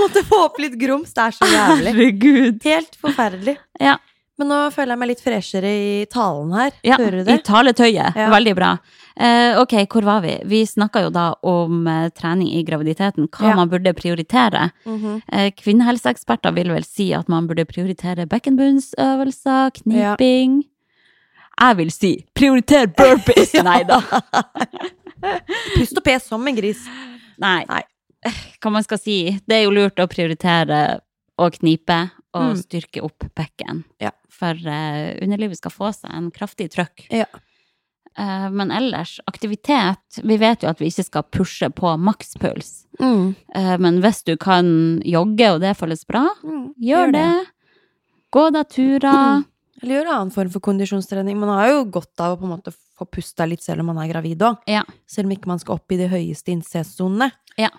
Måtte 0.00 0.22
få 0.26 0.42
opp 0.48 0.58
litt 0.62 0.76
grums. 0.80 1.12
Det 1.14 1.22
er 1.28 1.34
så 1.36 1.48
jævlig. 1.50 1.92
Herregud. 1.94 2.60
Helt 2.66 2.98
forferdelig. 3.00 3.56
Ja, 3.80 3.96
Men 4.38 4.50
nå 4.52 4.58
føler 4.74 4.92
jeg 4.92 5.00
meg 5.00 5.08
litt 5.14 5.22
freshere 5.24 5.70
i 5.72 6.04
talen 6.12 6.50
her. 6.52 6.74
ja 6.84 6.98
Hører 7.00 7.24
du 7.24 7.30
i 7.32 7.38
taletøyet. 7.44 8.16
Ja. 8.18 8.26
Veldig 8.34 8.52
bra. 8.58 8.74
Eh, 9.16 9.56
ok, 9.62 9.72
hvor 9.88 10.04
var 10.04 10.20
vi? 10.26 10.34
Vi 10.44 10.58
snakka 10.68 11.06
jo 11.06 11.10
da 11.14 11.30
om 11.48 11.86
eh, 11.88 12.10
trening 12.12 12.50
i 12.58 12.60
graviditeten, 12.68 13.30
hva 13.32 13.48
Ja. 13.48 13.54
man 13.56 13.70
burde 13.72 13.94
prioritere. 13.96 14.70
Mhm. 14.84 15.22
Eh, 15.32 15.50
Kvinnehelseeksperter 15.56 16.52
vil 16.58 16.68
vel 16.74 16.84
si 16.84 17.12
at 17.16 17.28
man 17.32 17.48
burde 17.48 17.64
prioritere 17.64 18.26
bekkenbunnsøvelser, 18.28 19.70
kniping. 19.80 20.64
Jeg 21.56 21.76
vil 21.78 21.90
si 21.90 22.12
prioriter 22.36 22.86
burpees! 22.92 23.54
Nei 23.64 23.82
da. 23.88 24.02
Pust 25.76 25.96
og 25.98 26.04
pes 26.04 26.26
som 26.28 26.46
en 26.46 26.56
gris. 26.56 26.82
Nei. 27.42 27.64
Nei. 27.68 27.82
Hva 28.62 28.70
man 28.74 28.82
skal 28.86 28.98
si. 28.98 29.16
Det 29.46 29.58
er 29.60 29.64
jo 29.66 29.74
lurt 29.76 30.00
å 30.02 30.08
prioritere 30.10 31.00
å 31.38 31.50
knipe 31.52 32.10
og 32.36 32.52
Mm. 32.52 32.56
styrke 32.60 33.00
opp 33.04 33.24
bekken. 33.34 33.84
Ja. 34.00 34.10
For 34.28 34.52
uh, 34.52 35.16
underlivet 35.24 35.56
skal 35.56 35.72
få 35.72 35.88
seg 35.94 36.10
en 36.12 36.30
kraftig 36.30 36.68
trøkk. 36.74 37.06
Ja. 37.10 37.24
Uh, 38.18 38.48
men 38.52 38.70
ellers, 38.72 39.18
aktivitet 39.28 40.20
Vi 40.24 40.36
vet 40.40 40.62
jo 40.64 40.68
at 40.70 40.78
vi 40.80 40.86
ikke 40.88 41.04
skal 41.04 41.22
pushe 41.32 41.68
på 41.72 41.94
makspuls. 42.00 42.86
Mm. 43.00 43.34
Uh, 43.56 43.76
men 43.80 44.00
hvis 44.04 44.22
du 44.24 44.36
kan 44.40 45.00
jogge, 45.04 45.48
og 45.54 45.60
det 45.64 45.76
føles 45.76 46.04
bra, 46.08 46.26
Mm. 46.44 46.74
gjør 46.80 47.12
det. 47.12 47.46
Gå 48.32 48.50
da 48.52 48.64
turer. 48.64 49.44
Eller 49.82 49.94
gjør 50.02 50.12
annen 50.12 50.32
form 50.32 50.50
for 50.50 50.60
kondisjonstrening. 50.60 51.36
Man 51.36 51.48
har 51.52 51.68
jo 51.72 51.84
godt 51.84 52.20
av 52.20 52.36
å 52.36 52.40
på 52.40 52.44
en 52.48 52.54
måte 52.58 52.72
få 52.98 53.06
pusta 53.10 53.46
litt 53.48 53.62
selv 53.64 53.80
om 53.84 53.90
man 53.92 53.98
er 54.04 54.08
gravid 54.12 54.42
òg. 54.46 54.58
Ja. 54.70 54.82
Selv 55.06 55.28
om 55.28 55.34
ikke 55.36 55.50
man 55.50 55.60
skal 55.62 55.76
opp 55.78 55.92
i 55.92 55.98
de 56.00 56.08
høyeste 56.08 56.52
incestsonene. 56.54 57.30
Ja. 57.60 57.70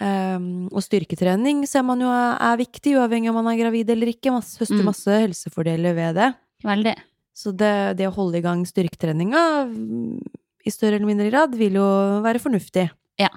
Um, 0.00 0.66
og 0.74 0.82
styrketrening 0.82 1.60
ser 1.70 1.84
man 1.86 2.00
jo 2.02 2.08
er, 2.10 2.34
er 2.42 2.56
viktig, 2.58 2.96
uavhengig 2.98 3.30
om 3.30 3.36
man 3.38 3.52
er 3.52 3.60
gravid 3.62 3.90
eller 3.94 4.10
ikke. 4.10 4.32
Man 4.34 4.42
høster 4.42 4.80
Mm. 4.80 4.88
masse 4.90 5.18
helsefordeler 5.22 5.94
ved 5.94 6.16
det. 6.18 6.32
Veldig. 6.64 6.94
Så 7.34 7.52
det, 7.54 7.96
det 7.98 8.08
å 8.08 8.14
holde 8.14 8.38
i 8.38 8.42
gang 8.42 8.64
styrketreninga 8.66 9.42
mm, 9.70 10.18
i 10.66 10.70
større 10.70 10.96
eller 10.98 11.06
mindre 11.06 11.30
grad 11.30 11.54
vil 11.58 11.78
jo 11.78 11.86
være 12.24 12.42
fornuftig. 12.42 12.88
Ja. 13.20 13.28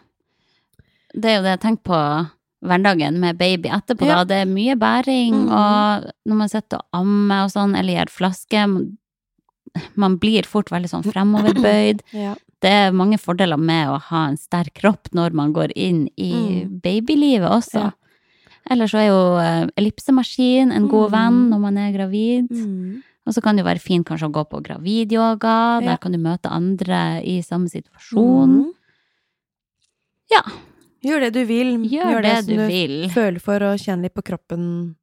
Det 1.13 1.29
er 1.31 1.37
jo 1.39 1.45
det 1.45 1.53
jeg 1.57 1.63
tenker 1.65 1.85
på 1.91 2.01
hverdagen 2.67 3.19
med 3.21 3.37
baby 3.37 3.69
etterpå, 3.69 4.05
Ja. 4.09 4.23
da. 4.23 4.23
Det 4.25 4.37
er 4.41 4.49
mye 4.49 4.75
bæring, 4.75 5.33
mm. 5.45 5.49
og 5.53 6.07
når 6.25 6.39
man 6.41 6.49
sitter 6.49 6.81
og 6.81 7.01
ammer 7.03 7.45
og 7.45 7.51
sånn, 7.53 7.75
eller 7.77 7.99
gir 7.99 8.09
flaske 8.13 8.63
man- 9.95 10.17
blir 10.19 10.43
fort 10.45 10.69
veldig 10.69 10.89
sånn 10.89 11.03
fremoverbøyd. 11.05 12.01
Ja. 12.13 12.35
Det 12.59 12.69
er 12.73 12.91
mange 12.91 13.19
fordeler 13.21 13.57
med 13.61 13.87
å 13.87 13.99
ha 14.01 14.27
en 14.31 14.37
sterk 14.37 14.73
kropp 14.79 15.11
når 15.13 15.31
man 15.37 15.51
går 15.53 15.71
inn 15.75 16.07
i 16.17 16.31
Mm. 16.65 16.79
babylivet 16.81 17.45
også. 17.51 17.83
Ja. 17.83 17.91
Ellers 18.69 18.91
så 18.91 18.97
er 18.97 19.07
jo 19.11 19.37
eh, 19.37 19.67
ellipsemaskin 19.77 20.71
en 20.73 20.87
god 20.89 21.11
Mm. 21.11 21.13
venn 21.13 21.49
når 21.51 21.59
man 21.59 21.77
er 21.77 21.91
gravid. 21.93 22.49
Mm. 22.49 23.03
Og 23.27 23.33
så 23.35 23.41
kan 23.43 23.55
det 23.55 23.63
jo 23.63 23.69
være 23.69 23.79
fint 23.83 24.07
kanskje 24.07 24.27
å 24.29 24.31
gå 24.33 24.43
på 24.49 24.63
gravidyoga. 24.63 25.81
Ja. 25.83 25.91
Der 25.91 25.97
kan 25.97 26.11
du 26.13 26.17
møte 26.17 26.49
andre 26.49 27.21
i 27.23 27.41
samme 27.41 27.69
situasjon. 27.69 28.49
Mm. 28.49 28.71
Ja. 30.31 30.41
Gjør 31.05 31.19
det 31.27 31.33
du 31.37 31.43
vil. 31.45 31.77
Gjør 31.87 32.21
det 32.25 32.35
som 32.45 32.55
du 32.55 32.65
vil. 32.67 32.95
føler 33.13 33.39
for, 33.39 33.61
og 33.63 33.77
kjenn 33.79 34.01
litt 34.01 34.15
på 34.15 34.23
kroppen 34.25 34.95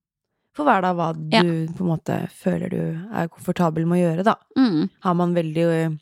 for 0.54 0.64
hver 0.68 0.82
dag 0.82 0.94
hva 0.96 1.08
Ja. 1.32 1.42
du 1.42 1.66
på 1.74 1.82
en 1.84 1.90
måte 1.98 2.16
føler 2.30 2.70
du 2.70 2.80
er 3.12 3.28
komfortabel 3.28 3.86
med 3.86 3.98
å 3.98 4.02
gjøre, 4.04 4.24
da. 4.24 4.34
Mm. 4.56 4.88
Har 5.02 5.14
man 5.14 5.34
veldig 5.34 6.00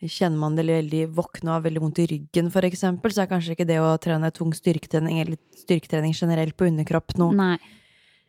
Kjenner 0.00 0.38
man 0.38 0.54
det 0.54 0.62
veldig 0.64 1.08
våkne 1.12 1.48
og 1.50 1.54
har 1.58 1.62
veldig 1.64 1.80
vondt 1.82 1.98
i 1.98 2.06
ryggen, 2.06 2.52
for 2.52 2.62
eksempel, 2.62 3.10
så 3.10 3.22
er 3.24 3.26
kanskje 3.26 3.56
ikke 3.56 3.66
det 3.66 3.80
å 3.82 3.98
trene 3.98 4.30
tung 4.32 4.52
styrketrening 4.54 5.18
eller 5.18 5.36
styrketrening 5.58 6.14
generelt 6.14 6.54
på 6.56 6.68
underkropp 6.70 7.16
noe 7.18 7.34
Nei. 7.34 7.58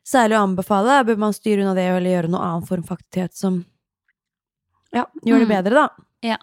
særlig 0.04 0.34
å 0.40 0.48
anbefale. 0.48 1.06
Bør 1.06 1.20
man 1.20 1.32
styre 1.32 1.62
unna 1.62 1.76
det 1.76 1.86
eller 1.86 2.10
gjøre 2.24 2.32
noe 2.34 2.42
annen 2.42 2.66
form 2.66 2.82
for 2.88 2.98
aktivitet 2.98 3.36
som 3.38 3.66
ja, 4.92 5.06
gjør 5.24 5.46
det 5.46 5.48
Mm. 5.48 5.64
bedre, 5.64 5.74
da. 6.24 6.38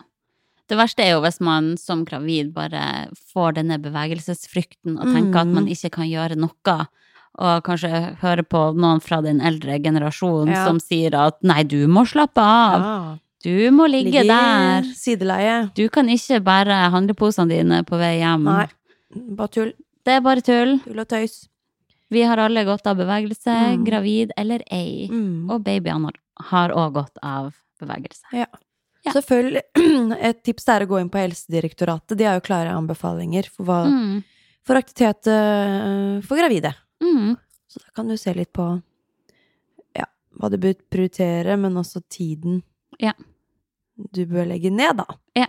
Det 0.69 0.77
verste 0.79 1.01
er 1.03 1.11
jo 1.14 1.21
hvis 1.23 1.41
man 1.41 1.77
som 1.77 2.05
gravid 2.05 2.53
bare 2.55 3.09
får 3.35 3.55
denne 3.55 3.79
bevegelsesfrykten 3.83 4.97
og 4.99 5.07
tenker 5.12 5.41
at 5.41 5.47
Mm. 5.49 5.55
man 5.55 5.67
ikke 5.67 5.91
kan 5.91 6.07
gjøre 6.07 6.37
noe, 6.37 6.87
og 7.39 7.62
kanskje 7.64 8.16
høre 8.22 8.43
på 8.43 8.74
noen 8.76 9.01
fra 9.05 9.20
den 9.22 9.41
eldre 9.41 9.78
generasjonen 9.82 10.55
Ja. 10.55 10.64
som 10.66 10.78
sier 10.80 11.14
at 11.14 11.43
nei, 11.43 11.62
du 11.64 11.87
må 11.87 12.07
slappe 12.09 12.39
av, 12.41 12.80
Ja. 12.80 13.18
du 13.45 13.70
må 13.70 13.87
ligge 13.89 14.11
Ligge 14.11 14.26
der, 14.26 14.82
Sideleie. 14.95 15.70
du 15.74 15.89
kan 15.89 16.07
ikke 16.09 16.41
bære 16.43 16.91
handleposene 16.91 17.49
dine 17.49 17.82
på 17.84 17.99
vei 17.99 18.18
hjem. 18.20 18.45
Nei. 18.45 18.66
Bare 19.37 19.49
tull. 19.49 19.72
Det 20.05 20.12
er 20.16 20.20
bare 20.20 20.41
tull. 20.41 20.78
Tull 20.84 20.99
og 21.01 21.09
tøys. 21.09 21.49
Vi 22.11 22.22
har 22.22 22.39
alle 22.39 22.64
godt 22.64 22.87
av 22.87 22.97
bevegelse, 22.97 23.47
Mm. 23.76 23.84
gravid 23.84 24.30
eller 24.37 24.61
ei, 24.70 25.09
Mm. 25.11 25.51
og 25.51 25.64
babyene 25.64 26.11
har 26.51 26.70
òg 26.70 26.93
godt 26.95 27.18
av 27.22 27.53
bevegelse. 27.80 28.22
Ja. 28.32 28.47
Ja. 29.05 29.12
Selvfølgelig, 29.12 29.62
Et 30.20 30.43
tips 30.43 30.68
er 30.68 30.80
å 30.80 30.89
gå 30.89 31.01
inn 31.01 31.09
på 31.11 31.18
Helsedirektoratet. 31.18 32.16
De 32.16 32.24
har 32.24 32.34
jo 32.41 32.41
klare 32.41 32.72
anbefalinger 32.74 33.47
for, 33.49 33.64
hva, 33.64 33.87
Mm. 33.87 34.24
for 34.64 34.74
aktivitet 34.76 35.26
øh, 35.26 36.22
for 36.24 36.37
gravide. 36.37 36.74
Mm. 37.03 37.36
Så 37.68 37.80
da 37.82 37.90
kan 37.94 38.09
du 38.09 38.16
se 38.16 38.32
litt 38.34 38.53
på 38.57 38.66
ja, 39.97 40.05
hva 40.38 40.51
du 40.53 40.57
bør 40.62 40.74
prioritere, 40.92 41.57
men 41.61 41.76
også 41.76 42.01
tiden 42.09 42.62
Ja. 43.03 43.12
du 43.97 44.24
bør 44.26 44.47
legge 44.49 44.70
ned, 44.70 44.97
da. 45.03 45.07
Ja. 45.36 45.47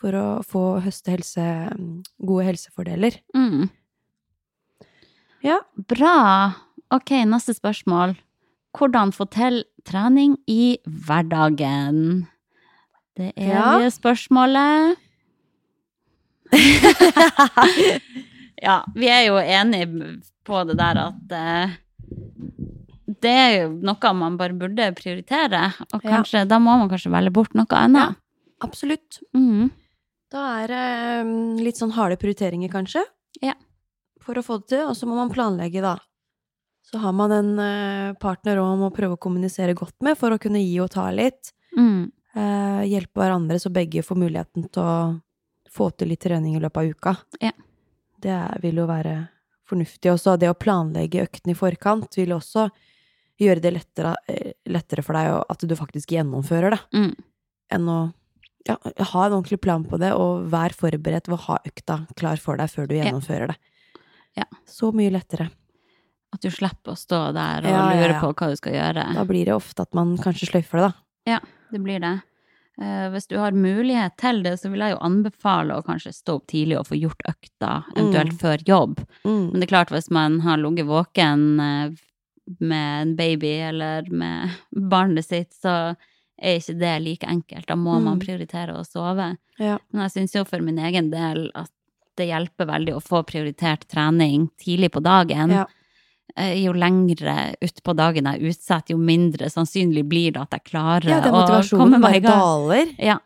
For 0.00 0.12
å 0.18 0.26
få 0.44 0.80
høste 0.84 1.10
helse, 1.14 1.44
gode 2.20 2.44
helsefordeler. 2.50 3.16
Mm. 3.34 3.70
Ja. 5.44 5.58
Bra. 5.76 6.54
Ok, 6.92 7.10
neste 7.26 7.54
spørsmål. 7.56 8.16
Hvordan 8.76 9.12
få 9.14 9.24
til 9.30 9.64
trening 9.86 10.36
i 10.50 10.78
hverdagen? 10.86 12.26
Det 13.16 13.32
Ja. 13.36 13.78
evige 13.78 13.90
spørsmålet. 13.94 14.96
ja, 18.64 18.78
vi 18.96 19.08
er 19.12 19.26
jo 19.28 19.38
enige 19.40 20.20
på 20.44 20.64
det 20.68 20.76
der 20.80 21.00
at 21.06 21.34
eh, 21.38 21.76
det 23.24 23.32
er 23.32 23.54
jo 23.58 23.70
noe 23.84 24.12
man 24.16 24.36
bare 24.40 24.56
burde 24.56 24.90
prioritere, 24.96 25.66
og 25.92 26.04
Ja. 26.04 26.44
da 26.44 26.58
må 26.58 26.76
man 26.80 26.88
kanskje 26.90 27.12
velge 27.12 27.32
bort 27.32 27.54
noe 27.54 27.66
annet. 27.70 28.14
Ja, 28.16 28.20
Absolutt. 28.64 29.20
Mhm. 29.34 29.70
Da 30.32 30.62
er 30.64 30.68
det 30.72 31.26
um, 31.26 31.56
litt 31.62 31.76
sånn 31.78 31.92
harde 31.94 32.16
prioriteringer, 32.16 32.70
kanskje. 32.72 33.04
Ja. 33.42 33.54
For 34.24 34.34
å 34.34 34.42
få 34.42 34.58
det 34.62 34.72
til, 34.72 34.86
og 34.88 34.96
så 34.96 35.06
må 35.06 35.18
man 35.18 35.30
planlegge, 35.30 35.82
da. 35.84 35.98
Så 36.84 36.98
har 36.98 37.12
man 37.12 37.32
en 37.32 37.52
eh, 37.60 38.14
partner 38.20 38.58
òg 38.62 38.78
må 38.80 38.90
prøve 38.94 39.16
å 39.16 39.20
kommunisere 39.20 39.74
godt 39.76 39.94
med 40.04 40.18
for 40.18 40.34
å 40.34 40.40
kunne 40.40 40.62
gi 40.62 40.80
og 40.82 40.90
ta 40.94 41.06
litt. 41.14 41.52
Mm. 41.76 42.10
Eh, 42.34 42.80
hjelpe 42.90 43.20
hverandre 43.20 43.60
så 43.62 43.70
begge 43.72 44.02
får 44.04 44.18
muligheten 44.20 44.66
til 44.72 44.82
å 44.82 44.96
få 45.74 45.90
til 45.96 46.10
litt 46.12 46.22
trening 46.24 46.56
i 46.56 46.62
løpet 46.62 46.82
av 46.82 46.90
uka. 46.96 47.14
Ja. 47.44 47.52
Det 48.24 48.40
vil 48.64 48.80
jo 48.80 48.86
være 48.88 49.14
fornuftig 49.68 50.10
også. 50.12 50.38
Det 50.40 50.48
å 50.50 50.56
planlegge 50.58 51.22
øktene 51.26 51.52
i 51.54 51.58
forkant 51.58 52.16
vil 52.16 52.32
også 52.36 52.68
gjøre 53.40 53.60
det 53.64 53.72
lettere, 53.74 54.14
eh, 54.30 54.52
lettere 54.70 55.02
for 55.04 55.16
deg 55.18 55.30
at 55.50 55.64
du 55.66 55.74
faktisk 55.76 56.12
gjennomfører 56.14 56.76
det, 56.76 56.80
Mm. 56.94 57.14
enn 57.74 57.88
å 57.90 57.98
ja, 58.68 58.76
ha 58.80 59.24
en 59.26 59.32
ordentlig 59.32 59.60
plan 59.60 59.84
på 59.84 59.98
det, 59.98 60.12
og 60.14 60.46
vær 60.50 60.72
forberedt 60.72 61.28
ved 61.28 61.36
å 61.38 61.42
ha 61.48 61.58
økta 61.66 62.06
klar 62.16 62.38
for 62.40 62.56
deg 62.56 62.70
før 62.70 62.88
du 62.88 62.94
Ja. 62.96 63.04
gjennomfører 63.04 63.48
det. 63.48 63.56
Ja. 64.36 64.44
Så 64.66 64.92
mye 64.94 65.10
lettere. 65.12 65.50
At 66.32 66.40
du 66.40 66.48
slipper 66.50 66.92
å 66.92 66.96
stå 66.98 67.32
der 67.34 67.58
og 67.58 67.70
Ja, 67.70 67.90
ja, 67.92 68.00
lure 68.00 68.12
ja. 68.14 68.20
på 68.20 68.32
hva 68.34 68.48
du 68.50 68.56
skal 68.56 68.72
gjøre. 68.72 69.14
Da 69.14 69.24
blir 69.24 69.44
det 69.44 69.54
ofte 69.54 69.80
at 69.82 69.94
man 69.94 70.16
kanskje 70.16 70.48
sløyfer 70.50 70.80
det, 70.80 70.94
da. 71.26 71.40
Det 71.72 71.80
blir 71.82 72.00
det. 72.00 72.22
Eh, 72.80 73.08
hvis 73.14 73.28
du 73.30 73.36
har 73.38 73.52
mulighet 73.52 74.16
til 74.18 74.42
det, 74.42 74.56
så 74.60 74.70
vil 74.70 74.80
jeg 74.82 74.94
jo 74.96 75.02
anbefale 75.06 75.76
å 75.78 75.84
kanskje 75.86 76.10
stå 76.12 76.34
opp 76.40 76.46
tidlig 76.50 76.78
og 76.80 76.88
få 76.88 76.98
gjort 76.98 77.22
økta, 77.28 77.84
eventuelt 77.94 78.32
Mm. 78.34 78.38
før 78.40 78.64
jobb. 78.66 78.98
Mm. 79.24 79.50
Men 79.52 79.60
det 79.60 79.62
er 79.68 79.74
klart, 79.74 79.90
hvis 79.94 80.10
man 80.10 80.40
har 80.40 80.56
ligget 80.58 80.86
våken 80.86 81.60
eh, 81.60 81.90
med 82.60 83.02
en 83.02 83.14
baby 83.16 83.52
eller 83.70 84.10
med 84.10 84.50
barnet 84.90 85.24
sitt, 85.24 85.52
så 85.54 85.94
er 86.42 86.58
ikke 86.58 86.78
det 86.80 87.02
like 87.04 87.26
enkelt. 87.30 87.66
Da 87.66 87.76
må 87.76 88.00
man 88.02 88.18
Mm. 88.18 88.26
prioritere 88.26 88.74
å 88.74 88.84
sove. 88.84 89.36
Ja. 89.58 89.78
Men 89.92 90.02
jeg 90.08 90.10
syns 90.26 90.34
jo 90.34 90.44
for 90.44 90.58
min 90.60 90.78
egen 90.78 91.10
del 91.10 91.50
at 91.54 91.70
det 92.16 92.26
hjelper 92.28 92.66
veldig 92.66 92.94
å 92.94 93.02
få 93.02 93.22
prioritert 93.26 93.86
trening 93.88 94.50
tidlig 94.58 94.90
på 94.90 95.00
dagen. 95.02 95.50
Ja. 95.50 95.64
Eh, 96.36 96.64
Jo 96.64 96.72
lengre 96.72 97.54
utpå 97.62 97.94
dagen 97.94 98.24
jeg 98.24 98.40
utsetter, 98.50 98.90
jo 98.94 98.98
mindre 98.98 99.46
sannsynlig 99.52 100.02
blir 100.08 100.32
det 100.32 100.40
at 100.42 100.50
jeg 100.56 100.64
klarer 100.72 101.08
Ja, 101.08 101.20
å 101.20 101.62
komme 101.78 102.00
meg 102.00 102.16
i 102.16 102.20
gang. 102.20 102.38
daler. 102.40 102.94
Ja. 102.98 103.18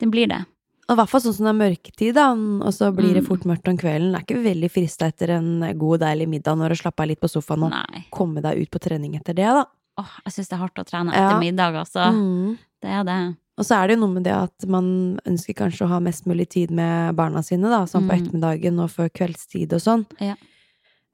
den 0.00 0.10
blir 0.10 0.26
det. 0.26 0.44
Og 0.88 0.96
i 0.96 0.98
hvert 0.98 1.08
fall 1.08 1.20
sånn 1.20 1.34
som 1.34 1.46
det 1.46 1.52
er 1.54 1.60
mørketid, 1.70 2.14
da, 2.14 2.32
og 2.32 2.72
så 2.74 2.88
blir 2.92 3.14
det 3.14 3.22
Mm. 3.22 3.26
fort 3.28 3.44
mørkt 3.46 3.68
om 3.68 3.76
kvelden. 3.78 4.10
Det 4.12 4.18
er 4.18 4.24
ikke 4.34 4.42
veldig 4.44 4.70
frista 4.72 5.06
etter 5.06 5.30
en 5.30 5.78
god, 5.78 6.00
deilig 6.00 6.26
middag 6.28 6.56
når 6.58 6.70
du 6.70 6.74
slapper 6.74 7.02
av 7.04 7.08
litt 7.08 7.20
på 7.20 7.30
sofaen 7.30 7.62
og 7.62 7.70
Nei. 7.70 8.04
komme 8.10 8.42
deg 8.42 8.58
ut 8.60 8.70
på 8.72 8.80
trening 8.80 9.14
etter 9.14 9.32
det, 9.34 9.46
da. 9.46 9.64
Åh, 9.98 10.08
jeg 10.26 10.32
syns 10.32 10.48
det 10.48 10.52
er 10.54 10.62
hardt 10.66 10.74
å 10.74 10.84
trene 10.84 11.12
Ja. 11.14 11.28
etter 11.30 11.38
middag, 11.38 11.74
altså. 11.76 12.10
Mm. 12.12 12.58
Det 12.82 12.90
er 12.90 13.04
det. 13.04 13.36
Og 13.58 13.64
så 13.64 13.76
er 13.76 13.86
det 13.86 13.98
jo 13.98 14.06
noe 14.06 14.14
med 14.14 14.24
det 14.24 14.32
at 14.32 14.66
man 14.66 15.20
ønsker 15.24 15.54
kanskje 15.54 15.86
å 15.86 15.88
ha 15.88 16.00
mest 16.00 16.24
mulig 16.26 16.48
tid 16.48 16.70
med 16.72 17.14
barna 17.14 17.44
sine, 17.44 17.68
da, 17.70 17.84
sånn 17.84 18.08
på 18.08 18.18
Mm. 18.18 18.26
ettermiddagen 18.26 18.80
og 18.80 18.90
før 18.90 19.08
kveldstid 19.08 19.72
og 19.72 19.80
sånn. 19.80 20.06
Ja. 20.20 20.34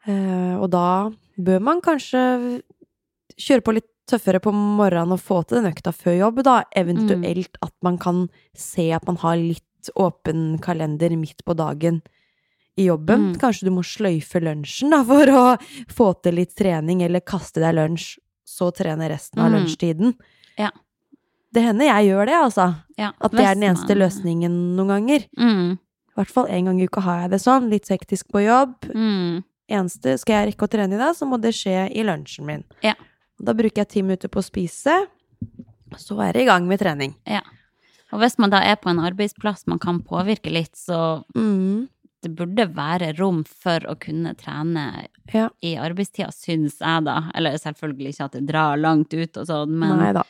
Eh, 0.09 0.55
og 0.59 0.71
da 0.73 1.11
bør 1.39 1.61
man 1.63 1.81
kanskje 1.85 2.23
kjøre 3.39 3.65
på 3.67 3.75
litt 3.77 3.89
tøffere 4.09 4.41
på 4.41 4.51
morgenen 4.57 5.13
og 5.13 5.21
få 5.21 5.43
til 5.47 5.59
den 5.61 5.69
økta 5.71 5.93
før 5.93 6.17
jobb, 6.17 6.43
da. 6.47 6.63
Eventuelt 6.77 7.59
at 7.63 7.75
man 7.85 7.99
kan 8.01 8.23
se 8.57 8.89
at 8.97 9.05
man 9.07 9.19
har 9.21 9.37
litt 9.37 9.91
åpen 10.01 10.57
kalender 10.65 11.13
midt 11.17 11.45
på 11.45 11.55
dagen 11.57 12.01
i 12.79 12.87
jobben. 12.89 13.33
Mm. 13.33 13.37
Kanskje 13.43 13.69
du 13.69 13.73
må 13.77 13.83
sløyfe 13.85 14.41
lunsjen, 14.41 14.91
da, 14.95 15.03
for 15.11 15.29
å 15.29 15.45
få 15.93 16.09
til 16.25 16.39
litt 16.41 16.57
trening, 16.57 17.03
eller 17.05 17.21
kaste 17.21 17.61
deg 17.61 17.77
lunsj, 17.77 18.17
så 18.49 18.71
trene 18.73 19.11
resten 19.13 19.43
av 19.45 19.51
Mm. 19.53 19.59
lunsjtiden. 19.59 20.15
Ja. 20.59 20.71
Det 21.53 21.63
hender 21.65 21.87
jeg 21.87 22.09
gjør 22.11 22.27
det, 22.27 22.35
altså. 22.35 22.67
Ja, 22.99 23.13
At 23.21 23.33
det 23.33 23.45
er 23.45 23.55
den 23.55 23.69
eneste 23.71 23.95
løsningen 23.97 24.77
noen 24.77 24.89
ganger. 24.89 25.25
Mm, 25.39 25.79
I 25.79 26.15
hvert 26.17 26.33
fall 26.33 26.47
en 26.49 26.65
gang 26.65 26.81
i 26.81 26.85
uka 26.89 27.01
har 27.05 27.21
jeg 27.23 27.31
det 27.31 27.41
sånn. 27.45 27.69
Litt 27.71 27.89
hektisk 27.89 28.29
på 28.33 28.43
jobb. 28.45 28.75
Mm, 29.69 29.75
Eneste 29.79 30.19
Skal 30.19 30.35
jeg 30.47 30.53
rekke 30.55 30.66
å 30.66 30.71
trene 30.71 30.95
i 30.95 30.99
dag, 30.99 31.14
så 31.14 31.27
må 31.29 31.41
det 31.41 31.53
skje 31.55 31.91
i 31.95 32.03
lunsjen 32.05 32.47
min. 32.47 32.64
Ja. 32.83 32.95
Da 33.41 33.53
bruker 33.55 33.83
jeg 33.85 33.89
ti 33.89 34.03
minutter 34.03 34.29
på 34.29 34.41
å 34.41 34.45
spise. 34.47 35.07
Så 35.97 36.19
er 36.23 36.33
det 36.33 36.43
i 36.43 36.49
gang 36.49 36.66
med 36.69 36.81
trening. 36.81 37.14
ja. 37.27 37.41
Og 38.11 38.21
hvis 38.23 38.39
man 38.39 38.49
da 38.49 38.62
er 38.64 38.77
på 38.81 38.89
en 38.89 39.01
arbeidsplass 39.05 39.66
man 39.69 39.79
kan 39.79 39.99
påvirke 40.01 40.51
litt, 40.51 40.73
så 40.75 41.25
Mm. 41.37 41.89
det 42.23 42.35
burde 42.35 42.64
være 42.75 43.19
rom 43.19 43.45
for 43.45 43.81
å 43.81 43.99
kunne 44.01 44.35
trene 44.35 45.09
Ja. 45.35 45.51
i 45.62 45.75
arbeidstida, 45.77 46.33
syns 46.33 46.79
jeg 46.81 47.05
da. 47.05 47.31
Eller 47.35 47.53
selvfølgelig 47.59 48.14
ikke 48.14 48.25
at 48.25 48.33
det 48.33 48.47
drar 48.47 48.79
langt 48.79 49.12
ut 49.12 49.37
og 49.37 49.47
sånn, 49.47 49.69
men 49.69 49.99
Neida. 49.99 50.25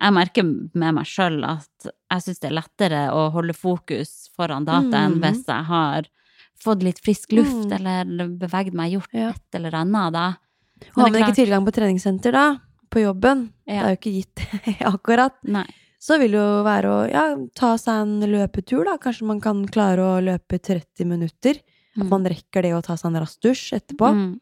jeg 0.00 0.12
merker 0.12 0.42
med 0.74 0.94
meg 0.94 1.04
sjøl 1.06 1.42
at 1.44 1.90
jeg 2.12 2.20
syns 2.22 2.38
det 2.38 2.52
er 2.52 2.54
lettere 2.62 3.10
å 3.12 3.32
holde 3.32 3.52
fokus 3.52 4.30
foran 4.38 4.64
data 4.64 4.96
enn 4.96 5.18
Mhm. 5.18 5.20
hvis 5.20 5.44
jeg 5.44 5.64
har 5.64 6.02
fått 6.60 6.82
litt 6.82 7.00
frisk 7.04 7.32
luft 7.32 7.68
Mm. 7.68 7.72
eller 7.86 8.28
beveget 8.38 8.72
meg, 8.74 8.92
gjort 8.92 9.12
Ja. 9.12 9.30
et 9.30 9.54
eller 9.58 9.70
annet 9.74 10.12
da. 10.12 10.26
Har 10.96 11.04
Men 11.04 11.12
det 11.12 11.20
man 11.20 11.30
ikke 11.30 11.36
tilgang 11.46 11.64
på 11.66 11.72
treningssenter, 11.72 12.32
da, 12.32 12.58
på 12.90 13.00
jobben, 13.02 13.52
det 13.66 13.74
er 13.78 13.88
jo 13.94 13.96
ikke 13.96 14.14
gitt 14.14 14.36
akkurat, 14.94 15.34
Nei. 15.44 15.64
så 16.00 16.18
vil 16.18 16.32
det 16.32 16.40
jo 16.40 16.62
være 16.64 16.84
å 16.84 17.10
ja, 17.10 17.36
ta 17.54 17.74
seg 17.76 18.02
en 18.02 18.20
løpetur, 18.20 18.84
da. 18.84 18.96
Kanskje 18.98 19.26
man 19.26 19.40
kan 19.40 19.64
klare 19.66 19.98
å 19.98 20.22
løpe 20.22 20.58
30 20.60 21.04
minutter. 21.06 21.60
At 21.96 22.02
Mm. 22.04 22.08
man 22.10 22.24
rekker 22.24 22.62
det 22.62 22.72
å 22.74 22.82
ta 22.82 22.94
seg 22.96 23.06
en 23.14 23.20
rask 23.22 23.40
dusj 23.40 23.72
etterpå. 23.78 24.08
Mm. 24.12 24.40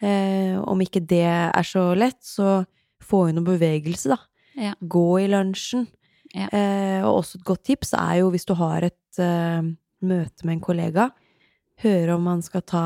Eh, 0.00 0.56
om 0.62 0.78
ikke 0.80 1.02
det 1.06 1.24
er 1.26 1.62
så 1.66 1.94
lett, 1.96 2.22
så 2.22 2.64
få 3.02 3.28
inn 3.28 3.36
noe 3.36 3.44
bevegelse, 3.58 4.08
da. 4.08 4.18
Ja. 4.56 4.74
Gå 4.82 5.20
i 5.24 5.28
lunsjen. 5.28 5.86
Ja. 6.34 6.48
Eh, 6.52 7.02
og 7.04 7.22
også 7.22 7.36
et 7.36 7.44
godt 7.44 7.64
tips 7.64 7.92
er 7.94 8.18
jo 8.20 8.30
hvis 8.30 8.44
du 8.46 8.54
har 8.54 8.82
et 8.84 9.18
eh, 9.18 9.62
møte 10.02 10.44
med 10.44 10.56
en 10.58 10.60
kollega, 10.64 11.10
høre 11.82 12.14
om 12.16 12.22
man 12.24 12.42
skal 12.42 12.62
ta 12.62 12.84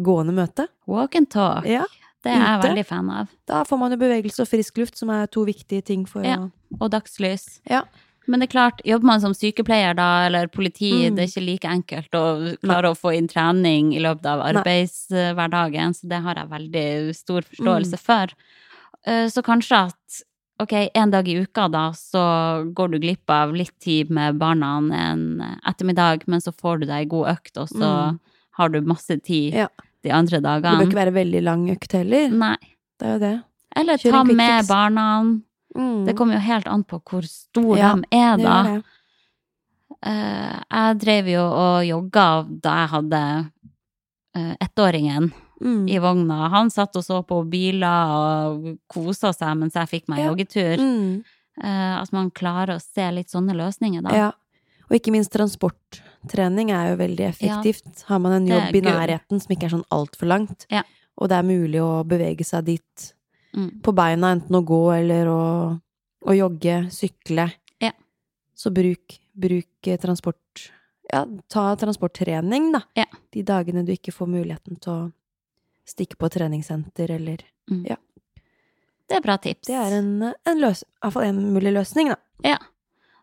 gående 0.00 0.34
møte. 0.34 0.68
Walk 0.86 1.14
and 1.16 1.30
talk. 1.30 1.64
Ja, 1.66 1.84
Det 2.24 2.32
er 2.32 2.40
jeg 2.40 2.62
veldig 2.62 2.86
fan 2.86 3.10
av. 3.10 3.28
da 3.46 3.62
får 3.64 3.78
man 3.78 3.90
jo 3.92 3.96
bevegelse 4.00 4.40
og 4.40 4.48
frisk 4.48 4.78
luft, 4.78 4.96
som 4.98 5.10
er 5.10 5.26
to 5.26 5.44
viktige 5.44 5.84
ting 5.84 6.04
for 6.06 6.22
Ja. 6.24 6.36
å 6.36 6.50
Og 6.80 6.90
dagslys. 6.90 7.60
Ja. 7.70 7.82
Men 8.26 8.40
det 8.40 8.48
er 8.48 8.52
klart, 8.58 8.80
jobber 8.84 9.04
man 9.04 9.20
som 9.20 9.32
sykepleier 9.34 9.94
da, 9.94 10.24
eller 10.26 10.46
politi, 10.48 11.10
Mm. 11.10 11.14
det 11.16 11.22
er 11.22 11.28
ikke 11.40 11.46
like 11.46 11.68
enkelt 11.68 12.10
å 12.12 12.56
klare 12.58 12.84
å 12.90 12.96
få 12.98 13.14
inn 13.14 13.28
trening 13.28 13.92
i 13.94 13.98
løpet 14.00 14.24
av 14.24 14.40
arbeidshverdagen, 14.54 15.94
så 15.94 16.08
det 16.08 16.22
har 16.22 16.34
jeg 16.34 16.48
veldig 16.48 17.14
stor 17.14 17.42
forståelse 17.42 17.92
Mm. 17.92 18.00
for. 18.00 18.26
Eh, 19.06 19.26
Så 19.28 19.42
kanskje 19.42 19.86
at 19.86 20.22
ok, 20.62 20.72
en 20.94 21.10
dag 21.10 21.28
i 21.28 21.36
uka 21.42 21.68
da, 21.68 21.88
så 21.92 22.20
går 22.74 22.92
du 22.94 22.98
glipp 23.02 23.30
av 23.30 23.54
litt 23.54 23.74
tid 23.82 24.10
med 24.10 24.38
barna 24.38 24.76
en 24.94 25.42
ettermiddag, 25.66 26.22
men 26.26 26.40
så 26.40 26.52
får 26.54 26.80
du 26.80 26.86
deg 26.86 26.96
ei 27.04 27.04
god 27.10 27.26
økt, 27.36 27.56
og 27.58 27.68
så 27.68 27.90
Mm. 28.12 28.20
har 28.58 28.68
du 28.68 28.80
masse 28.82 29.16
tid 29.22 29.54
Ja. 29.54 29.68
de 30.04 30.10
andre 30.10 30.40
dagene. 30.40 30.78
Det 30.78 30.86
bør 30.86 30.90
ikke 30.92 31.04
være 31.04 31.14
veldig 31.24 31.42
lang 31.42 31.68
økt 31.70 31.92
heller. 31.92 32.28
Nei. 32.30 32.56
Det 32.98 33.06
er 33.08 33.12
jo 33.12 33.18
det. 33.18 33.42
Eller 33.76 33.96
Kjøring 33.98 34.12
ta 34.12 34.22
med 34.24 34.58
fix. 34.60 34.68
barna. 34.68 35.40
Mm. 35.76 36.04
Det 36.06 36.14
kommer 36.16 36.34
jo 36.34 36.40
helt 36.40 36.66
an 36.68 36.84
på 36.84 37.00
hvor 37.02 37.22
stor 37.26 37.76
Ja, 37.76 37.94
de 37.96 38.04
er, 38.12 38.36
da. 38.36 38.62
det. 38.62 38.84
Eh, 40.06 40.60
jeg 40.70 40.98
drev 41.00 41.26
jo 41.32 41.40
og 41.40 41.84
jogga 41.86 42.26
da 42.60 42.74
jeg 42.82 42.88
hadde 42.92 43.50
uh, 44.36 44.54
ettåringen 44.60 45.32
Mm. 45.64 45.88
i 45.88 45.98
vogna. 45.98 46.48
Han 46.52 46.68
satt 46.70 46.94
og 46.96 47.02
så 47.06 47.22
på 47.26 47.38
biler 47.48 48.10
og 48.12 48.78
kosa 48.92 49.32
seg 49.32 49.56
mens 49.56 49.74
jeg 49.74 49.88
fikk 49.88 50.08
meg 50.12 50.18
Ja. 50.20 50.26
joggetur. 50.30 50.76
Mm. 50.78 51.24
Uh, 51.56 52.02
at 52.02 52.12
man 52.12 52.30
klarer 52.30 52.76
å 52.76 52.82
se 52.82 53.10
litt 53.12 53.28
sånne 53.30 53.54
løsninger, 53.54 54.02
da. 54.02 54.10
Ja. 54.14 54.32
Og 54.90 54.96
ikke 54.98 55.12
minst 55.14 55.32
transporttrening 55.32 56.70
er 56.70 56.90
jo 56.90 56.96
veldig 57.00 57.26
effektivt. 57.28 58.02
Har 58.08 58.18
man 58.18 58.32
en 58.42 58.46
jobb 58.46 58.74
i 58.74 58.80
nærheten 58.84 59.40
som 59.40 59.54
ikke 59.56 59.64
er 59.68 59.74
sånn 59.78 59.86
altfor 59.90 60.26
langt, 60.28 60.66
Ja. 60.70 60.82
og 61.16 61.28
det 61.30 61.38
er 61.38 61.42
mulig 61.42 61.80
å 61.80 62.04
bevege 62.06 62.44
seg 62.44 62.64
dit 62.64 63.12
Mm. 63.56 63.80
på 63.82 63.94
beina, 63.94 64.32
enten 64.34 64.50
å 64.50 64.64
gå 64.66 64.98
eller 64.98 65.26
å, 65.26 65.80
å 66.26 66.32
jogge, 66.36 66.90
sykle, 66.90 67.52
Ja. 67.80 67.92
så 68.56 68.72
bruk, 68.74 69.18
bruk 69.38 69.86
eh, 69.86 69.96
transport 69.96 70.70
Ja, 71.12 71.24
ta 71.48 71.76
transporttrening, 71.76 72.72
da. 72.72 72.80
Ja. 72.96 73.04
De 73.30 73.42
dagene 73.42 73.84
du 73.84 73.92
ikke 73.92 74.10
får 74.12 74.26
muligheten 74.26 74.80
til 74.80 74.92
å 74.92 75.12
stikke 75.88 76.16
på 76.20 76.30
treningssenter 76.32 77.10
eller 77.16 77.44
Ja. 77.86 77.96
Det 79.08 79.18
er 79.18 79.20
bra 79.24 79.36
tips. 79.36 79.66
Det 79.68 79.74
er 79.76 79.92
en, 79.98 80.10
en 80.32 80.60
løs... 80.60 80.80
I 80.82 80.86
hvert 81.04 81.12
fall 81.12 81.26
en 81.28 81.40
mulig 81.52 81.72
løsning, 81.76 82.08
da. 82.08 82.16
Ja. 82.44 82.56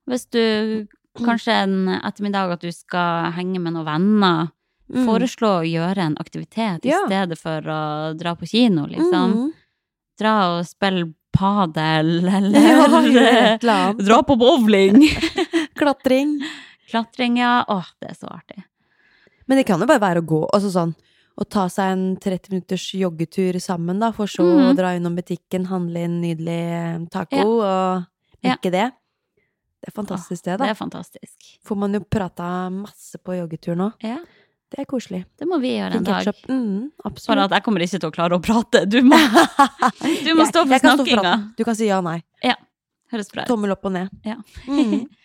Hvis 0.10 0.28
du 0.30 0.88
kanskje 1.26 1.56
en 1.64 1.90
ettermiddag 1.98 2.54
at 2.54 2.62
du 2.62 2.70
skal 2.72 3.32
henge 3.38 3.60
med 3.60 3.74
noen 3.78 3.88
venner, 3.90 4.50
Mm. 4.92 5.06
foreslå 5.08 5.50
å 5.62 5.64
gjøre 5.64 6.04
en 6.04 6.16
aktivitet 6.20 6.84
i 6.84 6.92
stedet 6.92 7.38
for 7.40 7.64
å 7.64 8.12
dra 8.20 8.34
på 8.36 8.44
kino, 8.44 8.84
liksom. 8.92 9.32
Mm. 9.38 9.52
Dra 10.20 10.34
og 10.58 10.66
spille 10.68 11.06
padel, 11.32 12.10
eller 12.38 12.60
ja, 12.60 13.94
dra 14.10 14.18
på 14.28 14.36
bowling. 14.36 15.00
Klatring. 15.80 16.34
Klatring, 16.92 17.38
ja. 17.40 17.64
Åh, 17.72 17.88
det 18.04 18.10
er 18.12 18.18
så 18.20 18.28
artig. 18.36 18.66
Men 19.48 19.62
det 19.62 19.64
kan 19.70 19.80
jo 19.80 19.88
bare 19.88 20.04
være 20.04 20.20
å 20.20 20.28
gå, 20.28 20.42
altså 20.52 20.74
sånn 20.76 20.92
å 21.40 21.46
ta 21.50 21.68
seg 21.70 21.92
en 21.94 22.18
30 22.18 22.50
minutters 22.52 22.94
joggetur 22.94 23.60
sammen, 23.62 24.00
da, 24.00 24.12
for 24.12 24.26
så 24.28 24.44
å 24.44 24.58
Mhm. 24.72 24.76
dra 24.78 24.90
innom 24.98 25.16
butikken, 25.16 25.66
handle 25.68 26.04
inn 26.04 26.22
nydelig 26.22 27.10
taco 27.10 27.62
og 27.62 28.06
Ja. 28.44 28.56
det. 28.62 28.72
Det 28.72 29.88
er 29.88 29.92
fantastisk, 29.92 30.44
det, 30.44 30.52
Det 30.52 30.60
da. 30.60 30.66
er 30.70 30.74
fantastisk. 30.76 31.60
Får 31.66 31.76
man 31.78 31.94
jo 31.94 32.00
prata 32.02 32.70
masse 32.70 33.18
på 33.24 33.34
joggetur 33.34 33.76
nå. 33.76 33.94
Ja, 34.04 34.18
Det 34.70 34.80
er 34.80 34.86
koselig. 34.86 35.26
det 35.38 35.48
må 35.48 35.60
vi 35.60 35.78
gjøre 35.80 35.96
en 35.96 36.04
dag. 36.04 36.26
Mm, 36.48 36.92
For 37.02 37.10
absolutt. 37.10 37.44
at 37.46 37.52
jeg 37.52 37.64
kommer 37.64 37.80
ikke 37.82 38.00
til 38.00 38.10
å 38.10 38.14
klare 38.14 38.32
å 38.38 38.42
prate. 38.42 38.88
Du 38.88 39.02
må, 39.02 39.16
du 40.24 40.36
må 40.36 40.46
stå 40.46 40.68
for 40.68 40.80
snakkinga. 40.80 41.56
Du 41.58 41.64
kan 41.64 41.76
si 41.76 41.88
ja 41.88 42.00
nei. 42.02 42.22
Høres 43.12 43.30
bra 43.34 43.42
ut. 43.44 43.48
Tommel 43.50 43.72
opp 43.72 43.84
og 43.86 43.92
ned. 43.92 44.10
Ja. 44.24 44.36
Mm. 44.68 45.08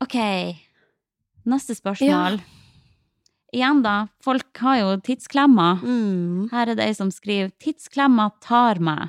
Ok, 0.00 0.14
neste 1.46 1.74
spørsmål. 1.74 2.40
Igjen 3.54 3.82
da, 3.82 4.08
folk 4.20 4.58
har 4.60 4.76
jo 4.82 4.88
tidsklemmer. 5.06 5.80
Mm. 5.80 6.48
Her 6.52 6.68
er 6.68 6.76
det 6.76 6.84
ei 6.84 6.96
som 6.96 7.08
skriver 7.14 7.50
Tidsklemma 7.62 8.28
tar 8.44 8.80
meg. 8.84 9.08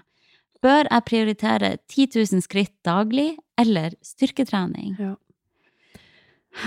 Bør 0.63 0.87
jeg 0.89 1.05
prioritere 1.07 1.73
10 1.91 2.07
000 2.33 2.43
skritt 2.43 2.75
daglig 2.87 3.33
eller 3.59 3.95
styrketrening? 4.03 4.95
Ja. 4.99 5.15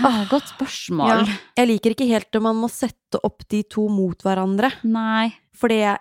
Ah, 0.05 0.23
godt 0.29 0.47
spørsmål. 0.53 1.27
Ja. 1.27 1.37
Jeg 1.59 1.69
liker 1.69 1.93
ikke 1.93 2.07
helt 2.09 2.37
om 2.39 2.45
man 2.47 2.61
må 2.63 2.69
sette 2.71 3.19
opp 3.25 3.43
de 3.51 3.61
to 3.69 3.87
mot 3.91 4.17
hverandre. 4.25 4.71
Nei. 4.87 5.33
For 5.53 5.69
det 5.69 5.97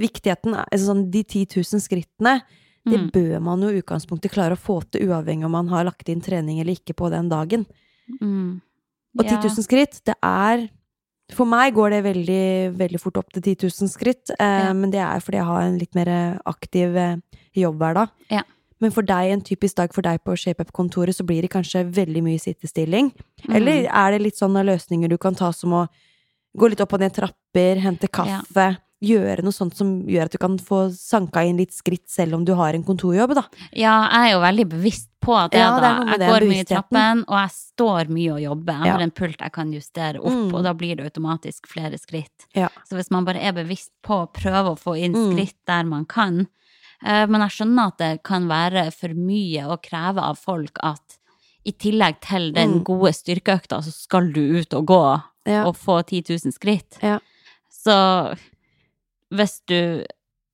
viktigheten 0.00 0.54
altså 0.56 0.86
sånn, 0.92 1.06
De 1.12 1.20
10 1.24 1.46
000 1.60 1.82
skrittene, 1.84 2.42
det 2.84 2.98
Mm. 2.98 3.10
bør 3.12 3.40
man 3.40 3.60
jo 3.62 3.68
i 3.68 3.80
utgangspunktet 3.82 4.32
klare 4.32 4.56
å 4.56 4.58
få 4.58 4.80
til, 4.90 5.08
uavhengig 5.08 5.44
om 5.44 5.52
man 5.52 5.68
har 5.68 5.84
lagt 5.84 6.08
inn 6.08 6.20
trening 6.20 6.60
eller 6.60 6.72
ikke 6.74 6.94
på 6.96 7.10
den 7.10 7.28
dagen. 7.28 7.66
Mm. 8.20 8.60
Og 9.18 9.24
10 9.24 9.36
000 9.44 9.62
skritt, 9.62 10.00
det 10.04 10.16
er 10.22 10.68
For 11.32 11.48
meg 11.48 11.74
går 11.76 11.90
det 11.94 12.00
veldig, 12.04 12.46
veldig 12.76 13.00
fort 13.00 13.16
opp 13.22 13.30
til 13.32 13.42
10 13.42 13.68
000 13.68 13.88
skritt, 13.88 14.30
eh, 14.38 14.66
Ja. 14.66 14.72
men 14.72 14.90
det 14.90 15.00
er 15.00 15.20
fordi 15.20 15.38
jeg 15.38 15.46
har 15.48 15.62
en 15.62 15.78
litt 15.78 15.94
mer 15.94 16.40
aktiv 16.44 16.96
eh, 16.96 17.16
jobbhverdag. 17.56 18.10
Ja. 18.30 18.42
Men 18.82 18.90
for 18.90 19.02
deg, 19.02 19.30
en 19.30 19.40
typisk 19.40 19.76
dag 19.76 19.94
for 19.94 20.02
deg 20.02 20.24
på 20.24 20.34
ShapeUp-kontoret, 20.34 21.14
så 21.14 21.24
blir 21.24 21.40
det 21.42 21.52
kanskje 21.52 21.84
veldig 21.86 22.22
mye 22.26 22.40
sittestilling. 22.42 23.12
Mm. 23.46 23.54
Eller 23.54 23.86
er 23.86 24.10
det 24.10 24.22
litt 24.22 24.36
sånne 24.40 24.64
løsninger 24.66 25.08
du 25.08 25.16
kan 25.18 25.34
ta 25.38 25.52
som 25.52 25.70
å 25.72 25.88
gå 26.58 26.68
litt 26.68 26.80
opp 26.80 26.92
og 26.92 27.00
ned 27.00 27.14
trapper, 27.14 27.78
hente 27.80 28.08
kaffe, 28.10 28.76
gjøre 29.02 29.42
noe 29.42 29.52
sånt 29.52 29.74
som 29.76 29.88
gjør 30.06 30.28
at 30.28 30.34
du 30.34 30.38
kan 30.38 30.56
få 30.62 30.84
sanka 30.94 31.42
inn 31.44 31.56
litt 31.58 31.72
skritt 31.74 32.08
selv 32.08 32.34
om 32.38 32.44
du 32.46 32.54
har 32.54 32.74
en 32.74 32.84
kontorjobb, 32.86 33.34
da. 33.34 33.42
Ja, 33.74 33.96
jeg 34.12 34.28
er 34.28 34.32
jo 34.36 34.40
veldig 34.44 34.66
bevisst 34.76 35.08
på 35.22 35.36
det, 35.50 35.58
Ja, 35.58 35.78
da. 35.78 35.90
Jeg 36.12 36.18
det, 36.20 36.28
går 36.30 36.46
mye 36.50 36.60
i 36.62 36.64
trappen, 36.70 37.24
og 37.28 37.36
jeg 37.38 37.50
står 37.54 38.08
mye 38.10 38.32
og 38.36 38.40
jobber. 38.42 38.72
Jeg 38.78 38.86
Ja. 38.86 38.92
har 38.92 39.02
en 39.02 39.10
pult 39.10 39.38
jeg 39.38 39.52
kan 39.52 39.72
justere 39.72 40.18
opp, 40.18 40.32
Mm. 40.32 40.54
og 40.54 40.62
da 40.64 40.72
blir 40.74 40.96
det 40.96 41.04
automatisk 41.12 41.66
flere 41.66 41.98
skritt. 41.98 42.46
Ja. 42.54 42.68
Så 42.88 42.96
hvis 42.96 43.10
man 43.10 43.24
bare 43.24 43.38
er 43.42 43.52
bevisst 43.52 43.90
på 44.02 44.22
å 44.26 44.32
prøve 44.32 44.74
å 44.74 44.78
få 44.78 44.98
inn 44.98 45.12
Mm. 45.12 45.32
skritt 45.36 45.58
der 45.66 45.84
man 45.84 46.04
kan 46.04 46.46
eh, 47.04 47.26
Men 47.26 47.40
jeg 47.40 47.50
skjønner 47.50 47.86
at 47.88 47.98
det 47.98 48.22
kan 48.22 48.46
være 48.46 48.92
for 48.92 49.08
mye 49.08 49.64
å 49.66 49.76
kreve 49.82 50.18
av 50.22 50.38
folk 50.38 50.78
at 50.84 51.18
i 51.66 51.72
tillegg 51.72 52.20
til 52.20 52.52
den 52.52 52.78
Mm. 52.80 52.84
gode 52.84 53.12
styrkeøkta, 53.12 53.82
så 53.82 53.92
skal 53.92 54.32
du 54.32 54.60
ut 54.60 54.72
og 54.74 54.86
gå 54.86 55.22
og 55.66 55.74
få 55.76 56.04
10 56.06 56.22
000 56.22 56.52
skritt. 56.52 56.98
Ja. 57.02 57.18
Så 57.70 58.36
hvis 59.32 59.60
du 59.68 60.04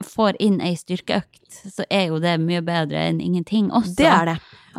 får 0.07 0.37
inn 0.39 0.61
ei 0.63 0.77
styrkeøkt, 0.79 1.41
så 1.75 1.83
er 1.91 2.05
jo 2.13 2.21
det 2.23 2.37
mye 2.39 2.61
bedre 2.63 3.01
enn 3.09 3.19
ingenting 3.21 3.73
også. 3.75 3.97
Det 3.99 4.07
er 4.07 4.29
det. 4.31 4.35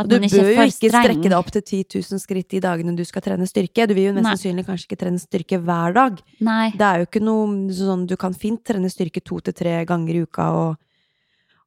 Du 0.07 0.13
bør 0.15 0.23
jo 0.23 0.63
ikke 0.63 0.91
strekke 0.93 1.25
deg 1.27 1.35
opp 1.35 1.49
til 1.51 1.63
10 1.65 1.79
000 1.99 2.21
skritt 2.23 2.47
de 2.53 2.61
dagene 2.63 2.93
du 2.95 3.01
skal 3.03 3.25
trene 3.25 3.43
styrke. 3.49 3.83
Du 3.89 3.91
vil 3.97 4.05
jo 4.07 4.13
mest 4.15 4.29
sannsynlig 4.29 4.63
kanskje 4.69 4.87
ikke 4.87 4.99
trene 5.01 5.19
styrke 5.19 5.57
hver 5.59 5.95
dag. 5.97 6.21
Nei. 6.39 6.69
Det 6.71 6.85
er 6.87 7.01
jo 7.01 7.07
ikke 7.09 7.21
noe 7.25 7.73
sånn 7.75 8.05
Du 8.07 8.15
kan 8.21 8.31
fint 8.37 8.61
trene 8.63 8.87
styrke 8.87 9.19
to 9.19 9.41
til 9.43 9.57
tre 9.59 9.73
ganger 9.89 10.15
i 10.15 10.21
uka 10.23 10.45
og, 10.55 10.77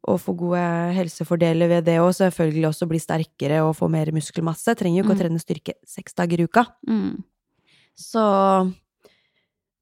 og 0.09 0.17
få 0.23 0.33
gode 0.39 0.63
helsefordeler 0.97 1.69
ved 1.75 1.85
det, 1.91 1.99
og 2.01 2.15
selvfølgelig 2.17 2.71
også 2.71 2.89
bli 2.89 3.03
sterkere 3.05 3.61
og 3.67 3.77
få 3.77 3.91
mer 3.93 4.09
muskelmasse. 4.17 4.73
Trenger 4.81 5.03
jo 5.03 5.05
ikke 5.05 5.13
Mm. 5.13 5.19
å 5.19 5.23
trene 5.27 5.43
styrke 5.45 5.75
seks 5.85 6.17
dager 6.17 6.41
i 6.41 6.49
uka. 6.49 6.65
Mm. 6.89 7.21
Så 8.01 8.25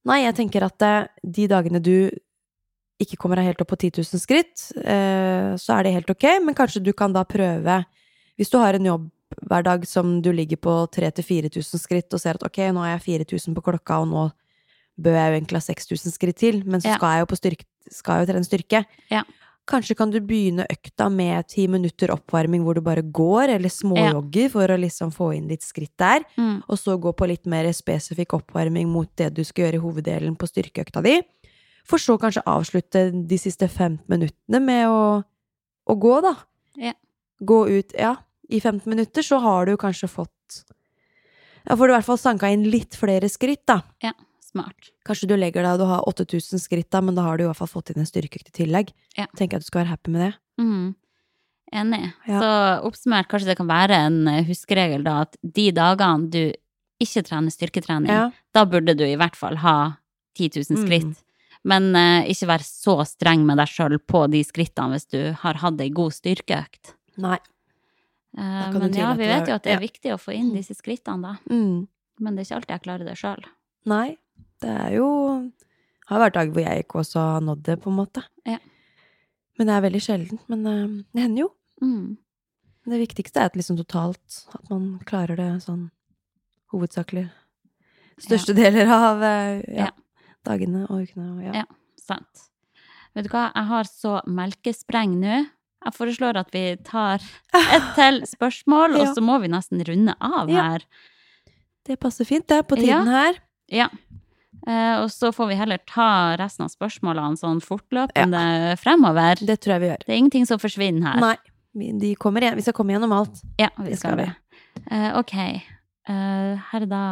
Nei, 0.09 0.23
jeg 0.25 0.35
tenker 0.35 0.65
at 0.65 0.83
eh, 0.83 1.07
de 1.23 1.47
dagene 1.47 1.79
du 1.79 2.11
ikke 3.01 3.17
kommer 3.21 3.41
deg 3.41 3.51
helt 3.51 3.63
opp 3.65 3.71
på 3.73 3.79
10 3.81 4.03
000 4.03 4.21
skritt, 4.23 4.67
eh, 4.85 5.55
så 5.61 5.79
er 5.79 5.87
det 5.87 5.95
helt 5.97 6.11
ok, 6.13 6.27
men 6.45 6.57
kanskje 6.59 6.83
du 6.85 6.93
kan 6.97 7.13
da 7.17 7.25
prøve 7.25 7.85
Hvis 8.39 8.49
du 8.53 8.57
har 8.57 8.73
en 8.75 8.87
jobb 8.87 9.09
hver 9.51 9.63
dag 9.63 9.83
som 9.87 10.21
du 10.23 10.31
ligger 10.33 10.57
på 10.57 10.73
3000-4000 10.97 11.79
skritt 11.79 12.15
og 12.17 12.21
ser 12.23 12.39
at 12.39 12.43
ok, 12.47 12.59
nå 12.73 12.83
er 12.87 12.95
jeg 12.97 13.27
4000 13.29 13.55
på 13.55 13.63
klokka, 13.63 14.01
og 14.01 14.09
nå 14.09 14.23
bør 15.01 15.17
jeg 15.19 15.29
jo 15.31 15.37
egentlig 15.39 15.61
ha 15.61 15.67
6000 15.67 16.15
skritt 16.15 16.39
til, 16.41 16.63
men 16.65 16.81
så 16.81 16.95
skal 16.97 17.13
jeg 17.15 17.21
jo 17.21 17.29
på 17.31 17.39
styrke, 17.39 17.65
skal 17.91 18.17
jeg 18.19 18.27
jo 18.27 18.33
trene 18.33 18.49
styrke. 18.49 18.81
Ja. 19.13 19.23
Kanskje 19.71 19.95
kan 19.95 20.11
du 20.11 20.19
begynne 20.25 20.65
økta 20.73 21.07
med 21.13 21.47
ti 21.53 21.67
minutter 21.71 22.11
oppvarming 22.11 22.65
hvor 22.65 22.75
du 22.75 22.81
bare 22.83 23.05
går, 23.07 23.53
eller 23.55 23.71
småjogger, 23.71 24.49
for 24.51 24.67
å 24.67 24.79
liksom 24.81 25.13
få 25.15 25.31
inn 25.37 25.47
litt 25.53 25.63
skritt 25.63 25.95
der 26.01 26.25
Mm. 26.37 26.63
og 26.67 26.79
så 26.79 26.97
gå 26.99 27.13
på 27.15 27.29
litt 27.29 27.47
mer 27.47 27.71
spesifikk 27.73 28.35
oppvarming 28.41 28.89
mot 28.89 29.09
det 29.17 29.35
du 29.35 29.45
skal 29.45 29.67
gjøre 29.69 29.79
i 29.79 29.85
hoveddelen 29.85 30.37
på 30.37 30.49
styrkeøkta 30.51 31.03
di. 31.05 31.21
For 31.89 31.99
så 32.03 32.17
kanskje 32.21 32.43
avslutte 32.47 33.07
de 33.13 33.39
siste 33.41 33.69
15 33.69 34.05
minuttene 34.11 34.61
med 34.63 34.89
å, 34.89 35.23
å 35.91 35.95
gå, 35.99 36.17
da. 36.25 36.35
Ja. 36.81 36.93
Gå 37.41 37.63
ut, 37.69 37.95
ja. 37.99 38.17
I 38.51 38.61
15 38.61 38.89
minutter 38.91 39.23
så 39.23 39.39
har 39.41 39.67
du 39.67 39.77
kanskje 39.79 40.09
fått 40.11 40.65
Ja, 41.69 41.77
får 41.77 41.87
du 41.87 41.93
i 41.93 41.97
hvert 41.99 42.07
fall 42.09 42.19
sanka 42.19 42.49
inn 42.51 42.65
litt 42.73 42.97
flere 42.99 43.29
skritt, 43.31 43.63
da. 43.69 43.81
Ja, 44.03 44.13
smart. 44.43 44.91
Kanskje 45.07 45.29
du 45.31 45.37
legger 45.37 45.63
deg 45.63 45.77
og 45.77 45.83
du 45.83 45.87
har 45.91 46.07
8000 46.09 46.59
skritt, 46.63 46.89
da, 46.91 47.01
men 47.05 47.15
da 47.15 47.23
har 47.27 47.37
du 47.39 47.45
i 47.45 47.47
hvert 47.51 47.59
fall 47.61 47.71
fått 47.71 47.93
inn 47.93 48.01
en 48.03 48.09
styrkeøkt 48.09 48.49
i 48.51 48.57
tillegg. 48.63 48.91
Ja. 49.19 49.27
Tenker 49.37 49.57
jeg 49.59 49.61
at 49.61 49.67
du 49.67 49.71
skal 49.71 49.83
være 49.85 49.93
happy 49.93 50.15
med 50.15 50.25
det. 50.25 50.33
Mm. 50.63 50.89
Enig. 51.81 52.03
Ja. 52.27 52.41
Så 52.43 52.51
oppsummert, 52.89 53.29
kanskje 53.31 53.53
det 53.53 53.59
kan 53.61 53.69
være 53.71 53.99
en 54.09 54.17
eh, 54.33 54.41
huskeregel, 54.49 55.05
da, 55.07 55.21
at 55.29 55.37
de 55.45 55.69
dagene 55.77 56.31
du 56.33 56.41
ikke 57.01 57.23
trener 57.29 57.55
styrketrening, 57.55 58.11
Ja. 58.11 58.25
da 58.53 58.65
burde 58.69 58.97
du 58.99 59.05
i 59.07 59.15
hvert 59.21 59.37
fall 59.39 59.61
ha 59.63 59.77
10 60.37 60.51
000 60.73 60.81
Mm. 60.81 61.15
Men 61.69 61.91
eh, 61.99 62.31
ikke 62.33 62.49
være 62.49 62.65
så 62.65 62.97
streng 63.09 63.45
med 63.49 63.61
deg 63.61 63.69
sjøl 63.69 63.99
på 64.01 64.25
de 64.33 64.41
skrittene 64.47 64.97
hvis 64.97 65.09
du 65.13 65.21
har 65.43 65.61
hatt 65.61 65.83
ei 65.85 65.91
god 65.93 66.15
styrkeøkt. 66.17 66.95
Nei. 67.21 67.37
Eh, 68.39 68.67
men 68.77 68.95
ja, 68.97 69.13
vi 69.19 69.29
vet 69.29 69.51
jo 69.51 69.57
at 69.59 69.67
det 69.67 69.75
er 69.75 69.81
ja. 69.81 69.85
viktig 69.85 70.15
å 70.15 70.21
få 70.21 70.35
inn 70.37 70.55
disse 70.57 70.77
skrittene, 70.79 71.35
da. 71.35 71.53
Mm. 71.53 71.85
Men 72.21 72.37
det 72.37 72.45
er 72.45 72.49
ikke 72.49 72.61
alltid 72.61 72.75
jeg 72.77 72.85
klarer 72.87 73.11
det 73.11 73.19
sjøl. 73.21 73.45
Nei, 73.91 74.07
det 74.61 74.73
er 74.73 74.97
jo 74.99 75.09
Det 75.49 76.13
har 76.13 76.25
vært 76.25 76.37
dager 76.37 76.57
hvor 76.57 76.67
jeg 76.67 76.85
ikke 76.85 77.01
også 77.01 77.23
har 77.27 77.47
nådd 77.47 77.63
det, 77.69 77.77
på 77.83 77.93
en 77.93 77.99
måte. 78.01 78.25
Ja. 78.49 78.59
Men 79.59 79.69
det 79.69 79.77
er 79.77 79.85
veldig 79.85 80.03
sjeldent. 80.05 80.45
Men 80.53 80.67
eh, 80.67 80.99
det 81.13 81.25
hender 81.27 81.45
jo. 81.45 81.51
Mm. 81.85 82.19
Det 82.91 82.99
viktigste 83.05 83.43
er 83.43 83.51
at 83.51 83.57
liksom 83.59 83.77
totalt 83.79 84.41
at 84.57 84.71
man 84.73 84.95
klarer 85.07 85.37
det 85.37 85.51
sånn 85.67 85.91
hovedsakelig 86.73 87.29
største 88.21 88.55
deler 88.57 88.91
av 88.95 89.25
eh, 89.25 89.61
ja, 89.75 89.89
Ja. 89.89 89.91
Dagene 90.47 90.87
og 90.89 91.05
ukene. 91.05 91.29
Og, 91.37 91.43
ja. 91.49 91.63
Ja. 91.63 91.67
Sant. 92.01 92.47
Vet 93.17 93.27
du 93.27 93.33
hva, 93.33 93.49
jeg 93.55 93.69
har 93.71 93.89
så 93.91 94.19
melkespreng 94.31 95.17
nå. 95.21 95.41
Jeg 95.81 95.97
foreslår 95.97 96.37
at 96.37 96.51
vi 96.53 96.65
tar 96.85 97.23
et 97.57 97.87
til 97.99 98.21
spørsmål, 98.29 98.99
og 99.01 99.15
så 99.17 99.25
må 99.25 99.39
vi 99.43 99.49
nesten 99.53 99.81
runde 99.89 100.15
av 100.21 100.51
Ja. 100.53 100.67
her. 100.75 100.85
Det 101.89 101.97
passer 101.99 102.29
fint, 102.29 102.47
det, 102.53 102.67
på 102.69 102.77
tiden 102.77 103.09
her. 103.09 103.39
Ja. 103.73 103.89
Uh, 104.67 105.01
og 105.01 105.09
så 105.09 105.31
får 105.33 105.49
vi 105.49 105.57
heller 105.57 105.81
ta 105.89 106.37
resten 106.37 106.67
av 106.67 106.73
spørsmålene 106.75 107.39
sånn 107.41 107.63
fortløpende 107.65 108.77
fremover. 108.83 109.41
Det 109.41 109.57
tror 109.65 109.79
jeg 109.79 109.81
vi 109.81 109.89
gjør. 109.89 110.03
Det 110.05 110.13
er 110.13 110.19
ingenting 110.21 110.47
som 110.51 110.61
forsvinner 110.61 111.07
her. 111.09 111.23
Nei, 111.25 111.37
vi, 111.81 111.89
de 112.03 112.11
kommer 112.21 112.45
igjen. 112.45 112.59
vi 112.61 112.67
skal 112.67 112.77
komme 112.77 112.93
gjennom 112.93 113.15
alt. 113.17 113.41
Ja, 113.59 113.71
vi 113.81 113.97
skal 113.97 114.19
skal 114.19 114.21
det. 114.21 114.29
Eh, 114.91 115.09
ok. 115.17 115.35
Uh, 116.11 116.61
her 116.69 116.85
er 116.85 116.91
da 116.91 117.03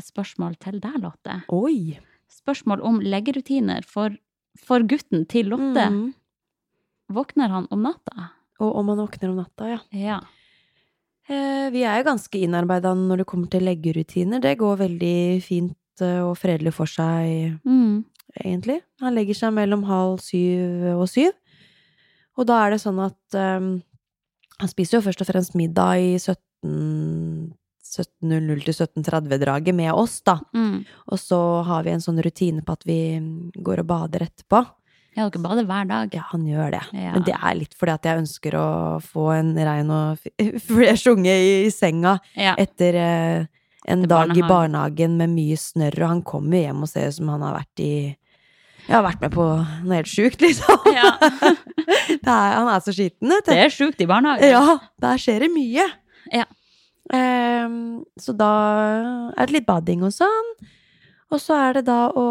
et 0.00 0.08
spørsmål 0.08 0.56
til 0.64 0.80
deg, 0.80 0.96
Lotte. 1.04 1.42
Oi! 1.52 1.98
Spørsmål 2.32 2.82
om 2.84 3.00
leggerutiner 3.00 3.84
for, 3.88 4.14
for 4.60 4.84
gutten 4.88 5.26
til 5.30 5.50
Lotte. 5.52 5.88
Mm. 5.90 6.14
Våkner 7.14 7.48
han 7.52 7.66
om 7.74 7.82
natta? 7.84 8.30
Og 8.62 8.76
om 8.80 8.88
han 8.92 8.98
våkner 9.02 9.30
om 9.32 9.36
natta, 9.42 9.68
ja. 9.68 9.78
Ja. 9.92 10.18
Eh, 11.28 11.70
vi 11.72 11.82
er 11.88 12.00
jo 12.00 12.06
ganske 12.10 12.40
innarbeida 12.40 12.92
når 12.96 13.22
det 13.22 13.26
kommer 13.30 13.48
til 13.50 13.64
leggerutiner. 13.64 14.40
Det 14.44 14.56
går 14.60 14.76
veldig 14.82 15.16
fint 15.44 16.02
eh, 16.04 16.20
og 16.24 16.36
fredelig 16.40 16.74
for 16.76 16.86
seg, 16.90 17.58
Mm. 17.64 18.04
egentlig. 18.44 18.80
Han 19.00 19.14
legger 19.14 19.34
seg 19.34 19.52
mellom 19.56 19.84
halv 19.88 20.18
syv 20.20 20.98
og 20.98 21.08
syv. 21.08 21.32
Og 22.36 22.46
da 22.46 22.64
er 22.66 22.70
det 22.74 22.80
sånn 22.82 22.98
at 23.04 23.34
eh, 23.38 23.60
han 24.60 24.68
spiser 24.70 24.98
jo 24.98 25.04
først 25.08 25.20
og 25.22 25.26
fremst 25.32 25.54
middag 25.58 25.98
i 26.02 26.14
17 26.18 27.54
17.00 27.94 28.64
til 28.66 28.74
17.30-draget 28.74 29.74
med 29.78 29.92
oss, 29.94 30.18
da. 30.26 30.38
Mm. 30.56 30.80
Og 31.12 31.20
så 31.20 31.38
har 31.68 31.84
vi 31.86 31.94
en 31.94 32.02
sånn 32.04 32.18
rutine 32.24 32.64
på 32.66 32.74
at 32.76 32.82
vi 32.88 32.98
går 33.64 33.84
og 33.84 33.88
bader 33.90 34.26
etterpå. 34.26 34.64
Ja, 35.14 35.28
dere 35.30 35.42
bader 35.44 35.66
hver 35.68 35.84
dag. 35.86 36.14
Ja, 36.16 36.24
han 36.32 36.42
gjør 36.48 36.72
det. 36.74 36.80
Ja. 36.98 37.12
Men 37.14 37.22
det 37.28 37.36
er 37.38 37.54
litt 37.54 37.76
fordi 37.78 37.92
at 37.94 38.06
jeg 38.08 38.22
ønsker 38.24 38.56
å 38.58 38.66
få 39.04 39.28
en 39.36 39.52
rein 39.54 39.92
og 39.94 40.24
fresh 40.66 41.06
unge 41.12 41.30
i, 41.38 41.52
i 41.68 41.70
senga 41.70 42.16
Ja. 42.34 42.56
etter 42.58 42.98
eh, 42.98 43.44
en 43.84 44.00
Etter 44.02 44.10
dag 44.10 44.32
i 44.34 44.42
barnehagen 44.42 45.14
med 45.20 45.30
mye 45.36 45.56
snørr, 45.60 45.98
og 46.02 46.08
han 46.16 46.22
kommer 46.26 46.56
hjem 46.64 46.82
og 46.86 46.88
ser 46.90 47.10
ut 47.12 47.18
som 47.18 47.28
han 47.34 47.42
har 47.46 47.58
vært 47.60 47.82
i 47.84 47.92
Jeg 48.88 48.94
har 48.96 49.04
vært 49.06 49.20
med 49.22 49.34
på 49.36 49.44
noe 49.44 49.98
helt 50.00 50.10
sjukt, 50.10 50.40
liksom. 50.46 50.90
Ja. 50.96 51.12
Det 52.24 52.32
er, 52.32 52.50
han 52.56 52.68
er 52.72 52.80
så 52.84 52.92
skiten, 52.96 53.28
vet 53.30 53.44
du. 53.46 53.52
Det 53.52 53.60
er 53.68 53.72
sjukt 53.72 54.00
i 54.02 54.06
barnehagen. 54.08 54.50
Ja, 54.50 54.78
der 55.04 55.20
skjer 55.20 55.44
det 55.44 55.50
mye. 55.54 55.84
Ja. 56.32 56.44
Ehm, 57.12 58.04
så 58.16 58.32
da 58.36 58.52
er 59.36 59.46
det 59.46 59.58
litt 59.58 59.68
bading 59.68 60.04
og 60.06 60.14
sånn. 60.14 60.52
Og 61.32 61.40
så 61.42 61.56
er 61.58 61.78
det 61.78 61.86
da 61.88 62.08
å 62.14 62.26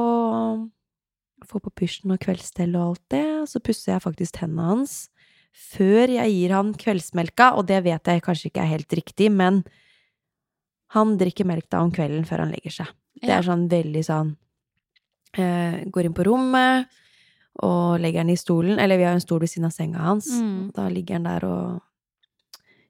få 1.43 1.59
på 1.59 1.73
pysjen 1.75 2.13
og 2.15 2.21
kveldsstell 2.23 2.75
og 2.77 2.93
alt 2.93 3.03
det. 3.13 3.25
Så 3.51 3.61
pusser 3.61 3.93
jeg 3.93 4.05
faktisk 4.05 4.39
tennene 4.39 4.69
hans 4.71 4.95
før 5.53 6.09
jeg 6.09 6.33
gir 6.33 6.53
han 6.55 6.73
kveldsmelka, 6.73 7.51
og 7.53 7.67
det 7.69 7.83
vet 7.85 8.09
jeg 8.09 8.23
kanskje 8.25 8.49
ikke 8.49 8.63
er 8.63 8.71
helt 8.71 8.95
riktig, 8.97 9.29
men 9.29 9.61
han 10.97 11.13
drikker 11.19 11.45
melk 11.45 11.67
da 11.69 11.83
om 11.85 11.91
kvelden 11.93 12.25
før 12.25 12.41
han 12.41 12.53
legger 12.53 12.73
seg. 12.79 12.89
Det 13.21 13.29
er 13.29 13.45
sånn 13.45 13.67
veldig 13.69 14.01
sånn 14.03 14.31
eh, 15.37 15.85
Går 15.93 16.07
inn 16.07 16.15
på 16.17 16.25
rommet 16.25 16.89
og 17.61 18.01
legger 18.01 18.23
den 18.23 18.33
i 18.33 18.39
stolen, 18.39 18.79
eller 18.81 18.97
vi 18.97 19.05
har 19.05 19.13
en 19.13 19.21
stol 19.21 19.43
ved 19.43 19.51
siden 19.51 19.69
av 19.69 19.75
senga 19.75 20.01
hans. 20.01 20.31
Mm. 20.33 20.71
Da 20.73 20.87
ligger 20.89 21.19
han 21.19 21.27
der 21.29 21.45
og 21.45 21.67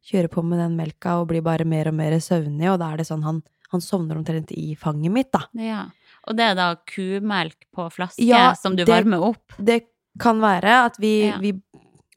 kjører 0.03 0.29
på 0.29 0.43
med 0.43 0.59
den 0.59 0.75
melka 0.77 1.19
og 1.21 1.27
blir 1.29 1.41
bare 1.45 1.65
mer 1.65 1.87
og 1.87 1.93
mer 1.95 2.11
søvnig, 2.19 2.67
og 2.73 2.79
da 2.79 2.91
er 2.93 2.97
det 2.97 3.07
sånn 3.07 3.23
han, 3.23 3.41
han 3.71 3.81
sovner 3.81 4.17
omtrent 4.19 4.51
i 4.51 4.75
fanget 4.75 5.11
mitt, 5.11 5.31
da. 5.31 5.45
Ja. 5.53 5.85
Og 6.27 6.35
det 6.37 6.43
er 6.51 6.55
da 6.55 6.75
kumelk 6.87 7.65
på 7.75 7.89
flaske 7.91 8.23
Ja, 8.23 8.53
som 8.53 8.75
du 8.75 8.83
det- 8.85 8.91
varmer 8.91 9.21
opp? 9.23 9.53
Det 9.57 9.85
kan 10.19 10.39
være 10.39 10.85
at 10.85 10.97
vi, 10.99 11.27
Ja. 11.27 11.37
vi 11.39 11.53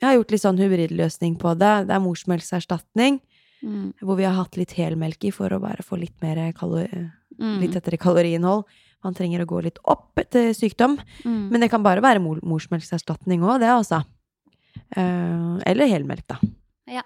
har 0.02 0.14
gjort 0.14 0.30
litt 0.30 0.42
sånn 0.42 0.58
hybridløsning 0.58 1.38
på 1.38 1.56
det. 1.58 1.86
Det 1.88 1.94
er 1.94 2.00
morsmelkserstatning, 2.00 3.20
Mm. 3.64 3.94
hvor 4.02 4.16
vi 4.16 4.24
har 4.24 4.34
hatt 4.34 4.56
litt 4.56 4.72
helmelk 4.72 5.24
i 5.24 5.30
for 5.30 5.48
å 5.48 5.60
bare 5.60 5.82
få 5.82 5.98
litt 5.98 6.20
mer 6.22 6.52
kalori, 6.52 7.10
Mm. 7.40 7.60
litt 7.60 7.72
tettere 7.72 7.98
kaloriinnhold. 7.98 8.64
Man 9.02 9.14
trenger 9.14 9.40
å 9.40 9.46
gå 9.46 9.62
litt 9.62 9.78
opp 9.84 10.12
etter 10.18 10.50
sykdom. 10.52 10.98
Mm. 11.24 11.50
Men 11.50 11.60
det 11.60 11.70
kan 11.70 11.82
bare 11.82 12.00
være 12.02 12.20
mor 12.20 12.36
morsmelkserstatning 12.42 13.40
òg, 13.40 13.60
det, 13.60 13.68
altså. 13.68 14.04
Eh, 14.96 15.58
eller 15.66 15.86
helmelk, 15.88 16.26
da. 16.26 16.38
Ja. 16.86 17.02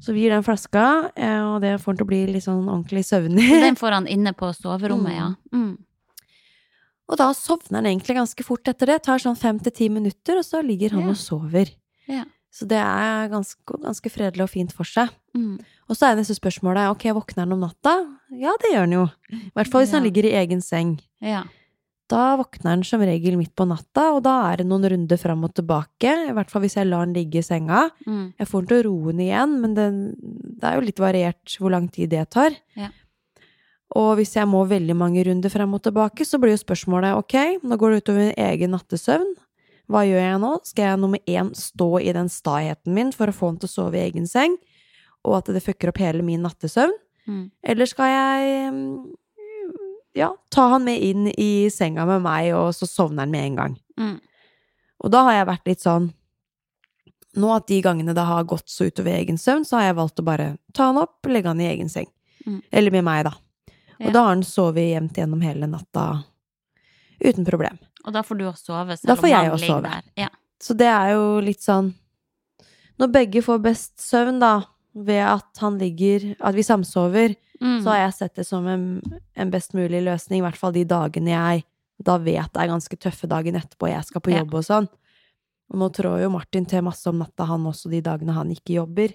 Så 0.00 0.12
vi 0.14 0.22
gir 0.26 0.30
den 0.34 0.44
flaska, 0.46 1.10
eh, 1.16 1.40
og 1.42 1.60
det 1.64 1.74
får 1.82 1.92
han 1.92 1.96
til 2.00 2.06
å 2.06 2.10
bli 2.12 2.20
litt 2.30 2.44
sånn 2.44 2.64
ordentlig 2.68 3.02
søvnig. 3.08 3.46
Den 3.64 3.76
får 3.78 3.96
han 3.98 4.06
inne 4.10 4.32
på 4.36 4.52
soverommet, 4.54 5.16
ja. 5.16 5.28
Mm. 5.52 5.74
Og 7.06 7.18
da 7.20 7.28
sovner 7.38 7.78
han 7.80 7.86
egentlig 7.90 8.16
ganske 8.18 8.44
fort 8.46 8.66
etter 8.70 8.90
det. 8.90 9.00
Tar 9.06 9.20
sånn 9.22 9.36
fem 9.38 9.58
til 9.62 9.72
ti 9.74 9.88
minutter, 9.92 10.40
og 10.40 10.46
så 10.46 10.62
ligger 10.64 10.96
han 10.96 11.04
Ja. 11.06 11.12
og 11.14 11.16
sover. 11.20 11.70
Ja. 12.10 12.24
Så 12.50 12.66
det 12.66 12.78
er 12.80 13.28
ganske, 13.28 13.58
ganske 13.82 14.10
fredelig 14.10 14.42
og 14.46 14.50
fint 14.50 14.72
for 14.72 14.84
seg. 14.88 15.10
Mm. 15.36 15.58
Og 15.90 15.96
så 15.98 16.08
er 16.08 16.16
neste 16.16 16.34
spørsmålet 16.38 16.88
ok, 16.90 17.04
våkner 17.14 17.44
han 17.44 17.52
om 17.52 17.60
natta? 17.60 17.92
Ja, 18.32 18.54
det 18.62 18.72
gjør 18.72 18.86
han 18.86 18.94
jo. 18.96 19.04
I 19.30 19.52
hvert 19.54 19.70
fall 19.70 19.84
hvis 19.84 19.92
han 19.92 20.02
ligger 20.06 20.24
i 20.24 20.32
egen 20.40 20.62
seng. 20.64 20.96
Ja. 21.20 21.44
Da 22.06 22.36
våkner 22.38 22.76
den 22.76 22.84
som 22.86 23.02
regel 23.02 23.34
midt 23.38 23.54
på 23.58 23.64
natta, 23.66 24.12
og 24.14 24.20
da 24.22 24.36
er 24.52 24.60
det 24.60 24.68
noen 24.70 24.86
runder 24.92 25.18
fram 25.18 25.42
og 25.48 25.56
tilbake. 25.58 26.12
I 26.28 26.34
hvert 26.36 26.52
fall 26.52 26.62
hvis 26.62 26.76
jeg 26.78 26.86
lar 26.86 27.08
den 27.08 27.16
ligge 27.16 27.40
i 27.40 27.46
senga. 27.46 27.88
Mm. 28.06 28.28
Jeg 28.38 28.50
får 28.50 28.62
den 28.62 28.68
til 28.70 28.78
å 28.78 28.84
roe 28.86 29.14
den 29.14 29.24
igjen, 29.24 29.56
men 29.62 29.74
det, 29.74 29.86
det 30.60 30.68
er 30.68 30.78
jo 30.78 30.86
litt 30.86 31.02
variert 31.02 31.56
hvor 31.58 31.74
lang 31.74 31.88
tid 31.90 32.14
det 32.14 32.22
tar. 32.36 32.54
Ja. 32.78 32.92
Og 33.98 34.12
hvis 34.18 34.36
jeg 34.36 34.46
må 34.50 34.62
veldig 34.66 34.96
mange 34.98 35.24
runder 35.26 35.50
frem 35.50 35.74
og 35.74 35.82
tilbake, 35.82 36.26
så 36.26 36.38
blir 36.42 36.54
jo 36.54 36.62
spørsmålet 36.62 37.18
ok, 37.18 37.66
nå 37.66 37.78
går 37.80 37.92
det 37.92 38.00
utover 38.04 38.22
min 38.22 38.38
egen 38.46 38.74
nattesøvn. 38.74 39.34
Hva 39.90 40.02
gjør 40.06 40.22
jeg 40.22 40.38
nå? 40.42 40.52
Skal 40.66 40.88
jeg 40.88 41.02
nummer 41.02 41.30
én 41.30 41.52
stå 41.58 41.90
i 42.02 42.14
den 42.14 42.30
staheten 42.30 42.94
min 42.94 43.12
for 43.14 43.30
å 43.30 43.34
få 43.34 43.52
den 43.52 43.60
til 43.62 43.70
å 43.70 43.74
sove 43.76 43.98
i 43.98 44.06
egen 44.08 44.26
seng, 44.30 44.56
og 45.26 45.40
at 45.40 45.52
det 45.54 45.62
fucker 45.62 45.92
opp 45.92 46.02
hele 46.02 46.26
min 46.26 46.42
nattesøvn? 46.46 46.94
Mm. 47.26 47.46
Eller 47.66 47.90
skal 47.90 48.10
jeg 48.10 48.82
ja, 50.16 50.30
ta 50.50 50.68
han 50.72 50.84
med 50.86 51.02
inn 51.04 51.26
i 51.36 51.68
senga 51.72 52.06
med 52.08 52.22
meg, 52.24 52.52
og 52.56 52.70
så 52.74 52.88
sovner 52.88 53.26
han 53.26 53.30
med 53.34 53.44
en 53.50 53.56
gang? 53.60 53.74
Mm. 54.00 54.14
Og 55.04 55.10
da 55.12 55.22
har 55.28 55.32
jeg 55.40 55.46
vært 55.50 55.66
litt 55.70 55.84
sånn 55.84 56.12
Nå 57.36 57.50
at 57.52 57.66
de 57.68 57.82
gangene 57.84 58.14
det 58.16 58.22
har 58.24 58.46
gått 58.48 58.70
så 58.72 58.86
utover 58.88 59.12
egen 59.12 59.36
søvn, 59.36 59.64
så 59.68 59.76
har 59.76 59.90
jeg 59.90 59.96
valgt 59.98 60.20
å 60.22 60.24
bare 60.24 60.44
ta 60.72 60.86
han 60.88 60.96
opp, 61.02 61.18
legge 61.28 61.50
han 61.50 61.60
i 61.60 61.66
egen 61.68 61.90
seng. 61.92 62.06
Mm. 62.46 62.62
Eller 62.72 62.94
med 62.94 63.04
meg, 63.04 63.26
da. 63.26 63.34
Og 64.00 64.06
Ja. 64.06 64.12
da 64.14 64.22
har 64.22 64.28
han 64.30 64.42
sovet 64.42 64.86
jevnt 64.94 65.12
gjennom 65.20 65.42
hele 65.44 65.66
natta 65.68 66.24
uten 67.20 67.44
problem. 67.44 67.76
Og 68.06 68.12
da 68.16 68.22
får 68.22 68.38
du 68.38 68.44
også 68.48 68.64
sove, 68.70 68.86
Da 68.88 68.96
selv 68.96 69.20
får 69.20 69.24
om 69.26 69.30
jeg 69.34 69.36
han 69.44 69.50
også 69.52 69.60
ligger 69.66 69.74
sove. 69.74 69.82
der. 69.90 70.02
Ja. 70.16 70.28
Så 70.60 70.76
det 70.78 70.86
er 70.86 71.12
jo 71.12 71.40
litt 71.40 71.60
sånn 71.60 71.92
Når 72.98 73.12
begge 73.12 73.42
får 73.44 73.60
best 73.62 73.98
søvn, 74.00 74.40
da, 74.40 74.62
ved 74.96 75.20
at 75.20 75.60
han 75.60 75.76
ligger 75.78 76.34
At 76.40 76.54
vi 76.56 76.62
samsover, 76.66 77.36
Mm. 77.60 77.78
så 77.82 77.88
har 77.88 77.98
jeg 78.02 78.12
sett 78.14 78.34
det 78.36 78.44
som 78.46 78.66
en, 78.68 79.00
en 79.34 79.50
best 79.50 79.72
mulig 79.72 80.02
løsning, 80.04 80.42
i 80.42 80.44
hvert 80.44 80.58
fall 80.60 80.72
de 80.76 80.82
dagene 80.84 81.30
jeg 81.32 81.62
da 82.04 82.18
vet 82.20 82.52
det 82.52 82.60
er 82.60 82.68
ganske 82.68 82.96
tøffe 83.00 83.26
dagen 83.26 83.56
etterpå, 83.56 83.88
jeg 83.88 84.04
skal 84.04 84.20
på 84.20 84.30
Ja. 84.30 84.42
jobb 84.42 84.54
og 84.58 84.64
sånn. 84.66 84.88
Og 85.72 85.78
nå 85.80 85.88
trår 85.96 86.20
jo 86.22 86.28
Martin 86.30 86.66
til 86.68 86.82
masse 86.84 87.06
om 87.08 87.16
natta, 87.18 87.46
han 87.48 87.64
også, 87.64 87.88
de 87.90 88.02
dagene 88.02 88.34
han 88.36 88.50
ikke 88.52 88.74
jobber. 88.76 89.14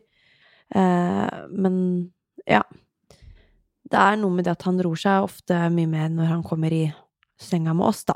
Eh, 0.74 1.30
men 1.54 2.12
ja. 2.48 2.64
Det 3.92 4.00
er 4.00 4.16
noe 4.18 4.32
med 4.32 4.46
det 4.46 4.52
at 4.58 4.64
han 4.64 4.80
roer 4.82 4.96
seg 4.98 5.24
ofte 5.24 5.54
mye 5.70 5.88
mer 5.88 6.10
når 6.10 6.26
han 6.32 6.44
kommer 6.44 6.72
i 6.74 6.86
senga 7.38 7.74
med 7.76 7.86
oss, 7.92 8.04
da. 8.06 8.16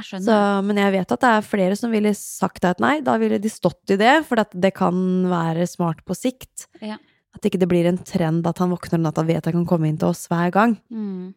Jeg. 0.00 0.22
Så, 0.24 0.38
men 0.64 0.76
jeg 0.80 0.92
vet 0.92 1.12
at 1.12 1.20
det 1.24 1.30
er 1.36 1.46
flere 1.46 1.76
som 1.76 1.90
ville 1.94 2.12
sagt 2.16 2.64
at 2.68 2.80
nei, 2.82 3.00
da 3.04 3.16
ville 3.20 3.38
de 3.42 3.50
stått 3.52 3.94
i 3.94 3.98
det, 4.00 4.24
for 4.28 4.40
det 4.52 4.72
kan 4.76 4.98
være 5.30 5.66
smart 5.70 6.04
på 6.06 6.16
sikt. 6.16 6.66
Ja. 6.80 6.96
At 7.36 7.44
ikke 7.46 7.60
det 7.60 7.68
blir 7.70 7.86
en 7.90 7.98
trend 7.98 8.46
at 8.48 8.58
han 8.62 8.70
våkner 8.72 8.98
om 8.98 9.06
natta 9.06 9.22
og 9.22 9.28
vet 9.30 9.42
at 9.42 9.52
han 9.52 9.60
kan 9.64 9.70
komme 9.76 9.88
inn 9.90 9.98
til 10.00 10.08
oss 10.10 10.26
hver 10.30 10.50
gang. 10.54 10.76
Mm. 10.90 11.34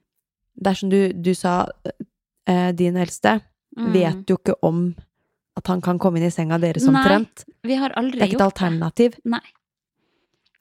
Dersom 0.61 0.89
du, 0.91 1.13
du 1.13 1.33
sa 1.37 1.65
eh, 2.47 2.71
din 2.77 2.97
eldste 2.99 3.39
Mm. 3.71 3.93
vet 3.93 4.27
jo 4.27 4.35
ikke 4.35 4.57
om 4.67 4.95
at 5.55 5.67
han 5.71 5.79
kan 5.79 5.95
komme 5.95 6.19
inn 6.19 6.25
i 6.27 6.31
senga 6.33 6.57
deres 6.59 6.83
Nei, 6.83 6.91
omtrent. 6.91 7.45
Vi 7.63 7.77
har 7.79 7.93
aldri 7.95 8.19
Det 8.19 8.25
er 8.25 8.31
ikke 8.33 8.39
et 8.41 8.47
alternativ. 8.49 9.11
det. 9.15 9.31
Nei. 9.31 9.39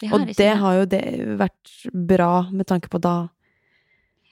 Det 0.00 0.12
Og 0.14 0.26
det 0.38 0.52
har 0.60 0.74
jo 0.78 0.84
det 0.86 1.02
vært 1.40 1.72
bra 1.90 2.48
med 2.52 2.68
tanke 2.70 2.88
på 2.88 3.00
da 3.02 3.28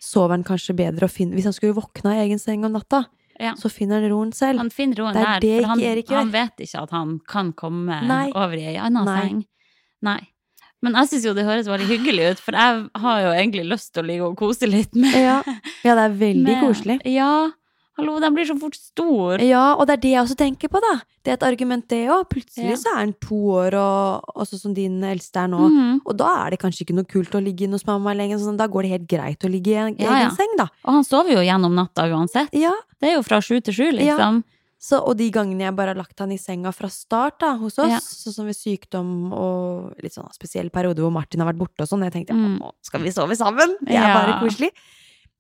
sover 0.00 0.36
han 0.36 0.44
kanskje 0.46 0.76
bedre 0.78 1.08
og 1.08 1.10
finner 1.10 1.34
Hvis 1.34 1.48
han 1.50 1.52
skulle 1.52 1.74
våkne 1.74 2.14
i 2.14 2.22
egen 2.28 2.38
seng 2.38 2.64
om 2.64 2.72
natta, 2.72 3.06
Ja. 3.40 3.52
så 3.58 3.70
finner 3.70 4.00
han 4.02 4.10
roen 4.10 4.32
selv. 4.34 4.58
Han 4.58 4.70
finner 4.74 4.96
roen 5.02 5.16
er 5.16 5.24
der, 5.24 5.40
det 5.44 5.52
for 5.60 5.68
han, 5.72 5.78
ikke 5.82 5.92
Erik 5.92 6.08
gjør. 6.10 6.16
han 6.18 6.30
vet 6.34 6.64
ikke 6.66 6.82
at 6.82 6.90
han 6.96 7.12
kan 7.28 7.52
komme 7.52 8.00
Nei. 8.08 8.26
over 8.34 8.54
i 8.58 8.64
ei 8.72 8.76
anna 8.82 9.04
seng. 9.06 9.44
Nei. 10.02 10.18
Men 10.82 10.94
jeg 10.94 11.08
syns 11.10 11.24
jo 11.26 11.34
det 11.34 11.44
høres 11.46 11.66
veldig 11.66 11.86
hyggelig 11.90 12.26
ut, 12.32 12.38
for 12.42 12.54
jeg 12.54 12.82
har 13.02 13.20
jo 13.24 13.30
egentlig 13.34 13.64
lyst 13.66 13.92
til 13.94 14.04
å 14.04 14.06
ligge 14.06 14.26
og 14.28 14.36
kose 14.38 14.68
litt 14.70 14.94
med 14.94 15.10
Ja, 15.18 15.40
ja 15.82 15.94
det 15.98 16.04
er 16.04 16.14
veldig 16.20 16.44
med- 16.52 16.60
koselig. 16.62 16.98
Ja. 17.10 17.50
Hallo, 17.98 18.20
den 18.22 18.34
blir 18.36 18.46
så 18.46 18.54
fort 18.60 18.76
stor. 18.78 19.40
Ja, 19.42 19.72
og 19.74 19.88
det 19.88 19.96
er 19.96 20.02
det 20.04 20.10
jeg 20.12 20.22
også 20.22 20.36
tenker 20.38 20.70
på, 20.70 20.78
da. 20.84 21.00
Det 21.26 21.32
er 21.32 21.36
et 21.40 21.46
argument, 21.48 21.82
det 21.90 22.04
òg. 22.14 22.28
Plutselig 22.30 22.70
Ja. 22.70 22.76
så 22.78 22.92
er 22.94 23.00
den 23.06 23.14
to 23.20 23.34
år, 23.58 23.74
og 23.74 24.46
sånn 24.46 24.60
som 24.60 24.74
din 24.74 25.00
eldste 25.02 25.42
er 25.42 25.48
nå. 25.48 25.58
Mhm. 25.68 26.00
Og 26.06 26.16
da 26.16 26.46
er 26.46 26.50
det 26.50 26.60
kanskje 26.60 26.84
ikke 26.86 26.94
noe 26.94 27.04
kult 27.10 27.34
å 27.34 27.42
ligge 27.42 27.66
inne 27.66 27.72
hos 27.74 27.84
mamma 27.86 28.14
lenger. 28.14 28.38
Sånn, 28.38 28.56
da 28.56 28.68
går 28.68 28.82
det 28.82 28.90
helt 28.92 29.08
greit 29.08 29.40
å 29.42 29.50
ligge 29.50 29.72
i 29.74 29.74
en 29.74 29.96
Ja, 29.98 30.12
egen 30.14 30.30
ja. 30.30 30.30
seng, 30.30 30.54
da. 30.56 30.68
Og 30.84 30.94
han 30.94 31.02
sover 31.04 31.30
jo 31.34 31.42
gjennom 31.42 31.74
natta 31.74 32.06
uansett. 32.06 32.48
Ja, 32.52 32.72
Det 33.00 33.10
er 33.10 33.14
jo 33.16 33.22
fra 33.22 33.38
sju 33.40 33.60
til 33.62 33.74
sju, 33.74 33.90
liksom. 33.92 34.44
så, 34.80 35.02
og 35.04 35.16
de 35.16 35.30
gangene 35.30 35.60
jeg 35.66 35.74
bare 35.74 35.88
har 35.88 35.94
lagt 35.96 36.18
han 36.20 36.30
i 36.32 36.36
senga 36.38 36.72
fra 36.72 36.88
start 36.88 37.40
da, 37.40 37.56
hos 37.58 37.78
oss, 37.78 38.24
sånn 38.24 38.32
som 38.32 38.46
ved 38.46 38.54
sykdom 38.54 39.32
og 39.32 39.94
litt 40.02 40.12
sånn 40.14 40.32
spesiell 40.32 40.70
periode 40.70 40.98
hvor 40.98 41.10
Martin 41.12 41.40
har 41.40 41.52
vært 41.52 41.58
borte 41.58 41.80
og 41.82 41.88
sånn, 41.88 42.02
jeg 42.04 42.12
tenkte 42.12 42.30
ja, 42.30 42.34
Mm. 42.34 42.58
nå 42.60 42.70
skal 42.82 43.00
vi 43.02 43.10
sove 43.10 43.34
sammen! 43.36 43.74
Det 43.84 43.94
er 43.94 44.14
bare 44.14 44.40
koselig. 44.40 44.70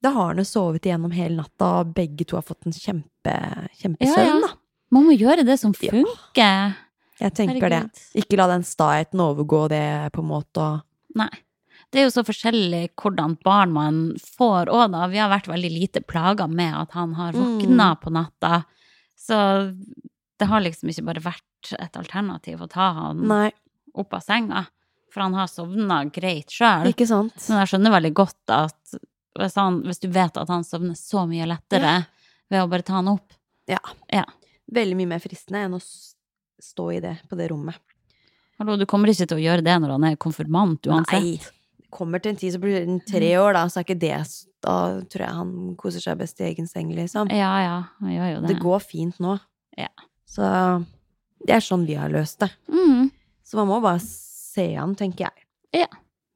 Da 0.02 0.12
har 0.14 0.28
han 0.30 0.38
jo 0.38 0.44
sovet 0.46 0.84
igjennom 0.86 1.10
hele 1.12 1.36
natta, 1.40 1.80
og 1.80 1.94
begge 1.96 2.24
to 2.28 2.36
har 2.38 2.42
fått 2.46 2.66
en 2.66 2.72
kjempe, 2.76 3.34
kjempesøvn, 3.80 4.26
Ja, 4.26 4.38
ja. 4.46 4.52
Man 4.90 5.04
må 5.04 5.12
gjøre 5.18 5.44
det 5.44 5.58
som 5.60 5.74
funker. 5.76 6.04
Jeg 7.20 7.34
tenker 7.34 7.68
det. 7.68 7.82
Ikke 8.14 8.36
la 8.38 8.46
den 8.46 8.62
staheten 8.64 9.20
overgå 9.20 9.68
det, 9.68 10.12
på 10.14 10.22
en 10.22 10.28
måte, 10.30 10.68
Nei. 11.18 11.28
Det 11.90 12.00
er 12.02 12.04
jo 12.04 12.12
så 12.12 12.22
forskjellig 12.22 12.90
hvordan 13.00 13.38
barn 13.42 13.72
man 13.72 13.98
får 14.20 14.68
òg, 14.68 14.90
da. 14.92 15.06
Vi 15.08 15.16
har 15.18 15.30
vært 15.32 15.48
veldig 15.48 15.70
lite 15.72 16.02
plaga 16.04 16.46
med 16.46 16.74
at 16.76 16.90
han 16.92 17.14
har 17.14 17.32
våkna 17.32 17.94
Mm. 17.96 18.00
på 18.02 18.12
natta. 18.12 18.64
Så 19.16 19.74
det 20.38 20.46
har 20.48 20.60
liksom 20.60 20.90
ikke 20.90 21.04
bare 21.06 21.22
vært 21.24 21.72
et 21.80 21.96
alternativ 21.96 22.60
å 22.60 22.68
ta 22.68 22.92
han 22.92 23.26
Nei, 23.26 23.50
opp 23.94 24.12
av 24.14 24.20
senga. 24.22 24.66
For 25.10 25.22
han 25.22 25.32
har 25.34 25.46
sovna 25.48 26.04
greit 26.12 26.48
sjøl. 26.52 26.84
Men 27.48 27.64
jeg 27.64 27.68
skjønner 27.72 27.90
veldig 27.96 28.12
godt 28.14 28.50
at 28.52 28.94
hvis, 29.38 29.56
han, 29.58 29.82
hvis 29.86 30.02
du 30.02 30.08
vet 30.12 30.36
at 30.40 30.50
han 30.52 30.66
sovner 30.66 30.96
så 30.98 31.24
mye 31.28 31.46
lettere 31.48 31.94
ved 32.48 32.62
å 32.62 32.68
bare 32.70 32.86
ta 32.86 32.98
han 32.98 33.12
opp 33.12 33.36
Ja, 33.68 34.24
Veldig 34.68 34.96
mye 34.98 35.10
mer 35.14 35.22
fristende 35.22 35.62
enn 35.64 35.76
å 35.76 35.80
stå 35.80 36.90
i 36.92 36.98
det 37.00 37.14
på 37.28 37.36
det 37.38 37.46
rommet. 37.52 37.78
Hallo, 38.58 38.74
du 38.76 38.84
kommer 38.90 39.08
ikke 39.08 39.28
til 39.30 39.38
å 39.38 39.44
gjøre 39.44 39.64
det 39.64 39.76
når 39.80 39.94
han 39.94 40.04
er 40.08 40.18
konfirmant 40.20 40.88
uansett. 40.90 41.22
Nei. 41.22 41.38
Det 41.78 41.88
kommer 41.94 42.20
til 42.20 42.34
en 42.34 42.40
tid 42.40 42.52
så 42.52 42.60
blir 42.60 42.82
det 42.84 42.96
tre 43.08 43.30
år, 43.40 43.54
da, 43.56 43.62
så 43.70 43.80
er 43.80 43.86
ikke 43.86 44.00
det 44.02 44.18
Da 44.66 44.74
tror 45.08 45.24
jeg 45.24 45.36
han 45.38 45.52
koser 45.78 46.04
seg 46.04 46.18
best 46.20 46.42
i 46.42 46.48
egen 46.50 46.66
seng, 46.68 46.90
liksom. 46.96 47.30
Ja, 47.32 47.52
ja, 47.64 47.76
han 48.02 48.12
gjør 48.12 48.32
jo 48.32 48.40
det. 48.42 48.50
Det 48.50 48.58
går 48.64 48.82
fint 48.84 49.22
nå. 49.24 49.38
Ja. 49.78 49.88
Så 50.28 50.44
det 51.46 51.54
er 51.54 51.64
sånn 51.64 51.86
vi 51.88 51.96
har 51.96 52.12
løst 52.12 52.42
det. 52.42 52.50
Mm. 52.68 53.08
Så 53.46 53.56
man 53.60 53.70
må 53.70 53.78
bare 53.80 54.02
se 54.04 54.66
an, 54.76 54.92
tenker 54.98 55.28
jeg. 55.28 55.46
Ja. 55.84 55.88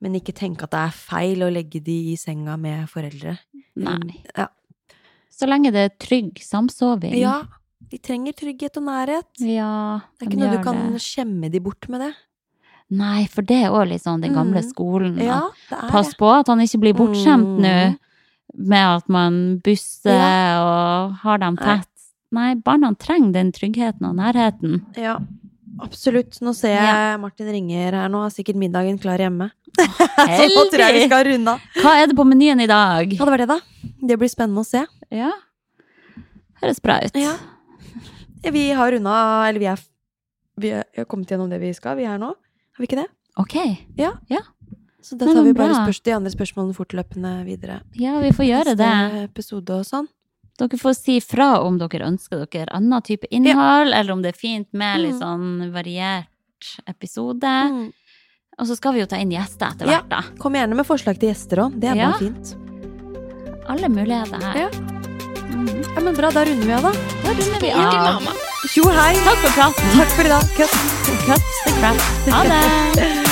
Men 0.02 0.16
ikke 0.18 0.34
tenke 0.34 0.66
at 0.66 0.72
det 0.74 0.80
er 0.82 0.94
feil 0.98 1.44
å 1.46 1.50
legge 1.52 1.78
de 1.84 1.94
i 2.12 2.16
senga 2.18 2.56
med 2.58 2.88
foreldre. 2.90 3.36
Nei. 3.78 4.18
Ja. 4.36 4.48
Så 5.30 5.46
lenge 5.48 5.70
det 5.72 5.84
er 5.86 5.94
trygg 6.02 6.40
samsoving. 6.42 7.14
ja. 7.20 7.42
De 7.92 7.98
trenger 8.00 8.32
trygghet 8.32 8.76
og 8.80 8.84
nærhet. 8.86 9.26
Ja, 9.44 10.00
Det 10.18 10.26
er 10.26 10.30
ikke 10.30 10.38
noe 10.40 10.56
du 10.56 10.62
kan 10.64 10.92
det. 10.94 11.00
skjemme 11.02 11.50
de 11.52 11.58
bort 11.60 11.88
med 11.92 12.00
det. 12.00 12.14
Nei, 12.90 13.26
for 13.26 13.42
det 13.42 13.58
er 13.66 13.70
òg 13.74 13.88
litt 13.90 14.02
sånn 14.02 14.22
den 14.22 14.32
gamle 14.32 14.62
Mm. 14.62 14.70
skolen. 14.72 15.18
Ja, 15.20 15.50
det 15.68 15.78
er 15.78 15.90
Pass 15.90 16.14
på 16.14 16.30
at 16.40 16.46
han 16.46 16.58
ikke 16.60 16.80
blir 16.80 16.94
bortskjemt 16.94 17.58
nå 17.60 17.92
Mm. 17.92 17.98
med 18.54 18.96
at 18.96 19.08
man 19.10 19.58
busser 19.64 20.10
Ja. 20.10 20.62
og 21.08 21.12
har 21.16 21.38
dem 21.38 21.56
tett. 21.58 21.86
Nei, 22.30 22.54
barna 22.54 22.94
trenger 22.96 23.32
den 23.32 23.52
tryggheten 23.52 24.02
og 24.08 24.16
nærheten. 24.16 24.86
Ja, 24.96 25.18
absolutt. 25.82 26.38
Nå 26.44 26.54
ser 26.56 26.74
jeg 26.76 26.86
Ja. 26.86 27.16
Martin 27.20 27.50
ringer 27.52 27.92
her 27.98 28.08
nå, 28.12 28.22
har 28.24 28.32
sikkert 28.34 28.58
middagen 28.60 28.98
klar 29.02 29.18
hjemme. 29.18 29.50
Så 29.78 30.48
nå 30.52 30.66
tror 30.70 30.84
jeg 30.84 30.98
vi 30.98 31.06
skal 31.06 31.24
runde 31.30 31.54
av. 31.54 31.70
Hva 31.82 31.94
er 32.00 32.10
det 32.10 32.16
på 32.18 32.26
menyen 32.28 32.60
i 32.60 32.68
dag? 32.70 33.12
Ja, 33.12 33.24
det 33.24 33.32
var 33.34 33.42
det, 33.42 33.48
da. 33.48 33.58
Det 34.02 34.18
blir 34.20 34.30
spennende 34.32 34.64
å 34.64 34.68
se. 34.68 34.84
Ja. 35.12 35.32
Høres 36.62 36.80
bra 36.82 37.00
ut. 37.02 37.16
Ja. 37.18 37.36
Vi 38.42 38.70
har 38.74 38.90
runda 38.90 39.14
Eller 39.48 39.60
vi 39.62 39.66
er 39.70 39.82
Vi 40.58 40.70
har 40.74 41.06
kommet 41.06 41.30
gjennom 41.30 41.50
det 41.50 41.60
vi 41.62 41.72
skal. 41.74 41.96
Vi 41.96 42.06
er 42.06 42.18
nå. 42.18 42.32
Har 42.34 42.82
vi 42.82 42.88
ikke 42.88 43.02
det? 43.02 43.08
Ok. 43.40 43.54
Så 45.02 45.16
da 45.18 45.26
tar 45.26 45.42
vi 45.42 45.52
bare 45.56 45.74
spørs, 45.74 46.00
de 46.04 46.12
andre 46.14 46.30
spørsmålene 46.30 46.76
fortløpende 46.76 47.30
videre. 47.46 47.80
Ja, 47.98 48.20
vi 48.22 48.30
får 48.34 48.46
gjøre 48.46 48.74
det. 48.78 48.86
Neste 48.86 49.24
episode 49.26 49.78
og 49.80 49.86
sånn. 49.88 50.06
Dere 50.62 50.78
får 50.78 50.94
si 50.94 51.16
fra 51.20 51.48
om 51.66 51.78
dere 51.80 52.06
ønsker 52.06 52.44
dere 52.46 52.70
annen 52.76 53.02
type 53.02 53.26
innhold, 53.34 53.90
eller 53.92 54.12
om 54.14 54.22
det 54.22 54.34
er 54.34 54.38
fint 54.38 54.68
med 54.72 55.00
litt 55.02 55.16
Mm. 55.16 55.20
sånn 55.20 55.72
variert 55.74 56.28
episode. 56.86 57.42
Mm. 57.42 57.92
Og 58.60 58.66
så 58.68 58.76
skal 58.76 58.92
vi 58.94 59.00
jo 59.00 59.06
ta 59.10 59.16
inn 59.18 59.32
gjester 59.32 59.72
etter 59.72 59.86
hvert, 59.90 60.08
da. 60.08 60.22
Kom 60.38 60.52
gjerne 60.54 60.76
med 60.76 60.86
forslag 60.86 61.18
til 61.18 61.30
gjester 61.32 61.64
òg. 61.64 61.80
Det 61.80 61.88
er 61.90 61.96
Ja. 61.96 62.10
bare 62.12 62.18
fint. 62.20 62.54
Alle 63.68 63.88
muligheter 63.88 64.42
her. 64.42 64.56
Ja. 64.58 64.68
Mm. 64.68 65.94
Ja, 65.94 66.00
men 66.00 66.14
bra, 66.14 66.30
da 66.30 66.44
runder 66.44 66.66
vi 66.66 66.72
av, 66.72 66.82
da. 66.82 66.92
Da 67.24 67.30
runder 67.32 67.60
vi 67.60 67.70
av. 67.72 68.22
Tjo 68.72 68.82
hei! 68.88 69.14
Takk 69.24 69.38
for 69.42 69.50
praten. 69.58 69.98
Takk 69.98 70.08
for 70.16 70.24
i 70.24 70.28
dag. 70.28 70.42
Cut. 70.56 70.70
Cut 71.26 71.42
the 71.64 71.72
crap. 71.80 71.96
Ha 72.30 72.42
det. 72.44 73.31